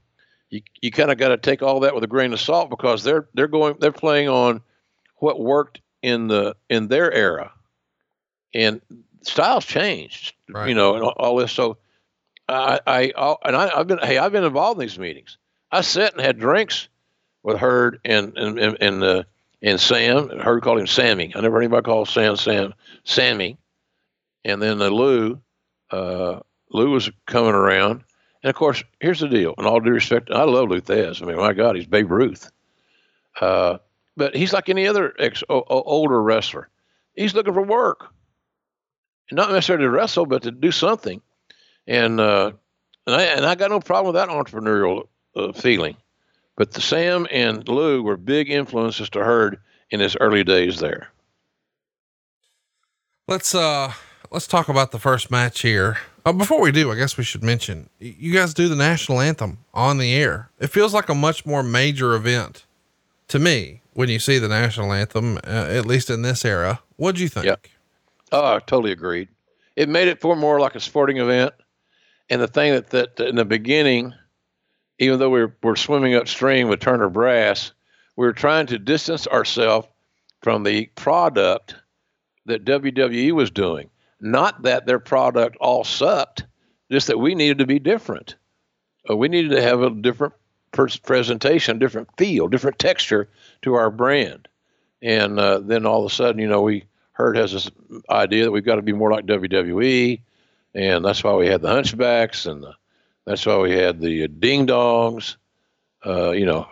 [0.51, 3.05] you, you kind of got to take all that with a grain of salt because
[3.05, 4.63] they're they're going they're playing on
[5.17, 7.53] what worked in the in their era,
[8.55, 8.81] and
[9.23, 10.69] styles changed, right.
[10.69, 11.53] you know, and all, all this.
[11.53, 11.79] So
[12.49, 15.39] I, I, and I, have been, hey, I've been involved in these meetings.
[15.71, 16.89] I sat and had drinks
[17.43, 19.23] with Herd and and and and, uh,
[19.63, 20.29] and Sam.
[20.39, 21.33] Herd called him Sammy.
[21.35, 22.75] I never heard anybody call Sam Sam
[23.05, 23.59] Sammy.
[24.45, 25.41] And then uh, Lou,
[25.91, 26.41] uh,
[26.73, 28.03] Lou was coming around.
[28.43, 29.55] And of course, here's the deal.
[29.59, 31.23] In all due respect, I love Lou Thesz.
[31.23, 32.51] I mean, my God, he's Babe Ruth.
[33.41, 33.79] Uh,
[34.17, 36.69] but he's like any other ex o- older wrestler.
[37.15, 38.09] He's looking for work,
[39.31, 41.21] not necessarily to wrestle, but to do something.
[41.87, 42.53] And uh,
[43.07, 45.97] and I and I got no problem with that entrepreneurial uh, feeling.
[46.57, 49.59] But the Sam and Lou were big influences to Herd
[49.91, 51.09] in his early days there.
[53.29, 53.93] Let's uh
[54.31, 55.99] let's talk about the first match here.
[56.25, 59.59] Uh, before we do, I guess we should mention you guys do the national anthem
[59.75, 60.51] on the air.
[60.61, 62.65] It feels like a much more major event
[63.29, 66.81] to me when you see the national anthem, uh, at least in this era.
[66.97, 67.47] What'd you think?
[67.47, 67.67] Yep.
[68.31, 69.29] Oh, I totally agreed.
[69.75, 71.55] It made it feel more like a sporting event.
[72.31, 74.15] And the thing that, that in the beginning,
[74.99, 77.73] even though we were, were swimming upstream with Turner Brass,
[78.17, 79.89] we were trying to distance ourselves
[80.43, 81.75] from the product
[82.47, 83.91] that WWE was doing.
[84.23, 86.47] Not that their product all sucked,
[86.91, 88.37] just that we needed to be different.
[89.09, 90.33] Uh, we needed to have a different
[90.73, 93.29] presentation, different feel, different texture
[93.63, 94.49] to our brand.
[95.03, 97.71] And uh, then all of a sudden, you know, we Herd has this
[98.09, 100.23] idea that we've got to be more like WWE
[100.75, 102.75] and that's why we had the hunchbacks, and the,
[103.27, 105.37] that's why we had the ding dongs.
[106.05, 106.67] Uh, you know,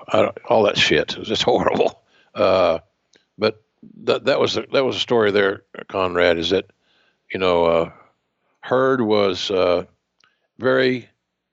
[0.49, 1.13] all that shit.
[1.13, 2.03] It was just horrible.
[2.35, 2.81] Uh,
[3.39, 3.63] but
[4.03, 6.39] that that was that was a story there, Conrad.
[6.39, 6.71] Is that
[7.33, 7.91] you know, uh,
[8.61, 9.85] Herd was uh,
[10.59, 11.09] very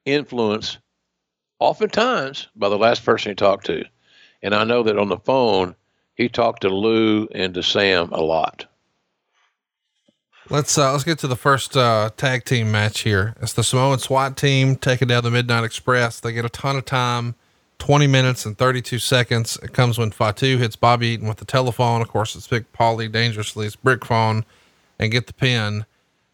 [0.06, 0.80] influenced,
[1.60, 3.84] oftentimes by the last person he talked to,
[4.42, 5.76] and I know that on the phone
[6.16, 8.66] he talked to Lou and to Sam a lot.
[10.50, 13.36] Let's uh, let's get to the first uh, tag team match here.
[13.42, 16.22] It's the Samoan SWAT team taking down the Midnight Express.
[16.22, 17.36] They get a ton of time,
[17.80, 19.58] twenty minutes and thirty two seconds.
[19.62, 22.02] It comes when Fatu hits Bobby Eaton with the telephone.
[22.02, 23.66] Of course, it's Big Paulie dangerously.
[23.68, 24.46] It's brick phone,
[25.00, 25.86] and get the pin.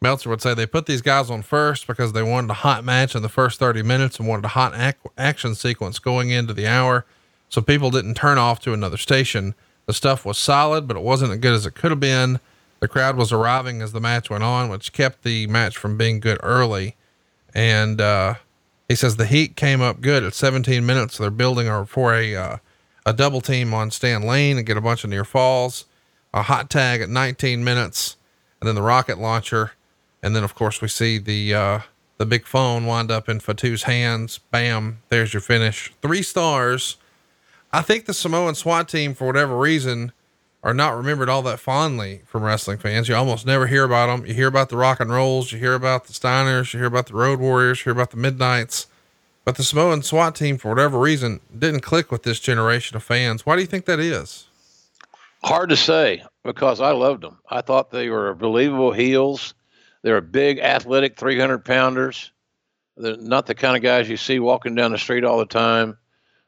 [0.01, 3.15] Meltzer would say they put these guys on first because they wanted a hot match
[3.15, 6.67] in the first thirty minutes and wanted a hot ac- action sequence going into the
[6.67, 7.05] hour,
[7.49, 9.55] so people didn't turn off to another station.
[9.85, 12.39] The stuff was solid, but it wasn't as good as it could have been.
[12.79, 16.19] The crowd was arriving as the match went on, which kept the match from being
[16.19, 16.95] good early.
[17.53, 18.35] And uh,
[18.89, 21.17] he says the heat came up good at 17 minutes.
[21.17, 22.57] they're building for a uh,
[23.05, 25.85] a double team on Stan Lane and get a bunch of near falls.
[26.33, 28.17] A hot tag at 19 minutes,
[28.63, 29.73] and then the rocket launcher,
[30.21, 31.79] and then of course we see the uh,
[32.17, 34.37] the big phone wind up in Fatu's hands.
[34.37, 34.99] Bam!
[35.09, 35.91] There's your finish.
[36.01, 36.95] Three stars.
[37.73, 40.13] I think the Samoan SWAT team, for whatever reason,
[40.63, 43.09] are not remembered all that fondly from wrestling fans.
[43.09, 44.25] You almost never hear about them.
[44.25, 47.07] You hear about the rock and rolls, you hear about the Steiners, you hear about
[47.07, 48.87] the Road Warriors, you hear about the Midnights.
[49.43, 53.45] But the Samoan SWAT team, for whatever reason, didn't click with this generation of fans.
[53.45, 54.47] Why do you think that is?
[55.43, 57.39] Hard to say because I loved them.
[57.49, 59.53] I thought they were believable heels.
[60.01, 62.31] They were big, athletic, 300 pounders.
[62.97, 65.97] They're not the kind of guys you see walking down the street all the time.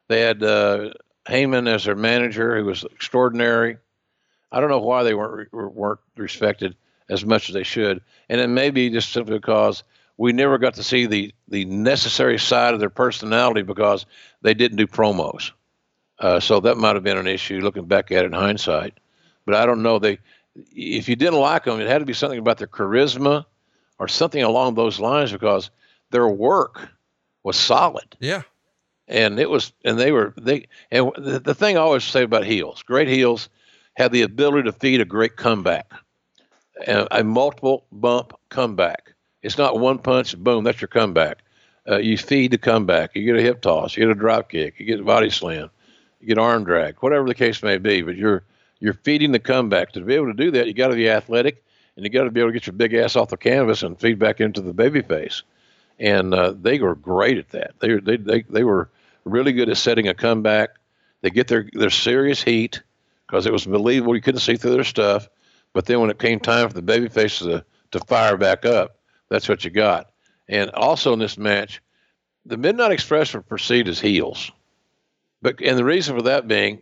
[0.08, 0.92] They had uh,
[1.28, 3.78] Heyman as their manager, who was extraordinary.
[4.52, 6.76] I don't know why they weren't weren't respected
[7.10, 9.84] as much as they should, and it may be just simply because
[10.18, 14.06] we never got to see the the necessary side of their personality because
[14.42, 15.52] they didn't do promos.
[16.20, 18.98] Uh, so that might have been an issue looking back at it in hindsight.
[19.46, 20.00] But I don't know.
[20.00, 20.20] They,
[20.76, 23.46] if you didn't like them, it had to be something about their charisma
[24.00, 25.70] or something along those lines because
[26.12, 26.90] their work
[27.44, 28.16] was solid.
[28.20, 28.42] Yeah.
[29.08, 32.46] And it was, and they were, they, and the, the thing I always say about
[32.46, 33.50] heels, great heels
[33.96, 35.92] have the ability to feed a great comeback,
[36.88, 39.14] a, a multiple bump comeback.
[39.44, 41.44] It's not one punch, boom, that's your comeback.
[41.88, 43.16] Uh, you feed the comeback.
[43.16, 45.70] You get a hip toss, you get a drop kick, you get a body slam,
[46.20, 48.02] you get arm drag, whatever the case may be.
[48.02, 48.44] But you're
[48.86, 49.92] you're feeding the comeback.
[49.94, 51.64] To be able to do that, you got to be athletic,
[51.96, 54.00] and you got to be able to get your big ass off the canvas and
[54.00, 55.42] feed back into the baby face.
[56.00, 57.74] And uh, they were great at that.
[57.80, 58.90] They, they they they were
[59.24, 60.76] really good at setting a comeback.
[61.22, 62.84] They get their their serious heat
[63.26, 64.16] because it was believable.
[64.16, 65.28] You couldn't see through their stuff.
[65.74, 68.98] But then when it came time for the baby faces to, to fire back up,
[69.30, 70.12] that's what you got.
[70.48, 71.82] And also in this match,
[72.46, 74.52] the Midnight Express were perceived as heels.
[75.42, 76.82] But and the reason for that being,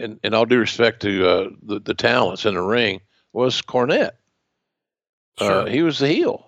[0.00, 3.00] and, and all due respect to uh, the, the talents in the ring,
[3.32, 4.12] was Cornette.
[5.38, 6.46] Uh, he was the heel.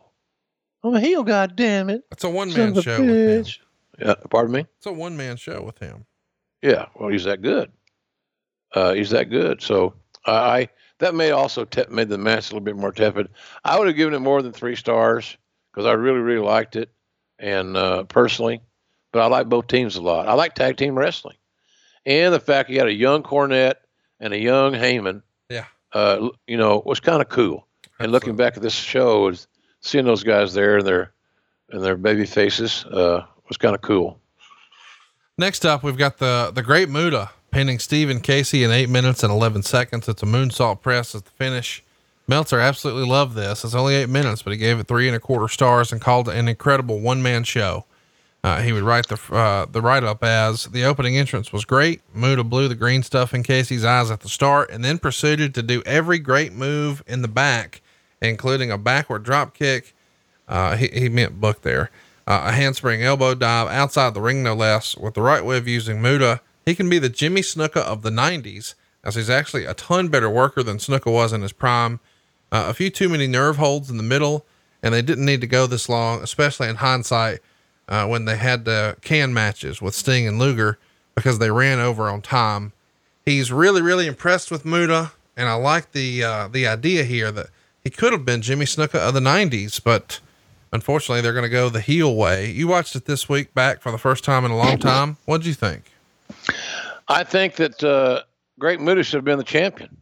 [0.84, 2.02] I'm a heel, God damn it.
[2.10, 3.54] It's a one man show with him.
[3.98, 4.66] Yeah, pardon me?
[4.78, 6.06] It's a one man show with him.
[6.60, 7.70] Yeah, well, he's that good.
[8.74, 9.62] Uh, he's that good.
[9.62, 9.94] So
[10.26, 10.68] I
[10.98, 13.28] that may also te- made the match a little bit more tepid.
[13.64, 15.36] I would have given it more than three stars
[15.72, 16.90] because I really really liked it,
[17.38, 18.62] and uh, personally,
[19.12, 20.28] but I like both teams a lot.
[20.28, 21.36] I like tag team wrestling,
[22.06, 23.76] and the fact you had a young Cornette
[24.20, 25.22] and a young Heyman.
[25.48, 25.66] Yeah.
[25.92, 27.66] Uh, you know, was kind of cool.
[27.98, 29.46] And looking back at this show, is
[29.80, 31.12] seeing those guys there and their
[31.70, 34.18] and their baby faces uh, was kind of cool.
[35.38, 39.32] Next up, we've got the the Great Muta pinning Stephen Casey in eight minutes and
[39.32, 40.08] eleven seconds.
[40.08, 41.82] It's a moonsault press at the finish.
[42.28, 43.64] Meltzer absolutely loved this.
[43.64, 46.28] It's only eight minutes, but he gave it three and a quarter stars and called
[46.28, 47.84] it an incredible one man show.
[48.44, 52.02] Uh, he would write the uh, the write up as the opening entrance was great.
[52.12, 55.62] Muta blew the green stuff in Casey's eyes at the start, and then proceeded to
[55.62, 57.82] do every great move in the back,
[58.20, 59.94] including a backward drop kick.
[60.48, 61.90] Uh, he, he meant book there.
[62.26, 64.96] Uh, a handspring elbow dive outside the ring, no less.
[64.96, 68.10] With the right way of using Muta, he can be the Jimmy Snuka of the
[68.10, 68.74] 90s,
[69.04, 72.00] as he's actually a ton better worker than Snuka was in his prime.
[72.50, 74.46] Uh, a few too many nerve holds in the middle,
[74.82, 77.40] and they didn't need to go this long, especially in hindsight,
[77.92, 80.78] uh, when they had the can matches with Sting and Luger
[81.14, 82.72] because they ran over on time.
[83.22, 87.48] He's really, really impressed with Muta, and I like the uh, the idea here that
[87.84, 90.20] he could have been Jimmy Snuka of the 90s, but
[90.72, 92.50] unfortunately, they're going to go the heel way.
[92.50, 95.18] You watched it this week back for the first time in a long time.
[95.26, 95.84] What'd you think?
[97.08, 98.22] I think that uh,
[98.58, 99.98] Great Muta should have been the champion.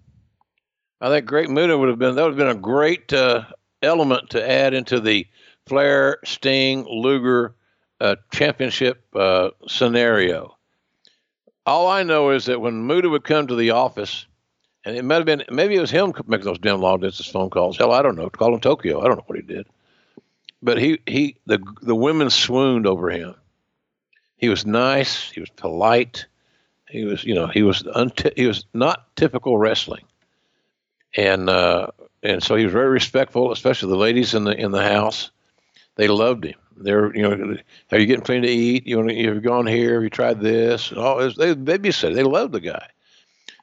[1.00, 3.42] I think Great Muta would have been that would have been a great uh,
[3.82, 5.26] element to add into the
[5.66, 7.56] Flair, Sting, Luger
[8.00, 10.56] uh, championship uh, scenario.
[11.66, 14.26] All I know is that when Muta would come to the office,
[14.84, 17.50] and it might have been maybe it was him making those damn long distance phone
[17.50, 17.76] calls.
[17.76, 18.30] Hell, I don't know.
[18.30, 19.00] Call him Tokyo.
[19.00, 19.66] I don't know what he did,
[20.62, 23.34] but he he the the women swooned over him.
[24.36, 25.30] He was nice.
[25.30, 26.26] He was polite.
[26.88, 30.04] He was, you know, he was unti- he was not typical wrestling,
[31.14, 31.88] and uh,
[32.22, 35.30] and so he was very respectful, especially the ladies in the in the house.
[35.96, 36.59] They loved him.
[36.82, 37.56] They're, you know,
[37.92, 38.86] are you getting plenty to eat?
[38.86, 39.94] You to, have gone here?
[39.94, 40.92] Have you tried this?
[40.96, 42.14] Oh, they babysit.
[42.14, 42.88] They loved the guy.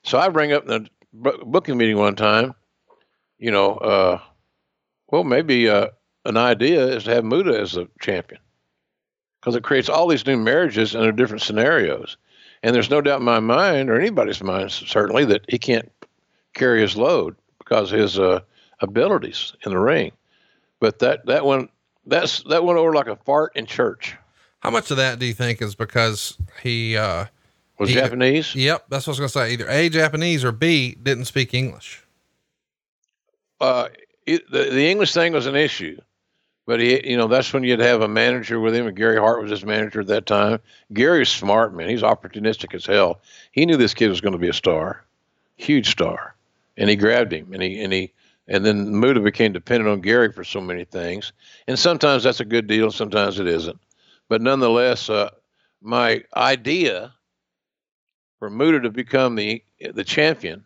[0.03, 2.53] So I bring up the booking meeting one time,
[3.39, 4.19] you know, uh,
[5.09, 5.87] well, maybe uh,
[6.25, 8.41] an idea is to have Muta as a champion
[9.39, 12.17] because it creates all these new marriages under different scenarios.
[12.63, 15.91] And there's no doubt in my mind, or anybody's mind, certainly, that he can't
[16.53, 18.41] carry his load because his uh,
[18.79, 20.11] abilities in the ring.
[20.79, 21.69] But that that one
[22.07, 24.15] that's that went over like a fart in church.
[24.59, 27.25] How much of that do you think is because he uh,
[27.77, 28.55] Was Japanese?
[28.55, 29.53] Yep, that's what I was gonna say.
[29.53, 32.03] Either A Japanese or B didn't speak English.
[33.61, 33.89] uh,
[34.25, 35.97] it, the, the English thing was an issue,
[36.65, 39.41] but he, you know, that's when you'd have a manager with him, and Gary Hart
[39.41, 40.59] was his manager at that time.
[40.93, 41.89] Gary's smart, man.
[41.89, 43.21] He's opportunistic as hell.
[43.51, 45.03] He knew this kid was going to be a star,
[45.55, 46.35] huge star,
[46.75, 48.11] and he grabbed him, and he and he
[48.47, 51.33] and then Muta became dependent on Gary for so many things,
[51.67, 53.79] and sometimes that's a good deal, sometimes it isn't.
[54.29, 55.31] But nonetheless, uh,
[55.81, 57.13] my idea
[58.39, 59.63] for Muta to become the
[59.93, 60.65] the champion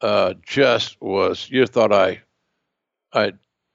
[0.00, 2.22] uh, just was you thought I
[3.12, 3.32] I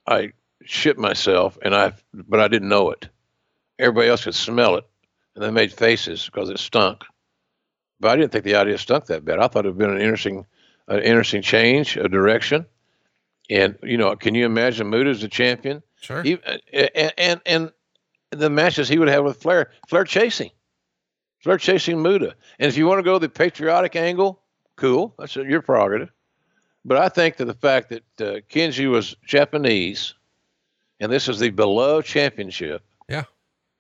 [0.08, 0.34] I
[0.64, 3.10] shit myself and I but I didn't know it.
[3.80, 4.86] Everybody else could smell it
[5.36, 7.04] and they made faces because it stunk.
[8.00, 9.40] But I didn't think the idea stunk that bad.
[9.40, 10.46] I thought it'd been an interesting
[10.88, 12.66] an interesting change, a direction.
[13.50, 15.84] And you know, can you imagine Muta as the champion?
[16.02, 16.24] Sure.
[16.24, 16.38] He,
[16.74, 17.72] and, and and
[18.32, 20.50] the matches he would have with Flair, Flair chasing,
[21.42, 22.36] Flair chasing Muta.
[22.60, 24.42] And if you want to go the patriotic angle,
[24.76, 26.10] cool, that's your prerogative.
[26.86, 30.14] But I think that the fact that uh, Kenji was Japanese,
[31.00, 33.24] and this is the beloved championship, Yeah.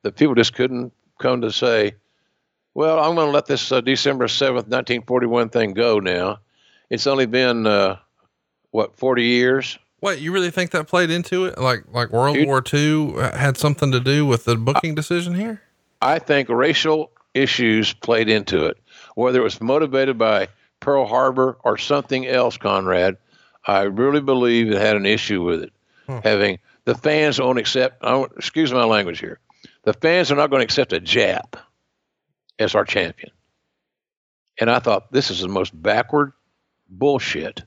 [0.03, 1.95] that people just couldn't come to say,
[2.76, 6.40] well, I'm going to let this uh, December 7th, 1941 thing go now.
[6.90, 7.98] It's only been, uh,
[8.73, 9.77] what, 40 years?
[9.99, 11.57] What you really think that played into it?
[11.57, 12.47] Like like World Dude.
[12.47, 15.61] War II had something to do with the booking decision here?
[16.01, 18.77] I think racial issues played into it,
[19.15, 20.49] whether it was motivated by
[20.81, 23.15] Pearl Harbor or something else, Conrad.
[23.65, 25.71] I really believe it had an issue with it.
[26.23, 29.39] Having the fans won't accept, I excuse my language here,
[29.83, 31.53] the fans are not going to accept a Jap
[32.59, 33.31] as our champion.
[34.59, 36.33] And I thought this is the most backward
[36.89, 37.63] bullshit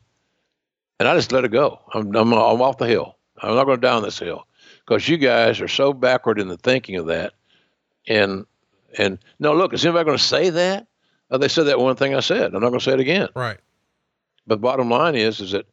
[0.98, 1.81] and I just let it go.
[1.93, 3.16] I'm I'm, I'm off the hill.
[3.43, 4.47] I'm not going to down this hill
[4.85, 7.35] because you guys are so backward in the thinking of that.
[8.09, 8.47] And
[8.98, 10.86] and no, look, is anybody going to say that?
[11.31, 12.55] Oh, they said that one thing I said.
[12.55, 13.28] I'm not going to say it again.
[13.35, 13.59] Right.
[14.47, 15.66] But bottom line is, is that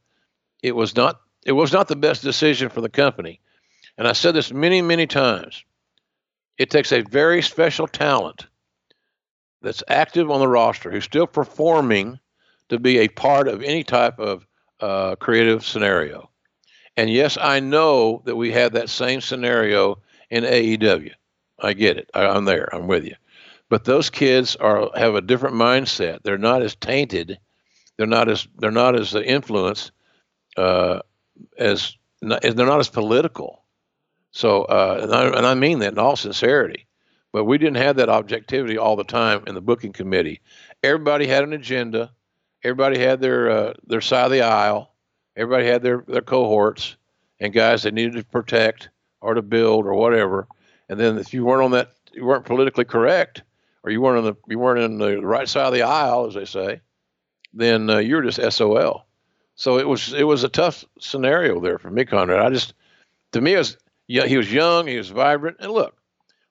[0.63, 3.39] it was not it was not the best decision for the company.
[3.97, 5.63] And I said this many, many times.
[6.57, 8.47] It takes a very special talent
[9.61, 12.19] that's active on the roster who's still performing
[12.69, 14.45] to be a part of any type of
[14.83, 16.29] uh, creative scenario.
[16.97, 19.99] And yes, I know that we had that same scenario
[20.29, 21.11] in AEW.
[21.61, 22.09] I get it.
[22.13, 22.67] I, I'm there.
[22.75, 23.15] I'm with you.
[23.69, 26.19] But those kids are have a different mindset.
[26.23, 27.39] They're not as tainted.
[27.97, 29.91] They're not as they're not as influenced
[30.57, 30.99] uh,
[31.57, 33.63] as they're not as political.
[34.31, 36.87] So, uh, and, I, and I mean that in all sincerity.
[37.31, 40.41] But we didn't have that objectivity all the time in the booking committee.
[40.83, 42.11] Everybody had an agenda.
[42.63, 44.93] Everybody had their uh, their side of the aisle.
[45.35, 46.95] Everybody had their their cohorts
[47.39, 48.89] and guys they needed to protect
[49.21, 50.47] or to build or whatever.
[50.89, 53.43] And then if you weren't on that, you weren't politically correct,
[53.83, 56.33] or you weren't on the you weren't in the right side of the aisle, as
[56.33, 56.81] they say,
[57.53, 59.05] then uh, you're just SOL.
[59.55, 62.39] So it was it was a tough scenario there for me, Conrad.
[62.39, 62.73] I just
[63.33, 63.77] to me was
[64.07, 65.95] yeah, he was young, he was vibrant, and look,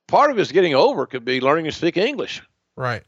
[0.08, 2.42] part of his getting over could be learning to speak English.
[2.76, 3.02] Right.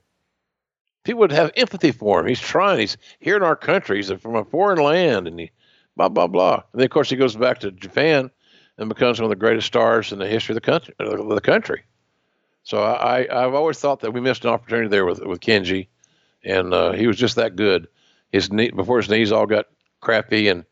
[1.04, 2.26] People would have empathy for him.
[2.26, 2.80] He's trying.
[2.80, 3.96] He's here in our country.
[3.96, 5.50] He's from a foreign land, and he
[5.96, 6.62] blah blah blah.
[6.72, 8.30] And then of course he goes back to Japan
[8.78, 10.94] and becomes one of the greatest stars in the history of the country.
[10.98, 11.82] Of the country.
[12.64, 15.88] So I, I've always thought that we missed an opportunity there with with Kenji,
[16.42, 17.88] and uh, he was just that good.
[18.32, 19.66] His knee before his knees all got
[20.00, 20.48] crappy.
[20.48, 20.64] And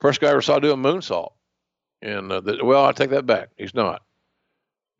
[0.00, 1.32] first guy I ever saw do a moonsault.
[2.00, 3.50] And uh, the, well, I take that back.
[3.56, 4.02] He's not.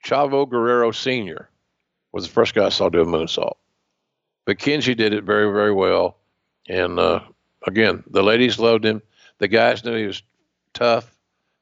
[0.04, 1.48] Chavo Guerrero Sr.
[2.12, 3.54] was the first guy I saw do a moonsault.
[4.48, 6.16] But Kenji did it very, very well.
[6.70, 7.20] And uh,
[7.66, 9.02] again, the ladies loved him.
[9.40, 10.22] The guys knew he was
[10.72, 11.14] tough.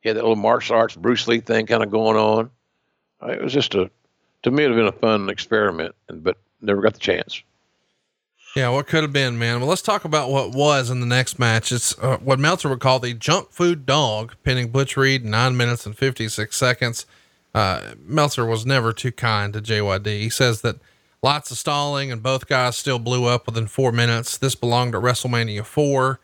[0.02, 2.48] He had that little martial arts Bruce Lee thing kind of going on.
[3.20, 3.90] Uh, it was just a,
[4.44, 7.42] to me, it would have been a fun experiment, but never got the chance.
[8.54, 9.58] Yeah, what could have been, man.
[9.58, 11.72] Well, let's talk about what was in the next match.
[11.72, 15.86] It's uh, what Meltzer would call the junk food dog, pinning Butch Reed nine minutes
[15.86, 17.04] and 56 seconds.
[17.52, 20.06] Uh, Meltzer was never too kind to JYD.
[20.20, 20.76] He says that
[21.26, 24.38] lots of stalling and both guys still blew up within four minutes.
[24.38, 26.20] This belonged to WrestleMania 4.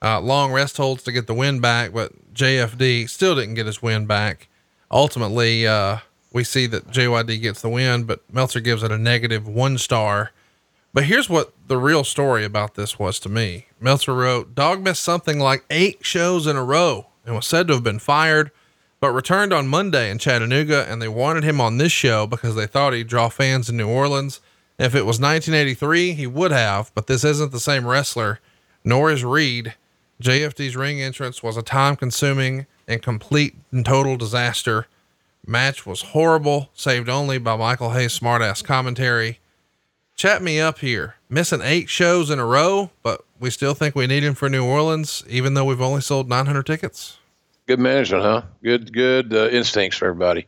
[0.00, 3.82] Uh, long rest holds to get the win back, but JFD still didn't get his
[3.82, 4.46] win back.
[4.92, 5.98] Ultimately, uh,
[6.32, 10.30] we see that JYD gets the win, but Meltzer gives it a negative one star.
[10.92, 13.66] But here's what the real story about this was to me.
[13.80, 17.74] Meltzer wrote, Dog missed something like eight shows in a row and was said to
[17.74, 18.52] have been fired,
[19.04, 22.66] but returned on Monday in Chattanooga, and they wanted him on this show because they
[22.66, 24.40] thought he'd draw fans in New Orleans.
[24.78, 28.40] If it was 1983, he would have, but this isn't the same wrestler,
[28.82, 29.74] nor is Reed.
[30.22, 34.86] JFD's ring entrance was a time consuming and complete and total disaster.
[35.46, 39.38] Match was horrible, saved only by Michael Hayes' smartass commentary.
[40.16, 41.16] Chat me up here.
[41.28, 44.64] Missing eight shows in a row, but we still think we need him for New
[44.64, 47.18] Orleans, even though we've only sold 900 tickets.
[47.66, 48.42] Good management, huh?
[48.62, 50.46] Good, good uh, instincts for everybody.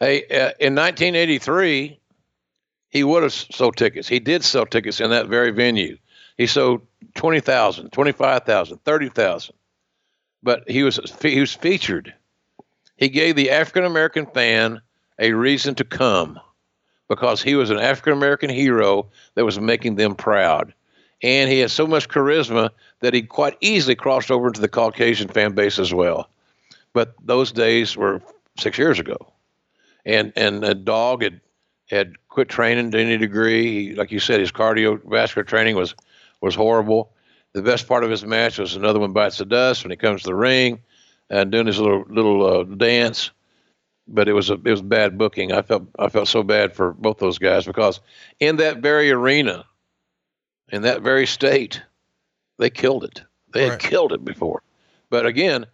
[0.00, 2.00] Hey, uh, in 1983,
[2.88, 4.08] he would have sold tickets.
[4.08, 5.96] He did sell tickets in that very venue.
[6.36, 6.82] He sold
[7.14, 9.54] 20,000, 25,000, 30,000.
[10.42, 12.14] But he was he was featured.
[12.96, 14.80] He gave the African American fan
[15.18, 16.38] a reason to come
[17.08, 20.74] because he was an African American hero that was making them proud.
[21.22, 22.70] And he had so much charisma
[23.00, 26.28] that he quite easily crossed over into the Caucasian fan base as well.
[26.96, 28.22] But those days were
[28.58, 29.18] six years ago.
[30.06, 31.42] And and a dog had
[31.90, 33.88] had quit training to any degree.
[33.88, 35.94] He, like you said, his cardiovascular training was
[36.40, 37.12] was horrible.
[37.52, 40.22] The best part of his match was another one bites the dust when he comes
[40.22, 40.80] to the ring
[41.28, 43.30] and doing his little little uh, dance
[44.08, 45.52] but it was a it was bad booking.
[45.52, 48.00] I felt I felt so bad for both those guys because
[48.40, 49.66] in that very arena,
[50.72, 51.82] in that very state,
[52.56, 53.22] they killed it.
[53.52, 53.80] They had right.
[53.80, 54.62] killed it before.
[55.10, 55.66] But again,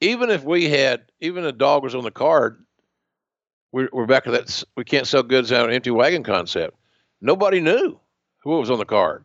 [0.00, 2.64] even if we had even a dog was on the card,
[3.72, 6.76] we're, we're back to that we can't sell goods out an empty wagon concept.
[7.20, 7.98] Nobody knew
[8.38, 9.24] who was on the card.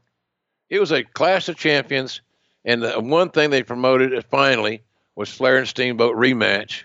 [0.70, 2.22] It was a clash of champions,
[2.66, 4.84] and the one thing they promoted finally
[5.16, 6.84] was Flair and Steamboat rematch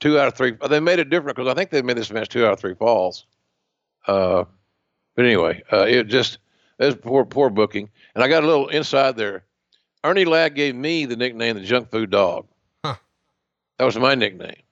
[0.00, 0.56] two out of three.
[0.68, 2.74] They made it different because I think they made this match two out of three
[2.74, 3.26] falls.
[4.06, 4.44] Uh,
[5.14, 6.38] but anyway, uh, it just
[6.78, 7.88] was poor poor booking.
[8.14, 9.44] And I got a little inside there.
[10.02, 12.46] Ernie Ladd gave me the nickname the Junk Food Dog.
[13.84, 14.62] That was my nickname.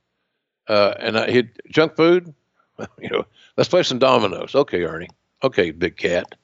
[0.66, 2.32] Uh, and I hit junk food.
[2.98, 3.26] You know,
[3.58, 4.54] let's play some dominoes.
[4.54, 5.10] Okay, Ernie.
[5.44, 6.34] Okay, big cat.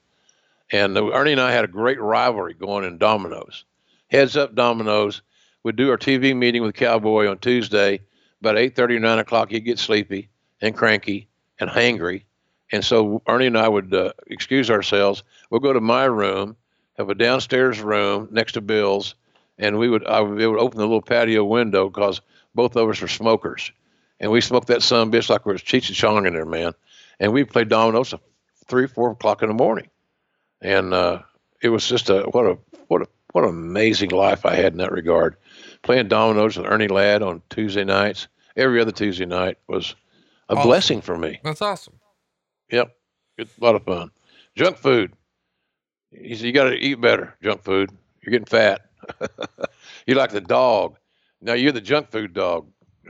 [0.71, 3.65] And Ernie and I had a great rivalry going in dominoes.
[4.11, 5.23] Heads up dominoes.
[5.65, 8.03] we'd do our TV meeting with Cowboy on Tuesday.
[8.41, 10.29] About 8:30 or 9 o'clock, he'd get sleepy
[10.61, 11.27] and cranky
[11.59, 12.25] and hangry.
[12.71, 15.25] And so Ernie and I would uh, excuse ourselves.
[15.49, 16.55] We'll go to my room,
[16.99, 19.15] have a downstairs room next to Bill's,
[19.59, 22.21] and we would I would, would open the little patio window because
[22.55, 23.73] both of us are smokers,
[24.21, 26.73] and we smoked that sun bitch like we was Cheech and Chong in there, man.
[27.21, 28.21] And we played dominoes at
[28.67, 29.89] three, four o'clock in the morning,
[30.61, 31.21] and uh,
[31.63, 32.59] it was just a what a
[32.89, 35.37] what a what an amazing life I had in that regard.
[35.83, 39.95] Playing dominoes with Ernie Ladd on Tuesday nights, every other Tuesday night was
[40.49, 40.69] a Awesome.
[40.69, 41.41] blessing for me.
[41.45, 41.95] That's awesome.
[42.71, 42.95] Yep,
[43.37, 44.11] good, a lot of fun.
[44.57, 45.13] Junk food.
[46.11, 47.35] He said, "You got to eat better.
[47.43, 47.91] Junk food.
[48.23, 48.87] You're getting fat.
[50.07, 50.97] you like the dog.
[51.41, 52.69] Now you're the junk food dog.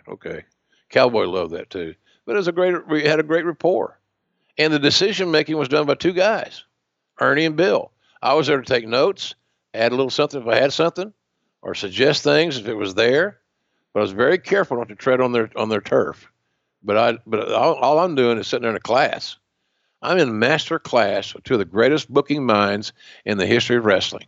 [0.09, 0.45] Okay.
[0.91, 1.95] Cowboy loved that too.
[2.25, 2.87] But it was a great.
[2.87, 3.99] We had a great rapport,
[4.59, 6.65] and the decision making was done by two guys,
[7.21, 7.91] Ernie and Bill.
[8.21, 9.35] I was there to take notes,
[9.73, 11.13] add a little something if I had something,
[11.63, 13.39] or suggest things if it was there.
[13.93, 16.31] But I was very careful not to tread on their on their turf.
[16.83, 19.37] But I but all, all I'm doing is sitting there in a class.
[20.01, 22.93] I'm in master class with two of the greatest booking minds
[23.25, 24.27] in the history of wrestling.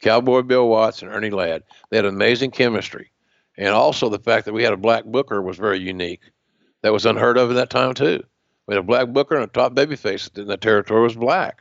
[0.00, 1.62] Cowboy Bill Watts and Ernie Ladd.
[1.90, 3.10] They had amazing chemistry.
[3.58, 6.20] And also the fact that we had a black booker was very unique.
[6.82, 8.22] That was unheard of at that time too.
[8.66, 11.60] We had a black booker and a top babyface in the territory was black.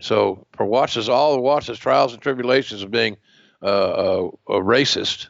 [0.00, 3.16] So for Watts's all the Watts's trials and tribulations of being
[3.62, 5.28] uh, a, a racist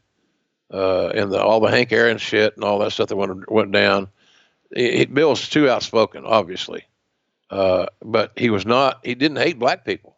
[0.72, 3.72] uh, and the, all the Hank Aaron shit and all that stuff that went went
[3.72, 4.08] down,
[4.74, 6.84] he, Bill was too outspoken, obviously,
[7.50, 9.00] uh, but he was not.
[9.04, 10.16] He didn't hate black people.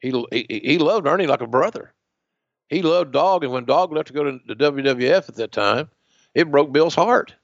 [0.00, 1.93] He, he he loved Ernie like a brother.
[2.68, 5.90] He loved Dog, and when Dog left to go to the WWF at that time,
[6.34, 7.34] it broke Bill's heart.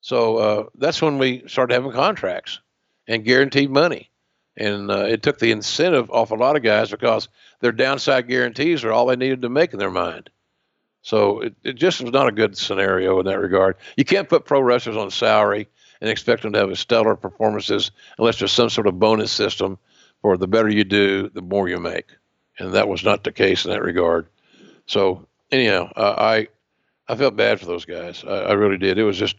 [0.00, 2.60] So uh, that's when we started having contracts
[3.08, 4.10] and guaranteed money,
[4.56, 7.28] and uh, it took the incentive off a lot of guys because
[7.60, 10.30] their downside guarantees are all they needed to make in their mind.
[11.02, 13.76] So it, it just was not a good scenario in that regard.
[13.96, 15.68] You can't put pro wrestlers on salary
[16.00, 19.78] and expect them to have stellar performances unless there's some sort of bonus system
[20.20, 22.06] for the better you do, the more you make.
[22.58, 24.26] And that was not the case in that regard.
[24.86, 26.48] So anyhow, uh, I
[27.08, 28.24] I felt bad for those guys.
[28.26, 28.98] I, I really did.
[28.98, 29.36] It was just,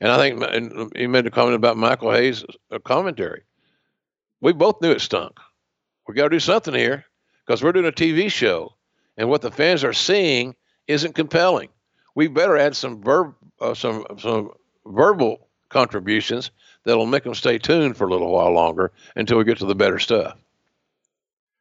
[0.00, 2.44] and I think and you made a comment about Michael Hayes'
[2.84, 3.42] commentary.
[4.40, 5.38] We both knew it stunk.
[6.06, 7.04] We got to do something here
[7.46, 8.74] because we're doing a TV show,
[9.16, 10.54] and what the fans are seeing
[10.86, 11.68] isn't compelling.
[12.14, 14.50] We better add some verb, uh, some some
[14.86, 16.50] verbal contributions
[16.84, 19.74] that'll make them stay tuned for a little while longer until we get to the
[19.74, 20.36] better stuff.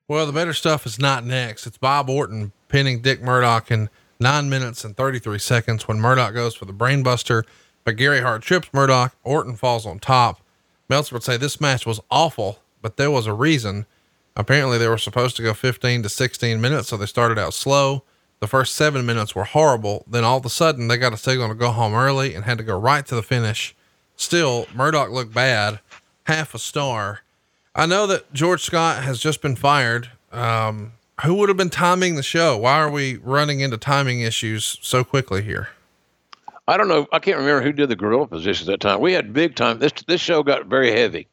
[0.10, 1.68] Well, the better stuff is not next.
[1.68, 3.90] It's Bob Orton pinning Dick Murdoch in
[4.22, 7.44] nine minutes and 33 seconds when Murdoch goes for the brainbuster,
[7.84, 9.14] but Gary Hart trips Murdoch.
[9.26, 10.40] Orton falls on top.
[10.88, 13.86] Meltzer would say this match was awful, but there was a reason.
[14.38, 18.04] Apparently, they were supposed to go 15 to 16 minutes, so they started out slow.
[18.40, 20.06] The first seven minutes were horrible.
[20.08, 22.60] Then all of a sudden, they got a signal to go home early and had
[22.60, 23.76] to go right to the finish.
[24.16, 25.82] Still, Murdoch looked bad,
[26.28, 27.24] half a star.
[27.78, 30.10] I know that George Scott has just been fired.
[30.32, 30.94] Um,
[31.24, 32.58] who would have been timing the show?
[32.58, 35.70] Why are we running into timing issues so quickly here?
[36.68, 37.08] I don't know.
[37.14, 39.00] I can't remember who did the gorilla positions at that time.
[39.00, 39.78] We had big time.
[39.78, 41.28] This this show got very heavy,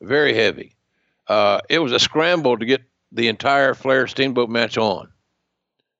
[0.00, 0.74] very heavy.
[1.26, 5.08] Uh, it was a scramble to get the entire Flair Steamboat match on,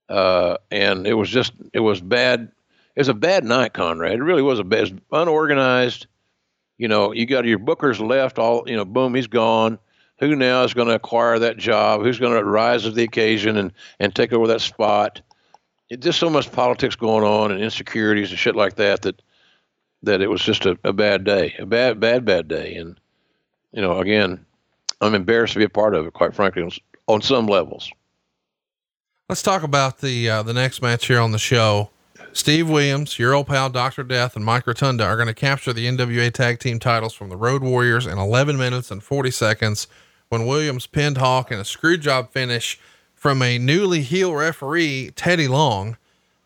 [0.09, 2.53] uh, and it was just it was bad.
[2.95, 4.15] It was a bad night, Conrad.
[4.15, 6.07] It really was a bad, unorganized.
[6.79, 8.39] You know, you got your bookers left.
[8.39, 9.79] All you know, boom, he's gone.
[10.21, 12.03] Who now is going to acquire that job?
[12.03, 15.21] Who's going to rise to the occasion and and take over that spot?
[15.91, 19.23] It just so much politics going on and insecurities and shit like that that
[20.05, 22.75] that it was just a, a bad day, a bad, bad, bad day.
[22.75, 22.99] And
[23.73, 24.45] you know, again,
[25.01, 26.71] I'm embarrassed to be a part of it, quite frankly, on,
[27.07, 27.91] on some levels.
[29.29, 31.91] Let's talk about the uh, the next match here on the show.
[32.39, 35.87] Steve Williams, your old pal Doctor Death, and Mike Rotunda are going to capture the
[35.87, 39.89] NWA Tag Team titles from the Road Warriors in 11 minutes and 40 seconds.
[40.29, 42.79] When Williams pinned Hawk in a screw job finish
[43.13, 45.97] from a newly heel referee, Teddy Long.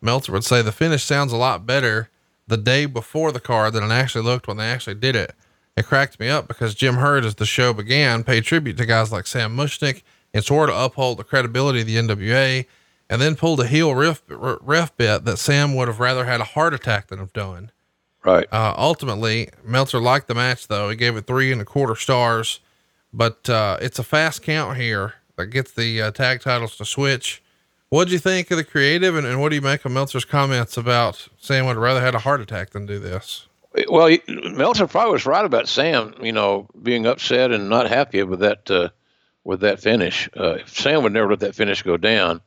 [0.01, 2.09] Meltzer would say the finish sounds a lot better
[2.47, 5.35] the day before the card than it actually looked when they actually did it.
[5.77, 9.13] It cracked me up because Jim Herd, as the show began, paid tribute to guys
[9.13, 10.03] like Sam Muchnick
[10.33, 12.65] and swore to uphold the credibility of the NWA,
[13.13, 16.45] and then pulled a heel ref, ref bit that Sam would have rather had a
[16.45, 17.71] heart attack than have done.
[18.25, 18.47] Right.
[18.51, 20.89] Uh, ultimately, Meltzer liked the match though.
[20.89, 22.61] He gave it three and a quarter stars,
[23.13, 27.43] but uh, it's a fast count here that gets the uh, tag titles to switch.
[27.91, 30.79] What'd you think of the creative, and, and what do you make of Meltzer's comments
[30.79, 33.47] about Sam would have rather had a heart attack than do this?
[33.91, 38.23] Well, he- Meltzer probably was right about Sam, you know, being upset and not happy
[38.23, 38.89] with that uh,
[39.45, 40.31] with that finish.
[40.35, 42.41] Uh, Sam would never let that finish go down.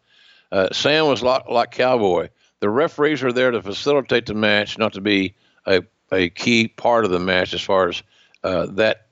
[0.52, 2.30] Uh, Sam was like, like Cowboy.
[2.60, 5.36] The referees are there to facilitate the match, not to be
[5.66, 8.04] a, a key part of the match as far as
[8.44, 9.08] uh, that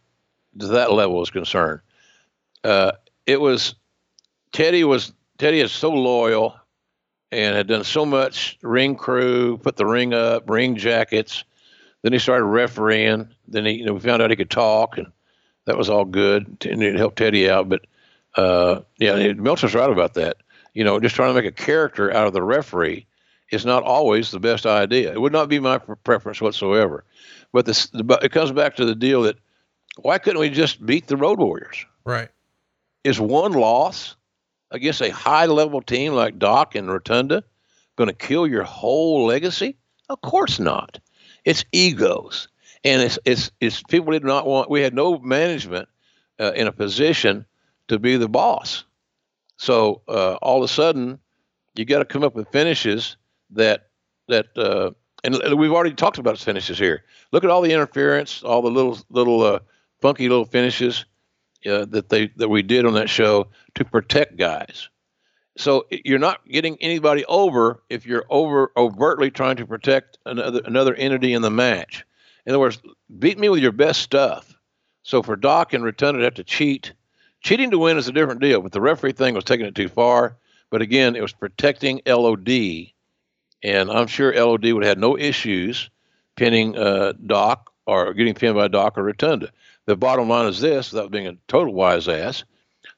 [0.56, 1.82] that level is concerned.
[2.64, 2.94] Uh,
[3.26, 3.76] it was
[4.52, 6.56] Teddy was Teddy is so loyal
[7.32, 11.44] and had done so much ring crew, put the ring up, ring jackets.
[12.04, 13.30] Then he started refereeing.
[13.48, 15.08] Then he, you know, we found out he could talk, and
[15.66, 17.70] that was all good, and it helped Teddy out.
[17.70, 17.86] But
[18.36, 20.38] uh, yeah, Meltzer's right about that.
[20.74, 23.06] You know, just trying to make a character out of the referee
[23.52, 25.12] is not always the best idea.
[25.12, 27.04] It would not be my preference whatsoever.
[27.52, 29.38] But this, it comes back to the deal that
[29.98, 31.86] why couldn't we just beat the Road Warriors?
[32.04, 32.30] Right.
[33.04, 34.16] Is one loss
[34.72, 37.44] against a high level team like Doc and Rotunda
[37.96, 39.78] going to kill your whole legacy?
[40.10, 41.00] Of course not.
[41.46, 42.48] It's egos.
[42.84, 45.88] And it's, it's, it's people did not want, we had no management
[46.40, 47.46] uh, in a position
[47.88, 48.84] to be the boss.
[49.64, 51.20] So uh, all of a sudden,
[51.76, 53.16] you got to come up with finishes
[53.52, 53.88] that,
[54.28, 54.92] that, uh,
[55.24, 57.06] and we've already talked about finishes here.
[57.32, 59.60] Look at all the interference, all the little, little, uh,
[60.02, 61.06] funky little finishes
[61.66, 64.90] uh, that they that we did on that show to protect guys.
[65.56, 70.94] So you're not getting anybody over if you're over overtly trying to protect another another
[70.96, 72.06] entity in the match.
[72.46, 72.82] In other words,
[73.18, 74.54] beat me with your best stuff.
[75.04, 76.92] So for Doc and Rotunda to have to cheat,
[77.44, 78.62] cheating to win is a different deal.
[78.62, 80.38] But the referee thing was taking it too far.
[80.70, 82.50] But again, it was protecting LOD,
[83.62, 85.92] and I'm sure LOD would have had no issues
[86.36, 89.52] pinning uh, Doc or getting pinned by Doc or Rotunda.
[89.86, 92.44] The bottom line is this: without being a total wise ass,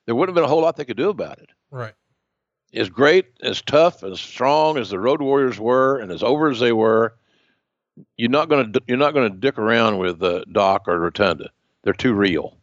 [0.05, 1.49] there wouldn't have been a whole lot they could do about it.
[1.69, 1.93] Right.
[2.73, 6.59] As great, as tough, as strong as the Road Warriors were, and as over as
[6.59, 7.13] they were,
[8.15, 11.49] you're not going to you're not going to dick around with uh, Doc or Rotunda.
[11.83, 12.57] They're too real,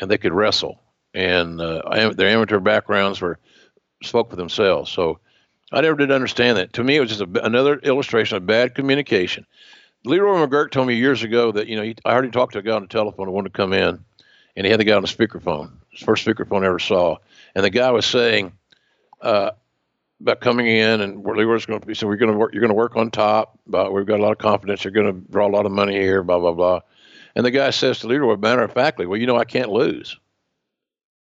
[0.00, 0.80] and they could wrestle,
[1.14, 3.38] and uh, their amateur backgrounds were
[4.02, 4.90] spoke for themselves.
[4.90, 5.18] So
[5.72, 6.72] I never did understand that.
[6.74, 9.46] To me, it was just a, another illustration of bad communication.
[10.04, 12.62] Leroy McGuirk told me years ago that you know he, I already talked to a
[12.62, 14.02] guy on the telephone who wanted to come in,
[14.56, 17.16] and he had the guy on the speakerphone, his first speakerphone I ever saw,
[17.54, 18.52] and the guy was saying
[19.20, 19.50] uh,
[20.20, 22.54] about coming in and Leroy's going to be so we're going to work.
[22.54, 24.84] You're going to work on top, but we've got a lot of confidence.
[24.84, 26.80] You're going to draw a lot of money here, blah blah blah.
[27.36, 30.18] And the guy says to Leroy, matter of factly, well, you know, I can't lose.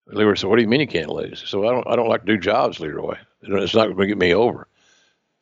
[0.09, 2.22] Leroy said, "What do you mean you can't lose?" So I don't, I don't like
[2.22, 3.16] to do jobs, Leroy.
[3.43, 4.68] It's not going to get me over.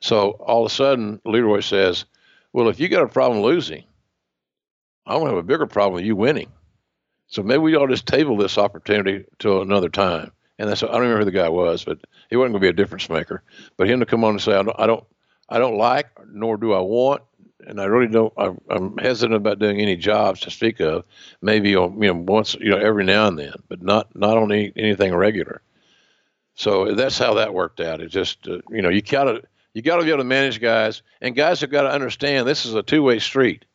[0.00, 2.04] So all of a sudden, Leroy says,
[2.52, 3.84] well, if you got a problem losing,
[5.06, 6.50] I don't have a bigger problem with you winning.
[7.28, 10.32] So maybe we ought to just table this opportunity to another time.
[10.58, 11.98] And that's I don't remember who the guy was, but
[12.30, 13.42] he wasn't going to be a difference maker.
[13.76, 15.04] But him to come on and say I don't I don't,
[15.48, 17.22] I don't like nor do I want,
[17.66, 18.32] and I really don't.
[18.36, 21.04] I'm, I'm hesitant about doing any jobs to speak of.
[21.42, 24.52] Maybe on you know once you know every now and then, but not not on
[24.52, 25.60] any, anything regular.
[26.54, 28.00] So that's how that worked out.
[28.00, 29.42] It just uh, you know you gotta
[29.74, 32.64] you got to be able to manage guys, and guys have got to understand this
[32.64, 33.66] is a two way street.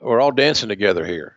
[0.00, 1.36] We're all dancing together here,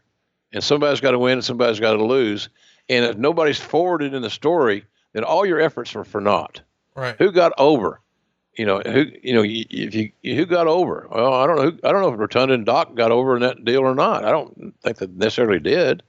[0.51, 2.49] and somebody's got to win and somebody's got to lose.
[2.89, 6.61] And if nobody's forwarded in the story, then all your efforts are for naught.
[6.95, 7.15] Right?
[7.19, 8.01] Who got over?
[8.59, 9.05] You know who?
[9.23, 11.07] You know if you who got over?
[11.09, 11.71] Well, I don't know.
[11.71, 14.25] Who, I don't know if Rotunda and Doc got over in that deal or not.
[14.25, 16.03] I don't think they necessarily did.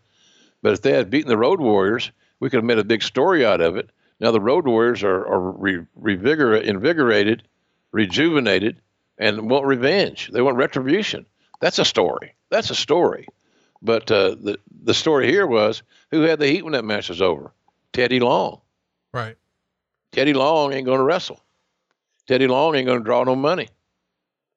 [0.61, 2.11] But if they had beaten the Road Warriors,
[2.41, 3.91] we could have made a big story out of it.
[4.19, 7.45] Now the Road Warriors are, are re, revigor, invigorated
[7.93, 8.81] rejuvenated,
[9.19, 10.31] and want revenge.
[10.33, 11.27] They want retribution.
[11.61, 12.35] That's a story.
[12.49, 13.27] That's a story.
[13.83, 17.23] But uh, the the story here was who had the heat when that match was
[17.23, 17.53] over?
[17.93, 18.61] Teddy Long.
[19.13, 19.37] Right.
[20.13, 21.41] Teddy Long ain't going to wrestle.
[22.31, 23.69] Teddy Long ain't going to draw no money,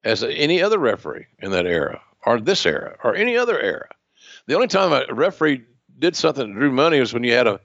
[0.04, 3.88] as any other referee in that era, or this era, or any other era.
[4.46, 5.64] The only time a referee
[5.98, 7.60] did something that drew money was when you had a.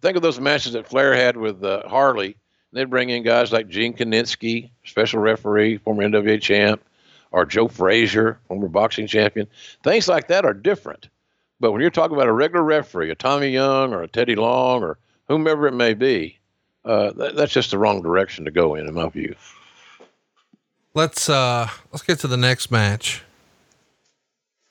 [0.00, 2.36] Think of those matches that Flair had with uh, Harley
[2.76, 6.84] They'd bring in guys like Gene Kiniski, special referee, former NWA champ,
[7.30, 9.46] or Joe Frazier, former boxing champion.
[9.82, 11.08] Things like that are different.
[11.58, 14.82] But when you're talking about a regular referee, a Tommy Young or a Teddy Long
[14.82, 16.38] or whomever it may be,
[16.86, 19.34] uh, that, that's just the wrong direction to go in, in my view.
[20.94, 23.22] Let's uh, let's get to the next match.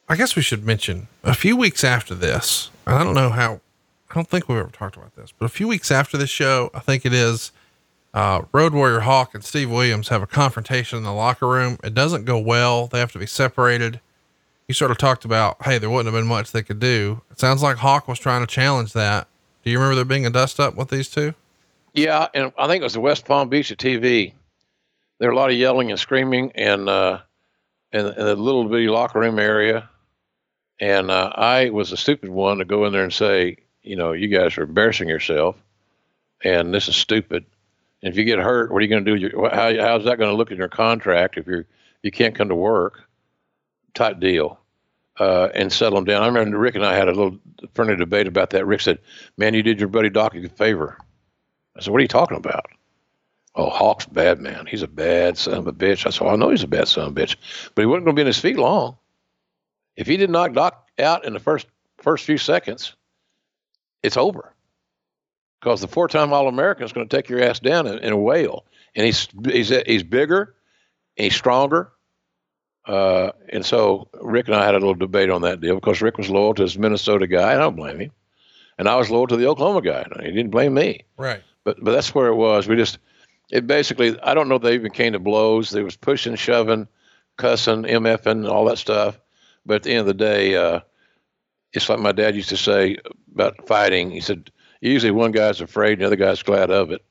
[0.08, 2.72] I guess we should mention a few weeks after this.
[2.88, 3.62] I don't know how.
[4.10, 6.72] I don't think we've ever talked about this, but a few weeks after this show,
[6.74, 7.52] I think it is
[8.14, 11.78] uh, Road Warrior Hawk and Steve Williams have a confrontation in the locker room.
[11.84, 12.88] It doesn't go well.
[12.88, 14.00] They have to be separated.
[14.68, 17.22] You sort of talked about, hey, there wouldn't have been much they could do.
[17.30, 19.28] It sounds like Hawk was trying to challenge that.
[19.64, 21.34] Do you remember there being a dust up with these two?
[21.96, 24.34] Yeah, and I think it was the West Palm Beach at TV.
[25.20, 27.20] There were a lot of yelling and screaming, and uh,
[27.94, 29.90] in, in the little bitty locker room area.
[30.80, 34.14] And uh, I was the stupid one to go in there and say, you know,
[34.14, 35.58] you guys are embarrassing yourself,
[36.44, 37.46] and this is stupid
[38.02, 39.50] And if you get hurt, what are you going to do?
[39.52, 41.66] How, how's that going to look in your contract if you're
[42.04, 43.04] you can't come to work?
[43.96, 44.60] Type deal,
[45.20, 46.24] uh, and settle them down.
[46.24, 47.40] I remember Rick and I had a little
[47.74, 48.66] friendly debate about that.
[48.68, 49.00] Rick said,
[49.38, 50.98] "Man, you did your buddy Doc a favor."
[51.78, 52.66] I said, "What are you talking about?"
[53.56, 54.66] Oh, Hawk's bad man.
[54.66, 56.06] He's a bad son of a bitch.
[56.06, 57.38] I said, I know he's a bad son of a bitch,
[57.74, 58.98] but he wasn't going to be in his feet long.
[59.96, 62.96] If he did not knock out in the first first few seconds,
[64.04, 64.54] it's over.
[65.62, 68.66] Because the four-time All-American is going to take your ass down in, in a whale,
[68.94, 70.54] and he's he's he's bigger,
[71.18, 71.92] and he's stronger,
[72.86, 76.18] uh, and so Rick and I had a little debate on that deal because Rick
[76.18, 77.54] was loyal to his Minnesota guy.
[77.54, 78.12] I don't blame him,
[78.78, 80.06] and I was loyal to the Oklahoma guy.
[80.22, 81.06] He didn't blame me.
[81.18, 81.42] Right.
[81.66, 82.70] But but that's where it was.
[82.70, 83.00] We just
[83.52, 85.72] it basically I don't know if they even came to blows.
[85.72, 86.88] There was pushing, shoving,
[87.38, 89.20] cussing, mfing, all that stuff.
[89.66, 90.82] But at the end of the day, uh,
[91.74, 92.98] it's like my dad used to say
[93.34, 94.12] about fighting.
[94.12, 94.52] He said
[94.82, 97.02] usually one guy's afraid and the other guy's glad of it.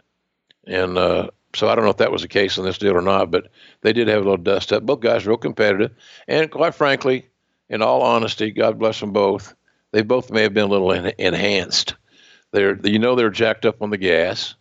[0.67, 3.03] And uh, so I don't know if that was the case in this deal or
[3.03, 3.49] not, but
[3.83, 4.85] they did have a little dust up.
[4.85, 5.93] Both guys real competitive,
[6.29, 7.27] and quite frankly,
[7.69, 9.55] in all honesty, God bless them both.
[9.93, 11.95] They both may have been a little en- enhanced.
[12.55, 14.55] They're you know they're jacked up on the gas.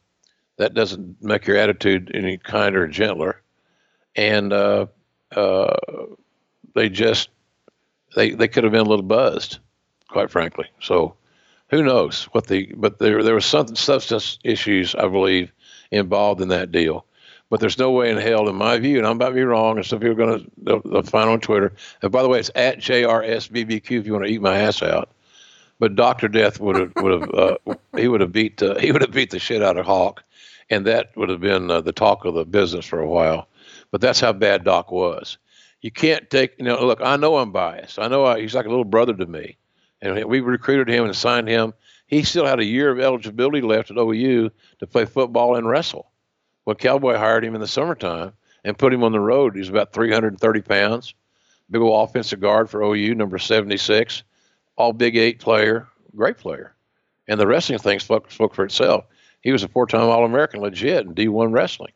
[0.57, 3.39] That doesn't make your attitude any kinder or gentler,
[4.15, 4.87] and uh,
[5.35, 5.75] uh,
[6.73, 7.29] they just
[8.15, 9.59] they they could have been a little buzzed,
[10.07, 10.65] quite frankly.
[10.81, 11.13] So
[11.69, 15.51] who knows what the but there there was something substance issues I believe
[15.91, 17.05] involved in that deal.
[17.51, 19.77] But there's no way in hell, in my view, and I'm about to be wrong,
[19.77, 21.73] and some people are going to find on Twitter.
[22.01, 25.11] And by the way, it's at JRSBBQ if you want to eat my ass out.
[25.83, 27.57] But Doctor Death would have would have uh,
[27.97, 30.23] he would have beat uh, he would have beat the shit out of Hawk,
[30.69, 33.49] and that would have been uh, the talk of the business for a while.
[33.91, 35.37] But that's how bad Doc was.
[35.81, 36.85] You can't take you know.
[36.85, 37.99] Look, I know I'm biased.
[37.99, 39.57] I know I, he's like a little brother to me,
[40.01, 41.73] and we recruited him and signed him.
[42.07, 46.09] He still had a year of eligibility left at OU to play football and wrestle.
[46.63, 48.31] When Cowboy hired him in the summertime
[48.63, 51.13] and put him on the road, he was about 330 pounds,
[51.69, 54.23] big old offensive guard for OU, number 76,
[54.75, 56.75] all Big Eight player, great player.
[57.27, 59.05] And the wrestling thing spoke, spoke for itself.
[59.41, 61.93] He was a four-time All-American, legit, in D1 wrestling.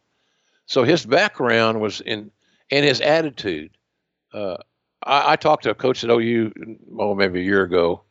[0.66, 2.32] So his background was in,
[2.72, 3.72] and his attitude.
[4.34, 4.58] Uh,
[5.04, 6.52] I, I, talked to a coach at OU,
[6.88, 8.02] well, maybe a year ago.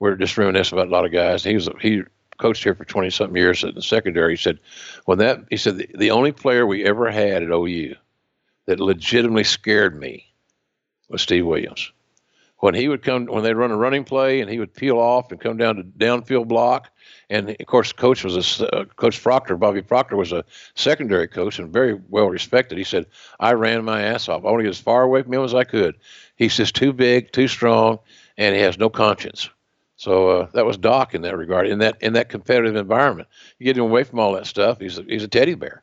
[0.00, 1.44] We are just reminiscing about a lot of guys.
[1.44, 2.02] He was he
[2.38, 4.32] coached here for 20 something years in the secondary.
[4.32, 4.58] He said,
[5.04, 7.94] when that, he said, the, the only player we ever had at OU
[8.66, 10.32] that legitimately scared me
[11.08, 11.92] was Steve Williams.
[12.60, 15.30] When he would come, when they'd run a running play and he would peel off
[15.30, 16.90] and come down to downfield block,
[17.30, 19.56] and of course, coach was a uh, coach Proctor.
[19.56, 20.44] Bobby Proctor was a
[20.74, 22.76] secondary coach and very well respected.
[22.76, 23.06] He said,
[23.38, 24.44] "I ran my ass off.
[24.44, 25.96] I want to get as far away from him as I could."
[26.36, 28.00] He's just too big, too strong,
[28.36, 29.50] and he has no conscience.
[29.96, 31.68] So uh, that was Doc in that regard.
[31.68, 33.28] In that in that competitive environment,
[33.58, 34.80] you get him away from all that stuff.
[34.80, 35.82] He's a, he's a teddy bear,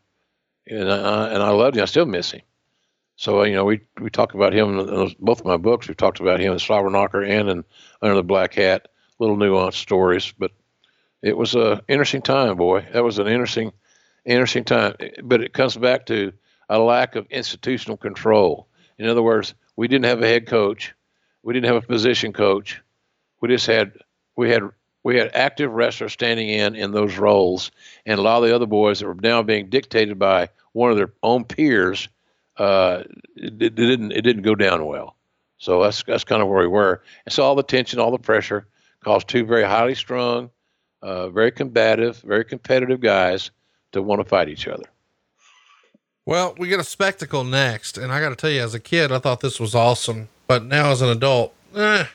[0.67, 1.83] and I, and I loved him.
[1.83, 2.41] I still miss him.
[3.15, 5.87] So uh, you know, we we talk about him in both of my books.
[5.87, 7.63] We've talked about him in Slobber Knocker and in
[8.01, 8.89] Under the Black Hat.
[9.19, 10.51] Little nuanced stories, but
[11.21, 12.85] it was a interesting time, boy.
[12.91, 13.71] That was an interesting,
[14.25, 14.95] interesting time.
[15.23, 16.33] But it comes back to
[16.69, 18.67] a lack of institutional control.
[18.97, 20.93] In other words, we didn't have a head coach,
[21.43, 22.81] we didn't have a position coach.
[23.39, 23.93] We just had
[24.35, 24.63] we had
[25.03, 27.71] we had active wrestlers standing in in those roles,
[28.05, 30.97] and a lot of the other boys that were now being dictated by one of
[30.97, 32.09] their own peers.
[32.57, 33.03] Uh,
[33.35, 35.15] it, it didn't it didn't go down well.
[35.57, 37.01] So that's that's kind of where we were.
[37.25, 38.67] And so all the tension, all the pressure
[39.03, 40.49] caused two very highly strung,
[41.01, 43.51] uh, very combative, very competitive guys
[43.91, 44.85] to want to fight each other.
[46.25, 49.11] Well, we get a spectacle next, and I got to tell you, as a kid,
[49.11, 52.05] I thought this was awesome, but now as an adult, eh,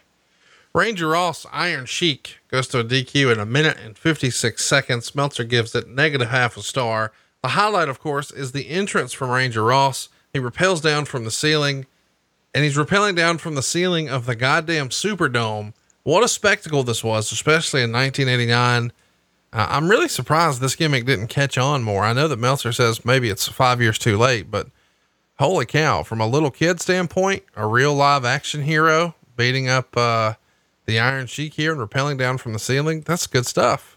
[0.74, 5.14] Ranger Ross Iron Sheik goes to a DQ in a minute and 56 seconds.
[5.14, 7.12] Meltzer gives it negative half a star.
[7.42, 10.08] The highlight, of course, is the entrance from Ranger Ross.
[10.32, 11.86] He repels down from the ceiling,
[12.54, 15.72] and he's rappelling down from the ceiling of the goddamn Superdome.
[16.02, 18.92] What a spectacle this was, especially in 1989.
[19.52, 22.04] Uh, I'm really surprised this gimmick didn't catch on more.
[22.04, 24.68] I know that Meltzer says maybe it's five years too late, but
[25.38, 30.34] holy cow, from a little kid standpoint, a real live action hero beating up, uh,
[30.86, 33.00] the Iron Sheik here and rappelling down from the ceiling.
[33.00, 33.96] That's good stuff.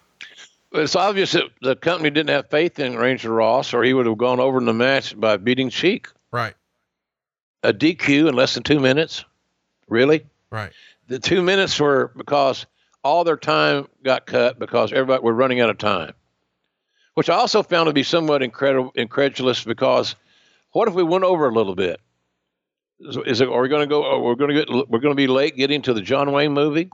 [0.72, 4.18] It's obvious that the company didn't have faith in Ranger Ross, or he would have
[4.18, 6.08] gone over in the match by beating Sheik.
[6.34, 6.56] Right.
[7.62, 9.24] A DQ in less than two minutes.
[9.88, 10.26] Really?
[10.52, 10.72] Right.
[11.08, 12.66] The two minutes were because
[13.04, 16.14] all their time got cut because everybody were running out of time,
[17.14, 20.16] which I also found to be somewhat incredible, incredulous because
[20.72, 22.02] what if we went over a little bit?
[23.00, 25.28] is it are we going to go we're going to get we're going to be
[25.28, 26.90] late getting to the John Wayne movie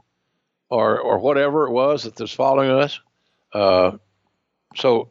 [0.68, 2.98] or or whatever it was that was following us
[3.52, 3.92] uh,
[4.74, 5.10] so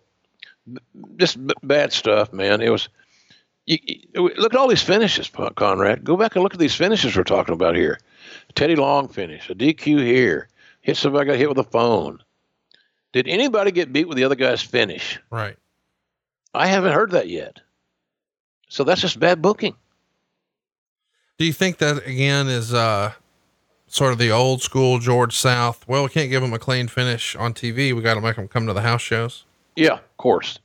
[1.17, 2.61] just b- bad stuff, man.
[2.61, 2.89] It was.
[3.69, 6.03] You, you, look at all these finishes, Conrad.
[6.03, 7.99] Go back and look at these finishes we're talking about here.
[8.55, 10.49] Teddy Long finish, a DQ here,
[10.81, 12.17] hit somebody got hit with a phone.
[13.13, 15.19] Did anybody get beat with the other guy's finish?
[15.29, 15.55] Right.
[16.51, 17.59] I haven't heard that yet.
[18.69, 19.75] So that's just bad booking.
[21.37, 23.13] Do you think that again is uh
[23.85, 25.77] sort of the old school George Scott?
[25.87, 27.93] Well, we can't give them a clean finish on TV.
[27.93, 29.45] We got to make them come to the house shows.
[29.75, 30.57] Yeah, of course,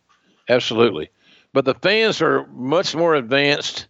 [0.48, 1.10] absolutely.
[1.54, 3.86] But the fans are much more advanced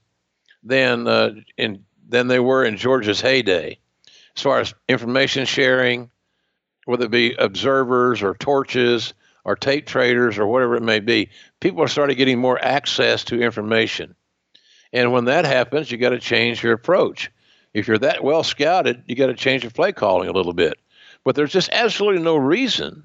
[0.63, 3.79] than uh, in than they were in George's heyday,
[4.37, 6.11] as far as information sharing,
[6.85, 9.15] whether it be observers or torches
[9.47, 11.31] or tape traders or whatever it may be.
[11.61, 14.15] People are starting getting more access to information.
[14.93, 17.31] And when that happens, you got to change your approach.
[17.73, 20.79] If you're that well scouted, you got to change your play calling a little bit.
[21.25, 23.05] But there's just absolutely no reason,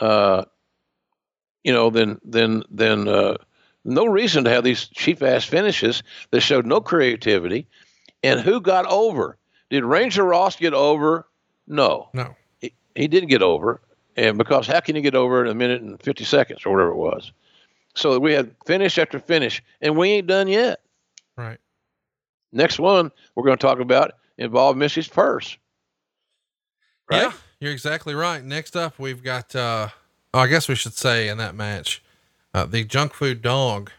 [0.00, 0.44] uh,
[1.64, 3.38] you know, then then then uh,
[3.86, 7.66] no reason to have these cheap ass finishes that showed no creativity.
[8.22, 9.36] And who got over?
[9.70, 11.26] Did Ranger Ross get over?
[11.66, 12.34] No, No.
[12.60, 13.80] he, he didn't get over.
[14.16, 16.90] And because how can you get over in a minute and 50 seconds or whatever
[16.90, 17.32] it was?
[17.94, 20.80] So we had finish after finish, and we ain't done yet.
[21.36, 21.58] Right.
[22.52, 25.56] Next one we're going to talk about involved Missy's purse.
[27.10, 27.22] Right?
[27.22, 28.42] Yeah, you're exactly right.
[28.44, 29.88] Next up, we've got, uh,
[30.34, 32.02] oh, I guess we should say in that match,
[32.56, 33.90] uh, the junk food dog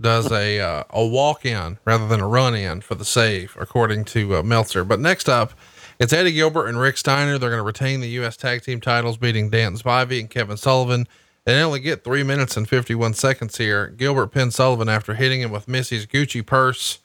[0.00, 4.06] does a, uh, a walk in rather than a run in for the save, according
[4.06, 4.84] to uh, Meltzer.
[4.84, 5.52] But next up,
[5.98, 7.36] it's Eddie Gilbert and Rick Steiner.
[7.36, 8.38] They're going to retain the U.S.
[8.38, 11.06] tag team titles, beating Dan Spivey and Kevin Sullivan.
[11.44, 13.88] They only get three minutes and 51 seconds here.
[13.88, 17.00] Gilbert pinned Sullivan after hitting him with Missy's Gucci purse.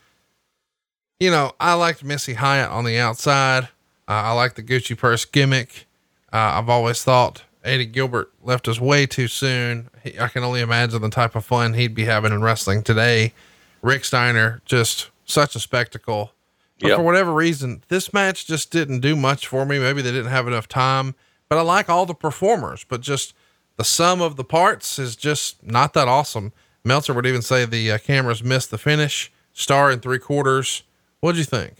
[1.20, 3.66] You know, I liked Missy Hyatt on the outside.
[4.08, 5.88] Uh, I like the Gucci purse gimmick.
[6.32, 9.90] Uh, I've always thought Eddie Gilbert left us way too soon.
[10.04, 13.34] He, I can only imagine the type of fun he'd be having in wrestling today.
[13.82, 16.34] Rick Steiner, just such a spectacle.
[16.80, 16.98] But Yep.
[16.98, 19.78] for whatever reason, this match just didn't do much for me.
[19.80, 21.14] Maybe they didn't have enough time,
[21.50, 23.34] but I like all the performers, but just
[23.78, 26.54] the sum of the parts is just not that awesome.
[26.84, 30.82] Meltzer would even say the uh, cameras missed the finish, star in three quarters.
[31.20, 31.76] What'd you think?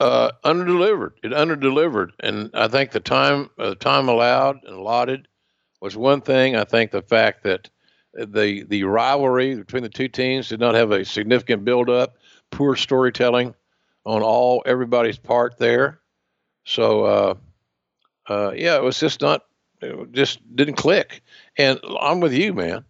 [0.00, 1.12] Uh, underdelivered.
[1.22, 5.28] It underdelivered, and I think the time uh, time allowed and allotted
[5.80, 6.56] was one thing.
[6.56, 7.70] I think the fact that
[8.14, 12.16] the the rivalry between the two teams did not have a significant build up,
[12.50, 13.54] poor storytelling
[14.04, 16.00] on all everybody's part there.
[16.64, 17.34] So uh,
[18.28, 19.44] uh, yeah, it was just not,
[19.80, 21.22] it just didn't click.
[21.56, 22.84] And I'm with you, man.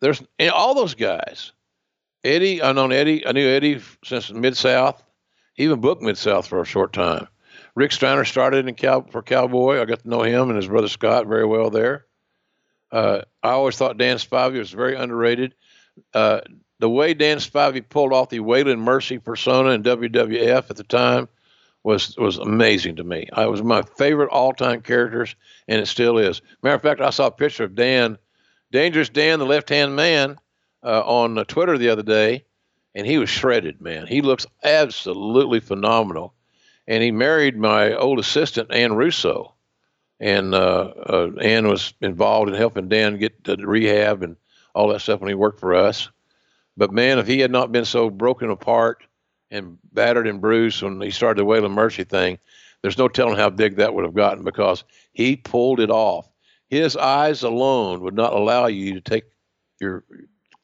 [0.00, 0.22] There's
[0.52, 1.52] all those guys.
[2.22, 3.26] Eddie, I known Eddie.
[3.26, 5.02] I knew Eddie since Mid South.
[5.56, 7.28] Even booked Mid South for a short time.
[7.74, 9.80] Rick Steiner started in for Cowboy.
[9.80, 12.06] I got to know him and his brother Scott very well there.
[12.90, 15.54] Uh, I always thought Dan Spivey was very underrated.
[16.12, 16.40] Uh,
[16.78, 21.28] the way Dan Spivey pulled off the Waylon Mercy persona in WWF at the time
[21.82, 23.28] was was amazing to me.
[23.32, 25.36] I was my favorite all time characters,
[25.68, 26.40] and it still is.
[26.62, 28.18] Matter of fact, I saw a picture of Dan,
[28.72, 30.38] Dangerous Dan, the left hand man,
[30.82, 32.44] uh, on uh, Twitter the other day,
[32.94, 34.06] and he was shredded, man.
[34.06, 36.34] He looks absolutely phenomenal.
[36.86, 39.54] And he married my old assistant, Ann Russo.
[40.20, 44.36] And uh, uh, Ann was involved in helping Dan get to rehab and
[44.74, 46.08] all that stuff when he worked for us.
[46.76, 49.04] But man, if he had not been so broken apart
[49.50, 52.38] and battered and bruised when he started the Waylon Mercy thing,
[52.82, 56.28] there's no telling how big that would have gotten because he pulled it off.
[56.68, 59.24] His eyes alone would not allow you to take
[59.80, 60.04] your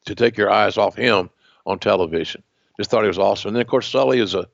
[0.05, 1.29] to take your eyes off him
[1.65, 2.43] on television.
[2.77, 3.49] Just thought he was awesome.
[3.49, 4.47] And then of course Sully is a,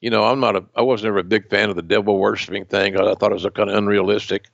[0.00, 2.64] you know, I'm not a, I was never a big fan of the devil worshiping
[2.64, 2.98] thing.
[2.98, 4.48] I, thought it was a kind of unrealistic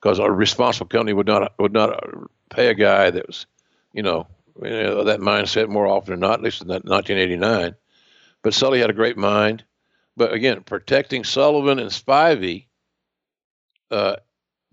[0.00, 2.02] because a responsible company would not would not
[2.50, 3.46] pay a guy that was,
[3.92, 4.26] you know,
[4.62, 6.40] you know, that mindset more often than not.
[6.40, 7.74] At least in that 1989.
[8.42, 9.64] But Sully had a great mind.
[10.16, 12.66] But again, protecting Sullivan and Spivey
[13.90, 14.16] uh,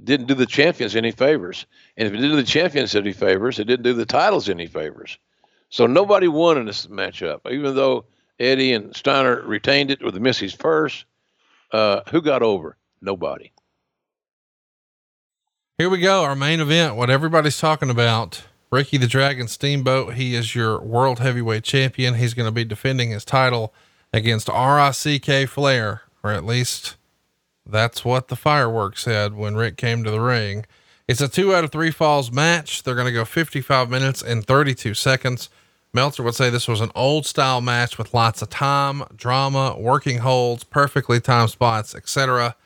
[0.03, 1.65] didn't do the champions any favors.
[1.95, 4.67] And if it didn't do the champions any favors, it didn't do the titles any
[4.67, 5.17] favors.
[5.69, 8.05] So nobody won in this matchup, even though
[8.39, 11.05] Eddie and Steiner retained it with the Missy's first.
[11.71, 12.77] Uh, who got over?
[13.01, 13.51] Nobody.
[15.77, 16.23] Here we go.
[16.23, 18.43] Our main event, what everybody's talking about.
[18.71, 20.15] Ricky the Dragon Steamboat.
[20.15, 22.15] He is your world heavyweight champion.
[22.15, 23.73] He's going to be defending his title
[24.11, 26.97] against Ric Flair, or at least
[27.65, 30.65] that's what the fireworks said when Rick came to the ring.
[31.07, 32.83] It's a two out of three falls match.
[32.83, 35.49] They're going to go 55 minutes and 32 seconds.
[35.93, 40.17] Meltzer would say this was an old style match with lots of time, drama, working
[40.17, 42.57] holds, perfectly timed spots, etc.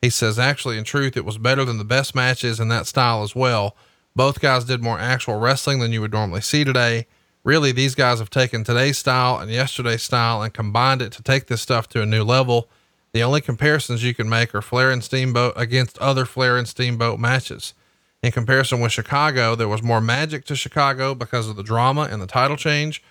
[0.00, 3.22] He says, actually, in truth, it was better than the best matches in that style
[3.22, 3.76] as well.
[4.16, 7.06] Both guys did more actual wrestling than you would normally see today.
[7.44, 11.48] Really, these guys have taken today's style and yesterday's style and combined it to take
[11.48, 12.70] this stuff to a new level.
[13.12, 17.20] The only comparisons you can make are Flair and Steamboat against other Flair and Steamboat
[17.20, 17.74] matches.
[18.22, 22.20] In comparison with Chicago, there was more magic to Chicago because of the drama and
[22.20, 23.02] the title change.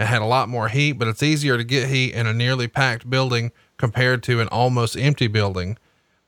[0.00, 2.66] It had a lot more heat, but it's easier to get heat in a nearly
[2.66, 5.76] packed building compared to an almost empty building.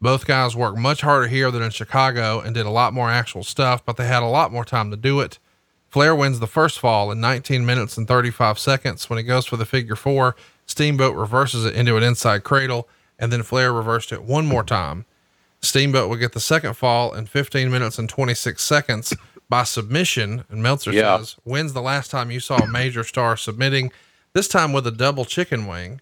[0.03, 3.43] Both guys worked much harder here than in Chicago and did a lot more actual
[3.43, 5.39] stuff, but they had a lot more time to do it.
[5.89, 9.09] Flair wins the first fall in 19 minutes and 35 seconds.
[9.09, 10.37] When he goes for the figure four,
[10.67, 12.87] Steamboat reverses it into an inside cradle,
[13.19, 15.07] and then Flair reversed it one more time.
[15.63, 19.15] Steamboat would get the second fall in 15 minutes and 26 seconds
[19.49, 20.45] by submission.
[20.49, 21.19] And Meltzer Yeah.
[21.19, 23.93] says, When's the last time you saw a major star submitting,
[24.33, 26.01] this time with a double chicken wing.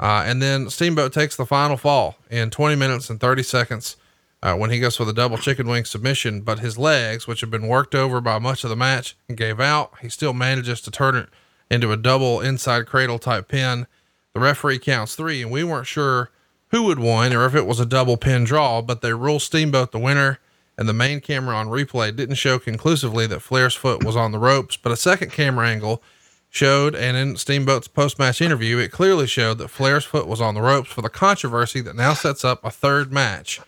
[0.00, 3.96] Uh, and then Steamboat takes the final fall in 20 minutes and 30 seconds
[4.42, 6.40] uh, when he goes for the double chicken wing submission.
[6.40, 9.60] But his legs, which have been worked over by much of the match, and gave
[9.60, 9.92] out.
[10.02, 11.28] He still manages to turn it
[11.70, 13.86] into a double inside cradle type pin.
[14.34, 16.30] The referee counts three, and we weren't sure
[16.74, 19.92] who would win or if it was a double pin draw, but they ruled Steamboat
[19.92, 20.40] the winner.
[20.76, 24.40] And the main camera on replay didn't show conclusively that Flair's foot was on the
[24.40, 26.02] ropes, but a second camera angle
[26.50, 30.56] showed, and in Steamboat's post match interview, it clearly showed that Flair's foot was on
[30.56, 33.60] the ropes for the controversy that now sets up a third match.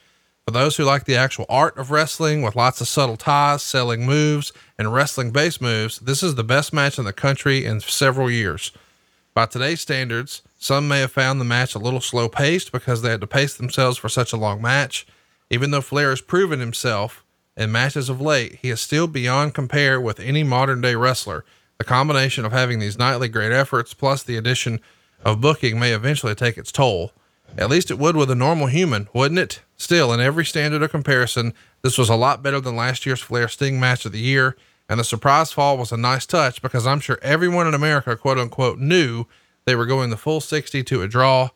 [0.45, 4.05] For those who like the actual art of wrestling with lots of subtle ties, selling
[4.05, 8.29] moves, and wrestling base moves, this is the best match in the country in several
[8.29, 8.73] years.
[9.33, 13.11] By today's standards, some may have found the match a little slow paced because they
[13.11, 15.07] had to pace themselves for such a long match.
[15.49, 17.25] Even though Flair has proven himself
[17.57, 21.45] in matches of late, he is still beyond compare with any modern day wrestler.
[21.79, 24.81] The combination of having these nightly great efforts plus the addition
[25.25, 27.13] of booking may eventually take its toll.
[27.57, 29.61] At least it would with a normal human, wouldn't it?
[29.77, 33.47] Still, in every standard of comparison, this was a lot better than last year's Flair
[33.47, 34.57] Sting match of the year.
[34.89, 38.39] And the surprise fall was a nice touch because I'm sure everyone in America, quote
[38.39, 39.27] unquote, knew
[39.67, 41.51] they were going the full 60 to a draw.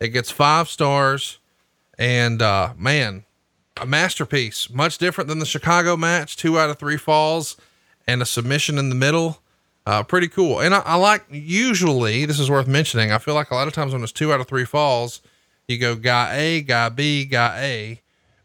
[0.00, 1.38] It gets five stars.
[1.98, 3.24] And, uh, man,
[3.76, 7.56] a masterpiece, much different than the Chicago match, two out of three falls
[8.06, 9.42] and a submission in the middle.
[9.86, 10.60] Uh, pretty cool.
[10.60, 13.12] And I, I like, usually, this is worth mentioning.
[13.12, 15.20] I feel like a lot of times when it's two out of three falls,
[15.68, 18.00] you go guy A, guy B, guy A.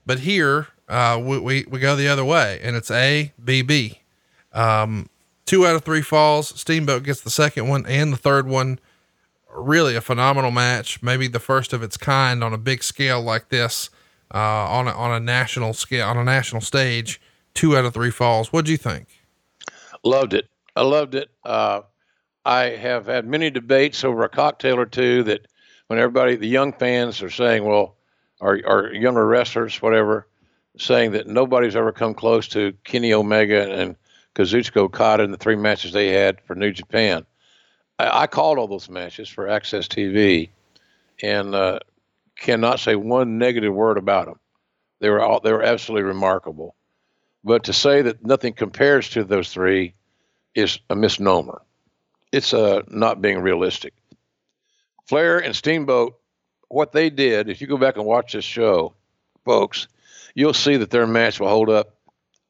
[0.06, 4.02] But here, uh, we, we, we go the other way and it's A, B, B.
[4.54, 5.10] Um,
[5.46, 6.60] two out of three falls.
[6.60, 8.80] Steamboat gets the second one and the third one.
[9.56, 11.02] Really a phenomenal match.
[11.02, 13.90] Maybe the first of its kind on a big scale like this,
[14.34, 17.22] uh, on a, on a national scale, on a national stage.
[17.54, 18.52] Two out of three falls.
[18.52, 19.08] What'd you think?
[20.04, 20.50] Loved it.
[20.76, 21.30] I loved it.
[21.44, 21.82] Uh,
[22.44, 25.48] I have had many debates over a cocktail or two that
[25.88, 27.96] when everybody, the young fans are saying, well,
[28.42, 30.28] or, or younger wrestlers, whatever,
[30.78, 33.96] saying that nobody's ever come close to Kenny Omega and
[34.36, 37.26] Kazuchika Okada in the three matches they had for New Japan.
[38.00, 40.50] I, I called all those matches for Access TV
[41.22, 41.80] and uh,
[42.38, 44.40] cannot say one negative word about them.
[45.00, 46.76] They were all, they were absolutely remarkable.
[47.44, 49.94] But to say that nothing compares to those three
[50.56, 51.62] is a misnomer.
[52.32, 53.94] It's uh, not being realistic.
[55.06, 56.18] Flair and Steamboat,
[56.70, 58.94] what they did, if you go back and watch this show,
[59.44, 59.88] folks,
[60.34, 61.96] you'll see that their match will hold up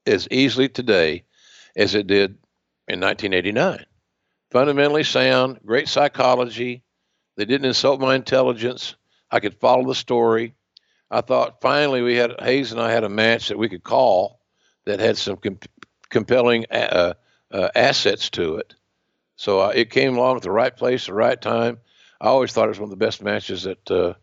[0.05, 1.23] as easily today
[1.75, 2.31] as it did
[2.87, 3.85] in 1989.
[4.55, 6.81] Fundamentally sound, great psychology.
[7.35, 8.95] They didn't insult my intelligence.
[9.29, 10.55] I could follow the story.
[11.11, 14.39] I thought finally we had Hayes and I had a match that we could call
[14.85, 15.59] that had some com-
[16.09, 17.15] compelling uh,
[17.51, 18.75] uh, assets to it.
[19.35, 21.79] So uh, it came along at the right place, the right time.
[22.21, 24.13] I always thought it was one of the best matches that uh,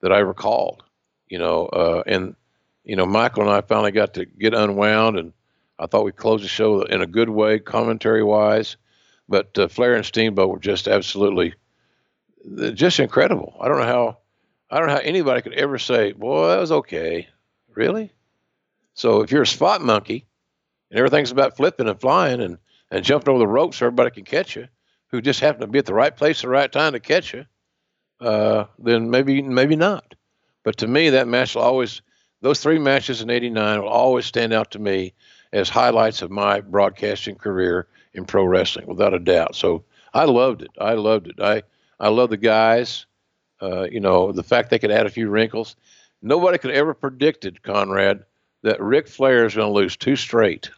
[0.00, 0.82] that I ever called.
[1.28, 2.34] You know, uh, and
[2.82, 5.32] you know Michael and I finally got to get unwound, and
[5.78, 8.76] I thought we closed the show in a good way, commentary wise.
[9.32, 11.54] But uh, Flair and Steamboat were just absolutely,
[12.74, 13.56] just incredible.
[13.58, 14.18] I don't know how,
[14.70, 17.28] I don't know how anybody could ever say, "Boy, that was okay."
[17.74, 18.12] Really?
[18.92, 20.26] So if you're a spot monkey,
[20.90, 22.58] and everything's about flipping and flying and
[22.90, 24.68] and jumping over the ropes so everybody can catch you,
[25.06, 27.32] who just happen to be at the right place at the right time to catch
[27.32, 27.46] you,
[28.20, 30.14] uh, then maybe maybe not.
[30.62, 32.02] But to me, that match will always,
[32.42, 35.14] those three matches in '89 will always stand out to me
[35.54, 39.54] as highlights of my broadcasting career in pro wrestling, without a doubt.
[39.54, 40.70] So I loved it.
[40.78, 41.40] I loved it.
[41.40, 41.62] I
[41.98, 43.06] I love the guys.
[43.60, 45.76] Uh, you know, the fact they could add a few wrinkles.
[46.20, 48.24] Nobody could ever predicted, Conrad,
[48.62, 50.70] that Ric Flair is going to lose two straight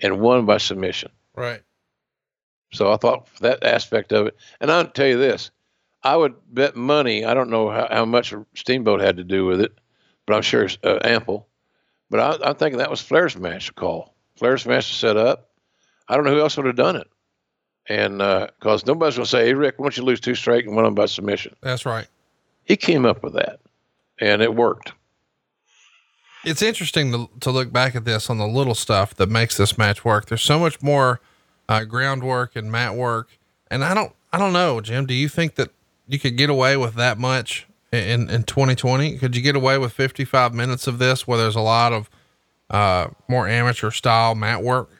[0.00, 1.10] and won by submission.
[1.34, 1.62] Right.
[2.72, 4.36] So I thought that aspect of it.
[4.60, 5.50] And I'll tell you this
[6.02, 9.60] I would bet money, I don't know how, how much Steamboat had to do with
[9.60, 9.76] it,
[10.26, 11.48] but I'm sure it's uh, ample,
[12.10, 14.14] But I, I'm thinking that was Flair's match to call.
[14.36, 15.47] Flair's match to set up.
[16.08, 17.08] I don't know who else would have done it.
[17.88, 20.66] And because uh, nobody's going to say, hey, Rick, why don't you lose two straight
[20.66, 21.56] and win them by submission?
[21.62, 22.06] That's right.
[22.64, 23.60] He came up with that,
[24.20, 24.92] and it worked.
[26.44, 29.78] It's interesting to, to look back at this on the little stuff that makes this
[29.78, 30.26] match work.
[30.26, 31.20] There's so much more
[31.68, 33.38] uh, groundwork and mat work.
[33.70, 35.70] And I don't, I don't know, Jim, do you think that
[36.06, 39.18] you could get away with that much in, in 2020?
[39.18, 42.10] Could you get away with 55 minutes of this where there's a lot of,
[42.70, 44.90] uh, more amateur style mat work?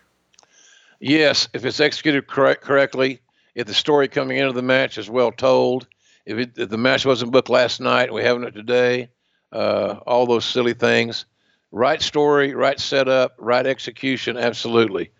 [1.00, 1.48] Yes.
[1.52, 3.20] If it's executed correct, correctly,
[3.54, 5.86] if the story coming into the match is well told,
[6.26, 9.08] if, it, if the match wasn't booked last night we're having it today,
[9.52, 11.24] uh, all those silly things,
[11.70, 15.10] right story, right setup, right execution, absolutely.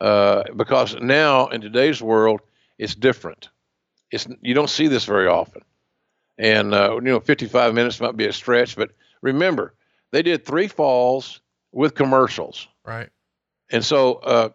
[0.00, 2.40] Uh, because now in today's world,
[2.78, 3.48] it's different.
[4.10, 5.62] It's you don't see this very often,
[6.38, 8.90] and uh, you know, 55 minutes might be a stretch, but
[9.22, 9.74] remember,
[10.12, 11.40] they did three falls
[11.72, 13.08] with commercials, right?
[13.70, 14.48] And so uh,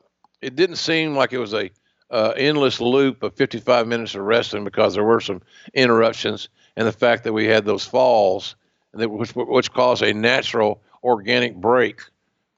[0.44, 1.72] it didn't seem like it was a
[2.12, 5.42] uh, endless loop of 55 minutes of wrestling because there were some
[5.74, 8.56] interruptions, and the fact that we had those falls,
[8.94, 12.02] which which caused a natural organic break,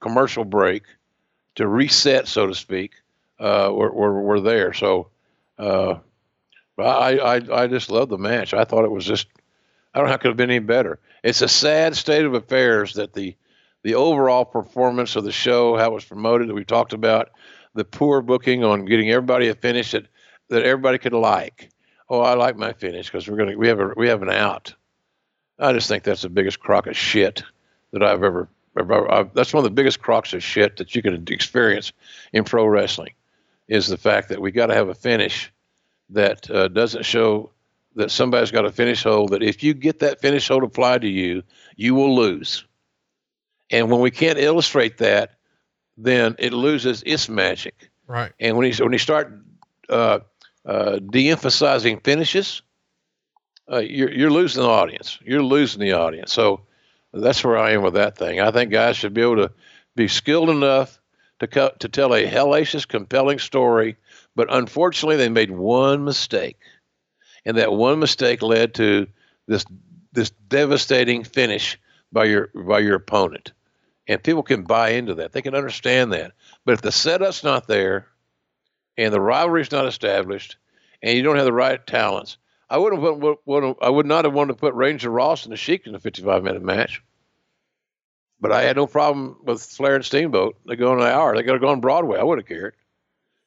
[0.01, 0.83] commercial break,
[1.55, 2.93] to reset, so to speak,
[3.39, 4.73] uh, were, were, were there.
[4.73, 5.07] So
[5.57, 5.95] uh,
[6.77, 8.53] I, I, I just love the match.
[8.53, 9.27] I thought it was just,
[9.93, 10.99] I don't know how could have been any better.
[11.23, 13.35] It's a sad state of affairs that the,
[13.83, 17.29] the overall performance of the show, how it was promoted, that we talked about,
[17.75, 20.07] the poor booking on getting everybody a finish that,
[20.49, 21.69] that everybody could like.
[22.09, 24.73] Oh, I like my finish because we're gonna we have a we have an out.
[25.59, 27.43] I just think that's the biggest crock of shit
[27.91, 28.47] that I've ever.
[28.79, 31.91] ever I've, that's one of the biggest crocks of shit that you can experience
[32.33, 33.13] in pro wrestling,
[33.67, 35.51] is the fact that we got to have a finish
[36.09, 37.51] that uh, doesn't show
[37.95, 39.31] that somebody's got a finish hold.
[39.31, 41.43] That if you get that finish hold applied to you,
[41.75, 42.65] you will lose.
[43.71, 45.34] And when we can't illustrate that,
[45.97, 47.89] then it loses its magic.
[48.07, 48.31] Right.
[48.39, 49.33] And when you when you start
[49.89, 50.19] uh,
[50.65, 52.61] uh, de-emphasizing finishes,
[53.71, 55.17] uh, you're you're losing the audience.
[55.23, 56.31] You're losing the audience.
[56.31, 56.61] So
[57.13, 58.39] that's where I am with that thing.
[58.39, 59.51] I think guys should be able to
[59.95, 60.99] be skilled enough
[61.39, 63.95] to co- to tell a hellacious, compelling story.
[64.35, 66.57] But unfortunately, they made one mistake,
[67.45, 69.07] and that one mistake led to
[69.47, 69.65] this
[70.11, 71.79] this devastating finish
[72.11, 73.53] by your by your opponent.
[74.07, 75.31] And people can buy into that.
[75.31, 76.33] They can understand that.
[76.63, 78.07] But if the setup's not there,
[78.97, 80.57] and the rivalry's not established,
[81.01, 82.37] and you don't have the right talents,
[82.69, 85.57] I wouldn't have, would, I would not have wanted to put Ranger Ross and the
[85.57, 87.01] Sheik in a 55 minute match.
[88.39, 90.57] But I had no problem with Flair and Steamboat.
[90.67, 91.35] They go in an hour.
[91.35, 92.19] They got to go on Broadway.
[92.19, 92.75] I would have cared.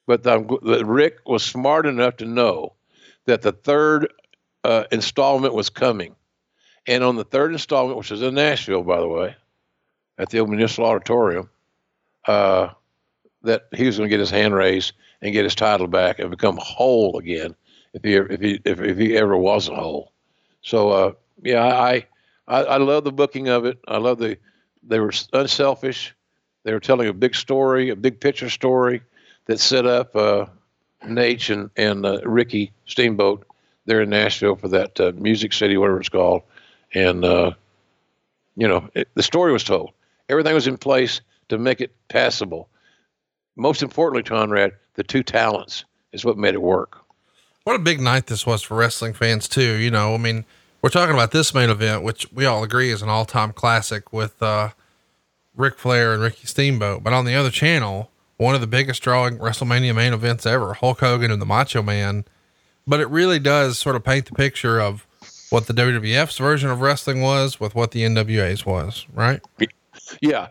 [0.07, 0.41] But the,
[0.87, 2.75] Rick was smart enough to know
[3.27, 4.13] that the third
[4.65, 6.17] uh, installment was coming.
[6.87, 9.37] And on the third installment, which is in Nashville, by the way,
[10.19, 11.49] at the Old Municipal Auditorium,
[12.27, 12.69] uh,
[13.43, 14.93] that he was going to get his hand raised
[15.23, 17.55] and get his title back and become whole again
[17.95, 20.13] if he if he if, if he ever wasn't whole.
[20.63, 21.13] So uh,
[21.43, 22.07] yeah, I,
[22.47, 23.79] I I love the booking of it.
[23.87, 24.39] I love the
[24.83, 26.15] they were unselfish.
[26.65, 29.03] They were telling a big story, a big picture story
[29.47, 30.47] that set up uh,
[31.05, 33.47] Naitch and and uh, Ricky Steamboat
[33.87, 36.43] there in Nashville for that uh, Music City, whatever it's called,
[36.95, 37.53] and uh,
[38.57, 39.93] you know it, the story was told.
[40.29, 42.69] Everything was in place to make it passable.
[43.57, 46.99] Most importantly, Conrad, the two talents is what made it work.
[47.65, 49.75] What a big night this was for wrestling fans too.
[49.75, 50.45] You know, I mean,
[50.81, 54.13] we're talking about this main event, which we all agree is an all time classic
[54.13, 54.71] with, uh,
[55.59, 57.03] Ric Flair and Ricky Steamboat.
[57.03, 61.01] But on the other channel, one of the biggest drawing WrestleMania main events ever, Hulk
[61.01, 62.25] Hogan and the Macho Man.
[62.87, 65.07] But it really does sort of paint the picture of
[65.51, 69.41] what the WWF's version of wrestling was with what the NWA's was, right?
[70.21, 70.49] Yeah.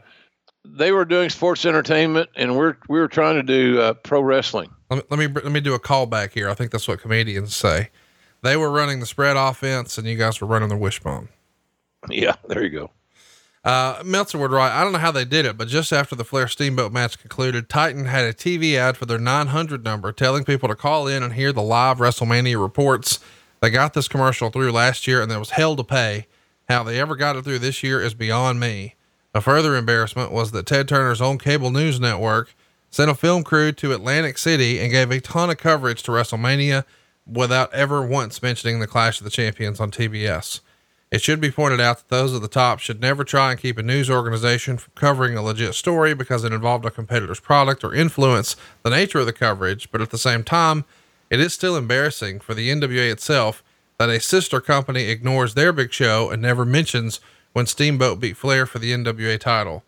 [0.66, 4.70] They were doing sports entertainment and we're, we were trying to do uh, pro wrestling.
[4.90, 6.50] Let me, let me, let me do a callback here.
[6.50, 7.90] I think that's what comedians say.
[8.44, 11.30] They were running the spread offense and you guys were running the wishbone.
[12.10, 12.92] Yeah, there you go.
[13.64, 16.24] Uh, Meltzer would write, I don't know how they did it, but just after the
[16.24, 20.70] Flair Steamboat match concluded, Titan had a TV ad for their 900 number telling people
[20.70, 23.20] to call in and hear the live WrestleMania reports.
[23.62, 26.28] They got this commercial through last year and there was hell to pay.
[26.70, 28.96] How they ever got it through this year is beyond me.
[29.34, 32.56] A further embarrassment was that Ted Turner's own cable news network
[32.90, 36.86] sent a film crew to Atlantic City and gave a ton of coverage to WrestleMania
[37.26, 40.62] without ever once mentioning the Clash of the Champions on TBS.
[41.10, 43.78] It should be pointed out that those at the top should never try and keep
[43.78, 47.94] a news organization from covering a legit story because it involved a competitor's product or
[47.94, 50.84] influence the nature of the coverage, but at the same time,
[51.30, 53.64] it is still embarrassing for the NWA itself
[53.98, 57.20] that a sister company ignores their big show and never mentions
[57.58, 59.84] when Steamboat beat Flair for the NWA title.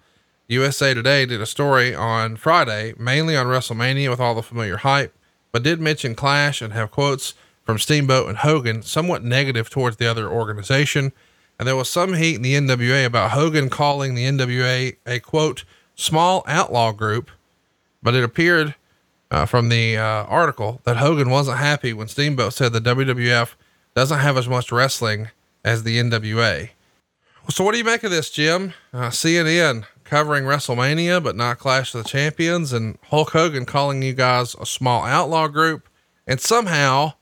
[0.48, 5.16] USA Today did a story on Friday, mainly on WrestleMania with all the familiar hype,
[5.52, 10.08] but did mention Clash and have quotes from Steamboat and Hogan, somewhat negative towards the
[10.08, 11.12] other organization.
[11.60, 15.64] And there was some heat in the NWA about Hogan calling the NWA a quote,
[15.94, 17.30] small outlaw group.
[18.02, 18.74] But it appeared
[19.30, 23.54] uh, from the uh, article that Hogan wasn't happy when Steamboat said the WWF
[23.94, 25.30] doesn't have as much wrestling
[25.64, 26.72] as the NWA.
[27.50, 28.74] So, what do you make of this, Jim?
[28.94, 34.14] Uh, CNN covering WrestleMania, but not Clash of the Champions, and Hulk Hogan calling you
[34.14, 35.90] guys a small outlaw group,
[36.28, 37.14] and somehow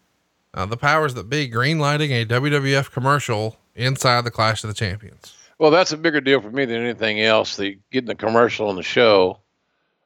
[0.54, 5.34] uh, the powers that be greenlighting a WWF commercial inside the Clash of the Champions.
[5.60, 7.56] Well, that's a bigger deal for me than anything else.
[7.56, 9.40] The getting the commercial on the show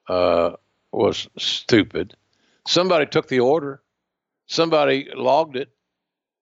[0.07, 0.51] uh,
[0.91, 2.15] was stupid.
[2.67, 3.81] Somebody took the order.
[4.45, 5.69] Somebody logged it.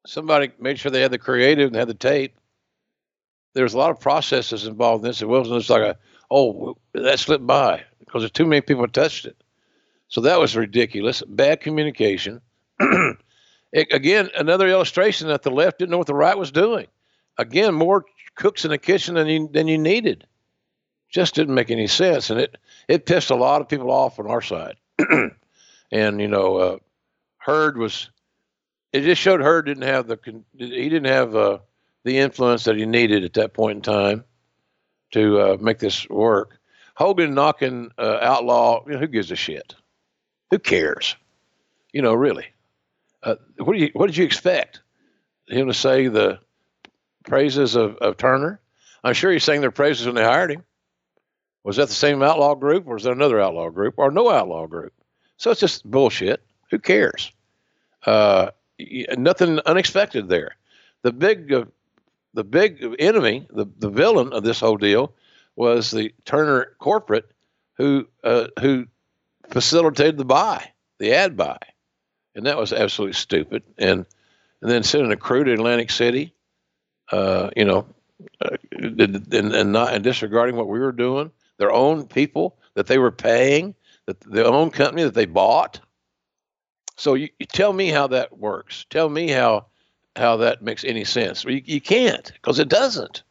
[0.05, 2.35] Somebody made sure they had the creative and had the tape.
[3.59, 5.21] There's a lot of processes involved in this.
[5.21, 5.97] It wasn't just like a,
[6.31, 9.35] oh, that slipped by because there's too many people touched it.
[10.07, 11.21] So that was ridiculous.
[11.27, 12.39] Bad communication.
[12.79, 16.87] it, again, another illustration that the left didn't know what the right was doing.
[17.37, 18.05] Again, more
[18.35, 20.25] cooks in the kitchen than you, than you needed.
[21.09, 22.55] Just didn't make any sense, and it
[22.87, 24.75] it pissed a lot of people off on our side.
[25.91, 26.77] and you know, uh,
[27.75, 28.09] was.
[28.93, 30.17] It just showed Herd didn't have the
[30.55, 31.59] he didn't have uh,
[32.03, 34.23] the influence that he needed at that point in time
[35.11, 36.59] to uh, make this work.
[36.95, 39.75] Hogan knocking uh, Outlaw, you know, who gives a shit?
[40.51, 41.15] Who cares?
[41.93, 42.47] You know, really.
[43.23, 44.81] Uh, what do you what did you expect
[45.47, 46.39] him to say the
[47.25, 48.59] praises of, of Turner?
[49.03, 50.63] I'm sure he sang their praises when they hired him.
[51.63, 54.67] Was that the same outlaw group, or was there another outlaw group, or no outlaw
[54.67, 54.93] group?
[55.37, 56.43] So it's just bullshit.
[56.71, 57.31] Who cares?
[58.05, 58.51] Uh,
[59.17, 60.55] nothing unexpected there.
[61.01, 61.65] The big, uh,
[62.33, 65.13] the big enemy, the the villain of this whole deal,
[65.55, 67.31] was the Turner corporate,
[67.77, 68.87] who uh, who
[69.49, 71.57] facilitated the buy, the ad buy
[72.39, 73.63] and that was absolutely stupid.
[73.77, 74.05] And
[74.61, 76.33] and then sending a crew to Atlantic City,
[77.11, 77.85] uh, you know,
[78.41, 82.97] uh, and, and not and disregarding what we were doing, their own people that they
[82.97, 83.75] were paying,
[84.05, 85.79] that their own company that they bought.
[86.97, 88.85] So you, you tell me how that works.
[88.89, 89.67] Tell me how
[90.15, 91.43] how that makes any sense.
[91.43, 93.23] You, you can't because it doesn't.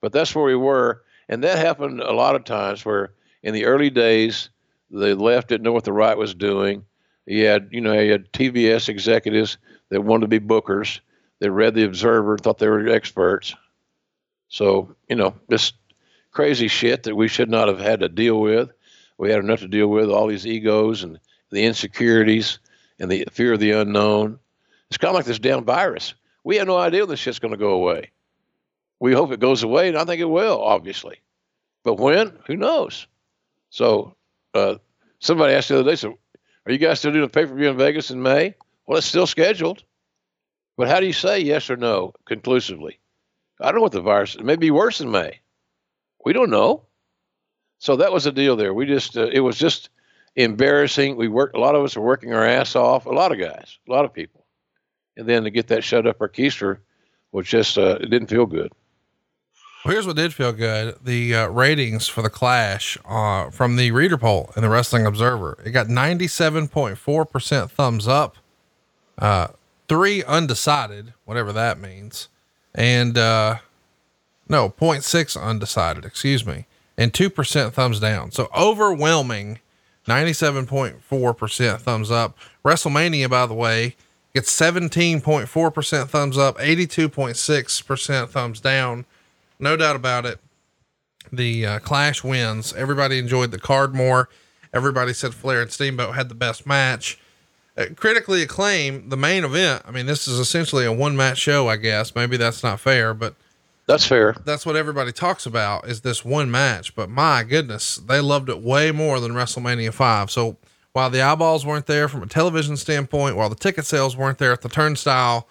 [0.00, 3.12] But that's where we were, and that happened a lot of times where
[3.42, 4.50] in the early days
[4.90, 6.84] the left didn't know what the right was doing
[7.26, 9.56] he had, you know, he had TBS executives
[9.88, 11.00] that wanted to be bookers
[11.40, 13.54] that read the Observer and thought they were experts.
[14.48, 15.72] So, you know, this
[16.30, 18.70] crazy shit that we should not have had to deal with.
[19.16, 21.18] We had enough to deal with, all these egos and
[21.50, 22.58] the insecurities
[22.98, 24.38] and the fear of the unknown.
[24.90, 26.14] It's kind of like this damn virus.
[26.44, 28.10] We have no idea this shit's going to go away.
[29.00, 31.20] We hope it goes away, and I think it will, obviously.
[31.82, 32.38] But when?
[32.46, 33.06] Who knows?
[33.70, 34.14] So,
[34.54, 34.76] uh,
[35.18, 36.18] somebody asked the other day, so
[36.66, 38.54] are you guys still doing a pay per view in Vegas in May?
[38.86, 39.82] Well, it's still scheduled.
[40.76, 42.98] But how do you say yes or no conclusively?
[43.60, 44.34] I don't know what the virus.
[44.34, 45.40] It may be worse in May.
[46.24, 46.84] We don't know.
[47.78, 48.74] So that was the deal there.
[48.74, 49.90] We just uh, it was just
[50.36, 51.16] embarrassing.
[51.16, 51.56] We worked.
[51.56, 53.06] A lot of us were working our ass off.
[53.06, 54.43] A lot of guys, a lot of people,
[55.16, 56.78] and then to get that shut up keister
[57.32, 58.72] was just uh, it didn't feel good.
[59.84, 60.96] Well, here's what did feel good.
[61.04, 65.58] The uh, ratings for the Clash uh, from the reader poll in the Wrestling Observer.
[65.62, 68.36] It got 97.4% thumbs up,
[69.18, 69.48] uh,
[69.86, 72.28] three undecided, whatever that means.
[72.74, 73.58] And, uh,
[74.48, 76.66] no, 0.6 undecided, excuse me,
[76.96, 78.30] and 2% thumbs down.
[78.30, 79.60] So overwhelming
[80.06, 82.38] 97.4% thumbs up.
[82.64, 83.96] WrestleMania, by the way,
[84.34, 89.06] gets 17.4% thumbs up, 82.6% thumbs down
[89.58, 90.40] no doubt about it.
[91.32, 92.72] The uh, Clash wins.
[92.74, 94.28] Everybody enjoyed the card more.
[94.72, 97.18] Everybody said Flair and Steamboat had the best match.
[97.76, 99.82] Uh, critically acclaimed, the main event.
[99.86, 102.14] I mean, this is essentially a one match show, I guess.
[102.14, 103.34] Maybe that's not fair, but
[103.86, 104.36] that's fair.
[104.44, 106.94] That's what everybody talks about is this one match.
[106.94, 110.30] But my goodness, they loved it way more than WrestleMania 5.
[110.30, 110.56] So
[110.94, 114.52] while the eyeballs weren't there from a television standpoint, while the ticket sales weren't there
[114.52, 115.48] at the turnstile,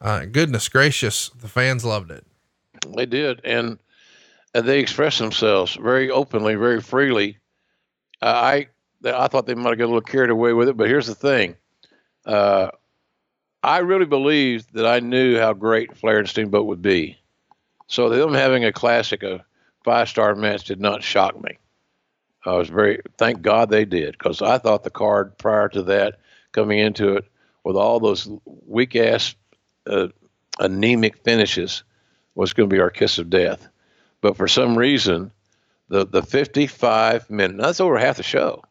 [0.00, 2.24] uh, goodness gracious, the fans loved it.
[2.94, 3.78] They did, and,
[4.54, 7.38] and they expressed themselves very openly, very freely.
[8.20, 8.68] Uh, I
[9.04, 11.14] I thought they might have got a little carried away with it, but here's the
[11.14, 11.56] thing.
[12.24, 12.68] Uh,
[13.62, 17.18] I really believed that I knew how great Flair and Steamboat would be.
[17.88, 19.44] So them having a classic, a
[19.84, 21.58] five star match, did not shock me.
[22.44, 26.18] I was very thank God they did because I thought the card prior to that,
[26.52, 27.24] coming into it
[27.64, 28.28] with all those
[28.66, 29.34] weak ass,
[29.86, 30.08] uh,
[30.58, 31.84] anemic finishes,
[32.34, 33.68] was going to be our kiss of death.
[34.20, 35.30] But for some reason,
[35.88, 37.58] the the 55 minute.
[37.58, 38.64] That's over half the show.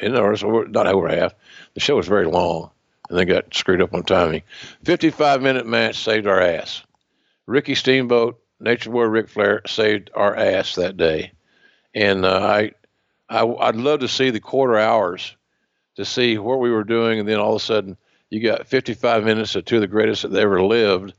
[0.00, 1.34] You know, it's not over half.
[1.74, 2.70] The show was very long,
[3.08, 4.42] and they got screwed up on timing.
[4.84, 6.82] 55 minute match saved our ass.
[7.46, 11.32] Ricky Steamboat, Nature Boy Ric Flair saved our ass that day,
[11.94, 12.72] and uh, I,
[13.28, 15.36] I I'd love to see the quarter hours
[15.96, 17.96] to see what we were doing, and then all of a sudden
[18.30, 21.14] you got 55 minutes of two of the greatest that ever lived,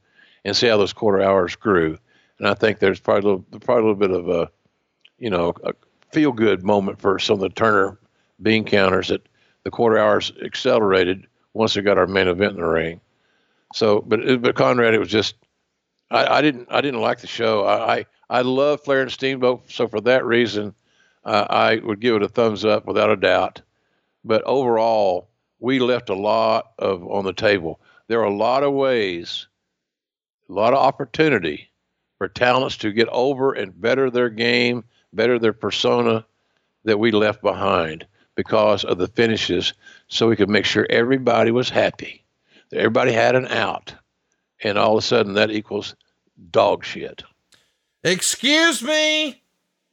[0.46, 1.98] and see how those quarter hours grew.
[2.40, 4.52] And I think there's probably a little, probably a little bit of a,
[5.18, 5.74] you know, a
[6.12, 7.98] feel good moment for some of the Turner
[8.42, 9.28] bean counters that
[9.64, 13.02] the quarter hours accelerated once we got our main event in the ring.
[13.74, 15.36] So, but but Conrad, it was just
[16.10, 17.66] I, I didn't I didn't like the show.
[17.66, 20.74] I I, I love Flair and Steamboat, so for that reason,
[21.24, 23.62] uh, I would give it a thumbs up without a doubt.
[24.24, 25.30] But overall,
[25.60, 27.80] we left a lot of on the table.
[28.08, 29.48] There are a lot of ways,
[30.50, 31.70] a lot of opportunity
[32.18, 34.84] for talents to get over and better their game,
[35.14, 36.26] better their persona
[36.84, 39.74] that we left behind because of the finishes,
[40.08, 42.24] so we could make sure everybody was happy,
[42.70, 43.94] that everybody had an out,
[44.64, 45.96] and all of a sudden that equals
[46.52, 47.24] dog shit.
[48.04, 49.42] Excuse me.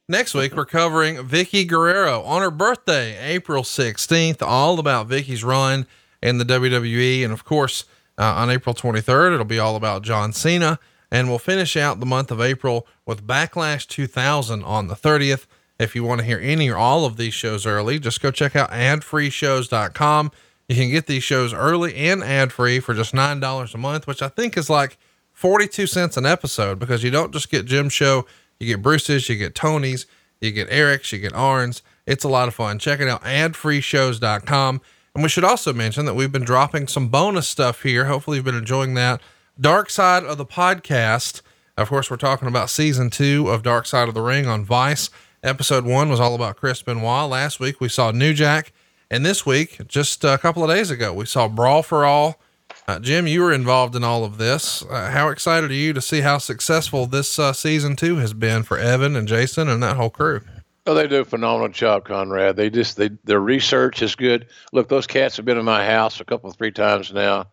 [0.07, 5.87] Next week, we're covering Vickie Guerrero on her birthday, April 16th, all about Vickie's run
[6.21, 7.23] in the WWE.
[7.23, 10.77] And of course, uh, on April 23rd, it'll be all about John Cena.
[11.09, 15.47] And we'll finish out the month of April with Backlash 2000 on the 30th.
[15.79, 18.55] If you want to hear any or all of these shows early, just go check
[18.55, 20.31] out adfreeshows.com.
[20.69, 24.21] You can get these shows early and ad free for just $9 a month, which
[24.21, 24.99] I think is like
[25.33, 28.27] 42 cents an episode because you don't just get Jim's show
[28.59, 30.05] you get Bruce's, you get Tony's,
[30.41, 31.81] you get Eric's, you get Arn's.
[32.05, 32.79] It's a lot of fun.
[32.79, 34.81] Check it out, adfreeshows.com.
[35.13, 38.05] And we should also mention that we've been dropping some bonus stuff here.
[38.05, 39.21] Hopefully, you've been enjoying that.
[39.59, 41.41] Dark Side of the Podcast.
[41.77, 45.09] Of course, we're talking about season two of Dark Side of the Ring on Vice.
[45.41, 47.29] Episode one was all about Chris Benoit.
[47.29, 48.73] Last week, we saw New Jack.
[49.09, 52.39] And this week, just a couple of days ago, we saw Brawl for All
[52.87, 54.83] uh, Jim, you were involved in all of this.
[54.83, 58.63] Uh, how excited are you to see how successful this uh, season two has been
[58.63, 60.41] for Evan and Jason and that whole crew?
[60.85, 62.55] Oh, they do a phenomenal job, Conrad.
[62.55, 64.47] They just they their research is good.
[64.71, 67.47] Look, those cats have been in my house a couple three times now.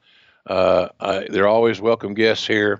[0.46, 2.78] Uh, I, they're always welcome guests here,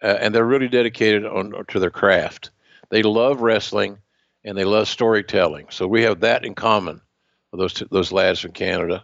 [0.00, 2.50] uh, and they're really dedicated on to their craft.
[2.90, 3.98] They love wrestling
[4.44, 5.66] and they love storytelling.
[5.70, 7.00] So we have that in common
[7.50, 9.02] with those those lads from Canada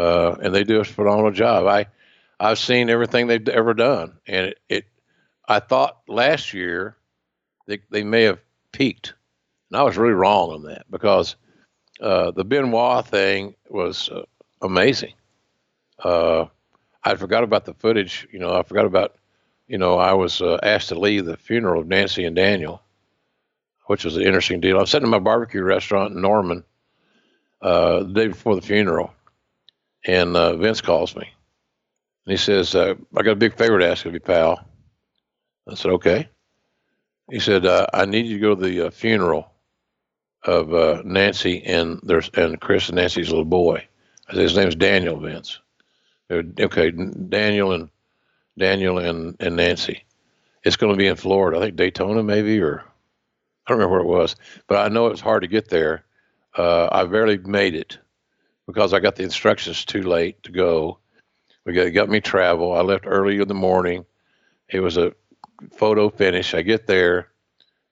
[0.00, 1.66] uh, and they do a phenomenal job.
[1.66, 1.86] I
[2.38, 4.84] I've seen everything they've ever done, and it, it
[5.46, 6.96] I thought last year
[7.66, 8.40] they they may have
[8.72, 9.12] peaked,
[9.70, 11.36] and I was really wrong on that because
[12.00, 14.22] uh, the Benoit thing was uh,
[14.62, 15.12] amazing.
[16.02, 16.46] Uh,
[17.04, 18.26] I forgot about the footage.
[18.32, 19.16] You know, I forgot about
[19.68, 22.80] you know I was uh, asked to leave the funeral of Nancy and Daniel,
[23.84, 24.78] which was an interesting deal.
[24.78, 26.64] I was sitting in my barbecue restaurant in Norman
[27.60, 29.12] uh, the day before the funeral
[30.06, 31.30] and uh, Vince calls me.
[32.26, 34.64] And he says, uh, I got a big favor to ask of you, pal.
[35.68, 36.28] I said, okay.
[37.30, 39.52] He said, uh, I need you to go to the uh, funeral
[40.44, 43.86] of uh, Nancy and there's and Chris and Nancy's little boy.
[44.28, 45.58] I said, his name's Daniel Vince.
[46.30, 47.90] Okay, Daniel and
[48.56, 50.04] Daniel and, and Nancy.
[50.62, 51.58] It's going to be in Florida.
[51.58, 52.84] I think Daytona, maybe, or
[53.66, 54.36] I don't remember where it was.
[54.66, 56.04] But I know it was hard to get there.
[56.56, 57.98] Uh, I barely made it
[58.72, 60.98] because I got the instructions too late to go.
[61.64, 62.72] We got, got me travel.
[62.72, 64.04] I left early in the morning.
[64.68, 65.12] It was a
[65.76, 66.54] photo finish.
[66.54, 67.28] I get there,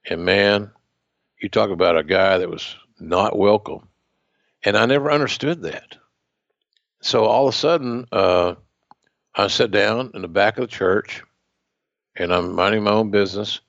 [0.09, 0.71] and man,
[1.41, 3.87] you talk about a guy that was not welcome.
[4.63, 5.97] And I never understood that.
[7.01, 8.55] So all of a sudden, uh,
[9.33, 11.23] I sit down in the back of the church
[12.15, 13.61] and I'm minding my own business.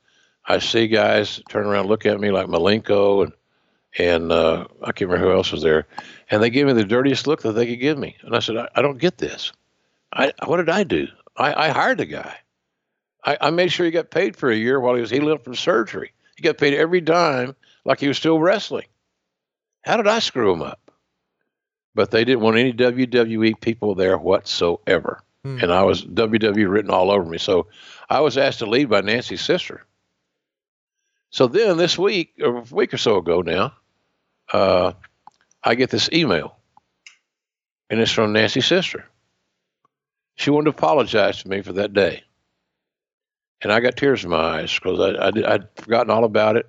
[0.45, 3.33] I see guys turn around, look at me like Malenko and
[3.99, 5.87] and uh, I can't remember who else was there,
[6.31, 8.17] and they gave me the dirtiest look that they could give me.
[8.23, 9.53] And I said, I, I don't get this.
[10.13, 11.09] I what did I do?
[11.37, 12.37] I, I hired the guy.
[13.25, 15.55] I, I, made sure he got paid for a year while he was healing from
[15.55, 16.13] surgery.
[16.37, 17.55] He got paid every dime
[17.85, 18.87] like he was still wrestling.
[19.83, 20.91] How did I screw him up?
[21.95, 25.23] But they didn't want any WWE people there whatsoever.
[25.45, 25.59] Hmm.
[25.61, 27.39] And I was WWE written all over me.
[27.39, 27.67] So
[28.09, 29.85] I was asked to leave by Nancy's sister.
[31.31, 33.75] So then this week, or a week or so ago now,
[34.53, 34.93] uh,
[35.63, 36.57] I get this email,
[37.89, 39.07] and it's from Nancy's sister.
[40.37, 42.23] She wanted to apologize to me for that day.
[43.63, 46.67] And I got tears in my eyes because I, I, would forgotten all about it.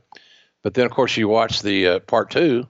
[0.61, 2.67] But then, of course, you watch the uh, part two.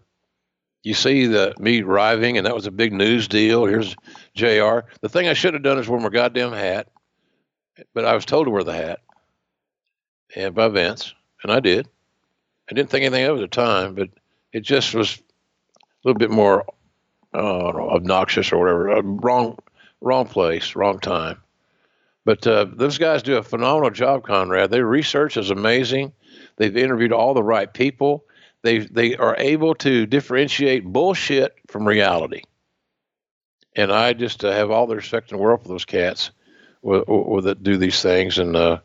[0.84, 3.66] You see the me arriving, and that was a big news deal.
[3.66, 3.96] Here's
[4.36, 4.88] Jr.
[5.02, 6.88] The thing I should have done is wear my goddamn hat,
[7.94, 9.00] but I was told to wear the hat,
[10.36, 11.88] and by Vince, and I did
[12.72, 14.10] I didn't think anything of it at the time, but
[14.54, 15.22] it just was
[16.04, 16.66] little bit more
[17.34, 18.92] uh, obnoxious or whatever.
[18.92, 19.58] Uh, wrong,
[20.02, 21.38] wrong place, wrong time.
[22.24, 24.70] But uh, those guys do a phenomenal job, Conrad.
[24.70, 26.14] Their research is amazing.
[26.58, 28.26] They've interviewed all the right people.
[28.62, 32.44] They they are able to differentiate bullshit from reality.
[33.76, 36.32] And I just uh, have all the respect in the world for those cats
[36.82, 38.38] with, with that do these things.
[38.38, 38.80] And uh,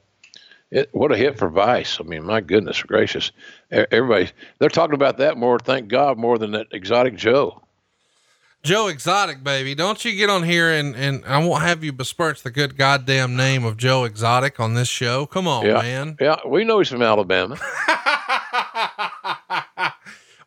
[0.70, 2.01] it, what a hit for Vice!
[2.01, 3.32] I mean, my goodness gracious!
[3.70, 5.59] Everybody they're talking about that more.
[5.59, 7.62] Thank God, more than that Exotic Joe.
[8.66, 9.76] Joe Exotic, baby.
[9.76, 13.36] Don't you get on here and, and I won't have you besmirch the good goddamn
[13.36, 15.24] name of Joe Exotic on this show.
[15.24, 15.82] Come on, yeah.
[15.82, 16.16] man.
[16.20, 17.56] Yeah, we know he's from Alabama.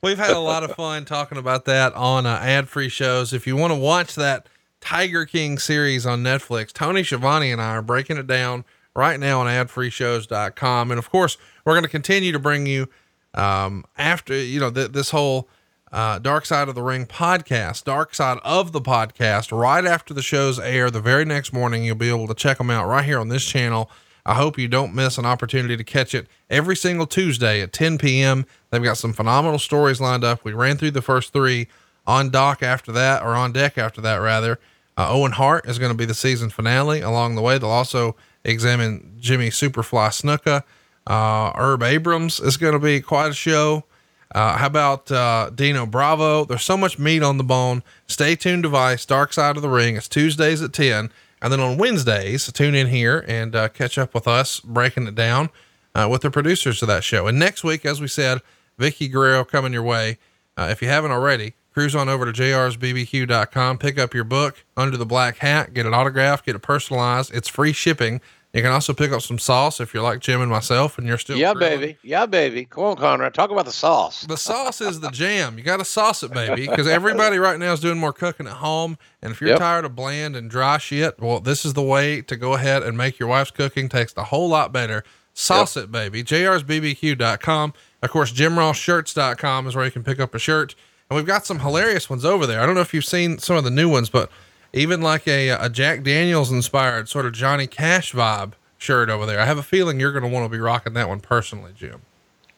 [0.03, 3.31] We've had a lot of fun talking about that on uh, ad free shows.
[3.31, 4.47] If you want to watch that
[4.81, 9.41] Tiger King series on Netflix, Tony Schiavone and I are breaking it down right now
[9.41, 10.91] on adfreeshows.com.
[10.91, 12.87] And of course, we're going to continue to bring you
[13.33, 15.47] um, after, you know, th- this whole
[15.91, 20.21] uh, Dark Side of the Ring podcast, Dark Side of the podcast, right after the
[20.21, 21.83] shows air the very next morning.
[21.83, 23.89] You'll be able to check them out right here on this channel.
[24.25, 27.97] I hope you don't miss an opportunity to catch it every single Tuesday at 10
[27.97, 28.45] p.m.
[28.69, 30.43] They've got some phenomenal stories lined up.
[30.43, 31.67] We ran through the first three
[32.05, 34.59] on dock after that, or on deck after that, rather.
[34.97, 37.01] Uh, Owen Hart is going to be the season finale.
[37.01, 38.15] Along the way, they'll also
[38.51, 40.63] examine Jimmy Superfly Snuka.
[41.07, 43.85] Uh, Herb Abrams is going to be quite a show.
[44.33, 46.45] Uh, how about uh, Dino Bravo?
[46.45, 47.83] There's so much meat on the bone.
[48.07, 49.05] Stay tuned, to Vice.
[49.05, 49.95] Dark Side of the Ring.
[49.95, 51.09] It's Tuesdays at 10.
[51.41, 55.15] And then on Wednesdays, tune in here and uh, catch up with us breaking it
[55.15, 55.49] down
[55.95, 57.27] uh, with the producers of that show.
[57.27, 58.41] And next week, as we said,
[58.77, 60.17] Vickie Guerrero coming your way.
[60.57, 64.97] Uh, if you haven't already, cruise on over to jrsbbq.com, pick up your book, Under
[64.97, 67.33] the Black Hat, get it autographed, get it personalized.
[67.33, 68.21] It's free shipping.
[68.53, 71.19] You can also pick up some sauce if you're like Jim and myself and you're
[71.19, 71.37] still.
[71.37, 71.79] Yeah, grilling.
[71.79, 71.97] baby.
[72.01, 72.65] Yeah, baby.
[72.65, 73.35] Come on, Conrad.
[73.35, 74.21] Talk about the sauce.
[74.21, 75.59] The sauce is the jam.
[75.59, 78.53] You got to sauce it, baby, because everybody right now is doing more cooking at
[78.53, 78.97] home.
[79.21, 79.59] And if you're yep.
[79.59, 82.97] tired of bland and dry shit, well, this is the way to go ahead and
[82.97, 85.03] make your wife's cooking taste a whole lot better.
[85.35, 85.85] Sauce yep.
[85.85, 86.23] it, baby.
[86.23, 87.73] JRsBBQ.com.
[88.01, 90.73] Of course, JimRossShirts.com is where you can pick up a shirt.
[91.09, 92.61] And we've got some hilarious ones over there.
[92.61, 94.31] I don't know if you've seen some of the new ones, but
[94.73, 99.39] even like a, a Jack Daniels inspired sort of Johnny Cash vibe shirt over there.
[99.39, 102.01] I have a feeling you're going to want to be rocking that one personally, Jim.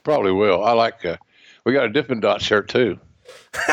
[0.04, 0.64] Probably will.
[0.64, 1.06] I like.
[1.06, 1.18] Uh,
[1.64, 3.00] we got a Dippin' Dot shirt too.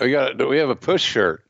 [0.00, 0.38] we got.
[0.38, 1.44] Do we have a push shirt.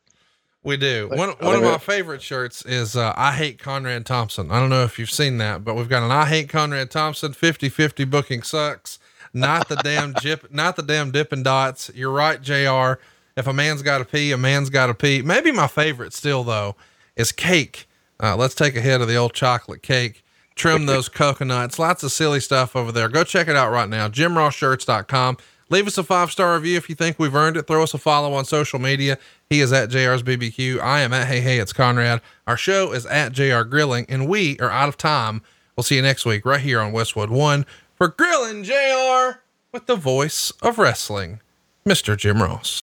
[0.62, 1.10] We do.
[1.12, 4.50] One one of my favorite shirts is uh, I hate Conrad Thompson.
[4.50, 7.32] I don't know if you've seen that, but we've got an I hate Conrad Thompson
[7.32, 8.98] 50-50 booking sucks.
[9.34, 11.90] Not the damn jip, not the damn Dippin' Dots.
[11.94, 12.94] You're right, Jr.
[13.36, 15.22] If a man's got to pee, a man's got to pee.
[15.22, 16.76] Maybe my favorite still though
[17.16, 17.86] is cake
[18.22, 20.24] uh, let's take a hit of the old chocolate cake,
[20.54, 23.08] trim those coconuts, lots of silly stuff over there.
[23.08, 24.08] Go check it out right now.
[24.08, 25.38] JimRossShirts.com.
[25.70, 27.66] Leave us a five star review if you think we've earned it.
[27.66, 29.18] Throw us a follow on social media.
[29.48, 30.80] He is at JR's BBQ.
[30.80, 32.20] I am at Hey Hey, it's Conrad.
[32.46, 35.42] Our show is at JR Grilling, and we are out of time.
[35.74, 37.66] We'll see you next week right here on Westwood One
[37.96, 39.40] for Grillin' JR
[39.72, 41.40] with the voice of wrestling,
[41.86, 42.16] Mr.
[42.16, 42.83] Jim Ross.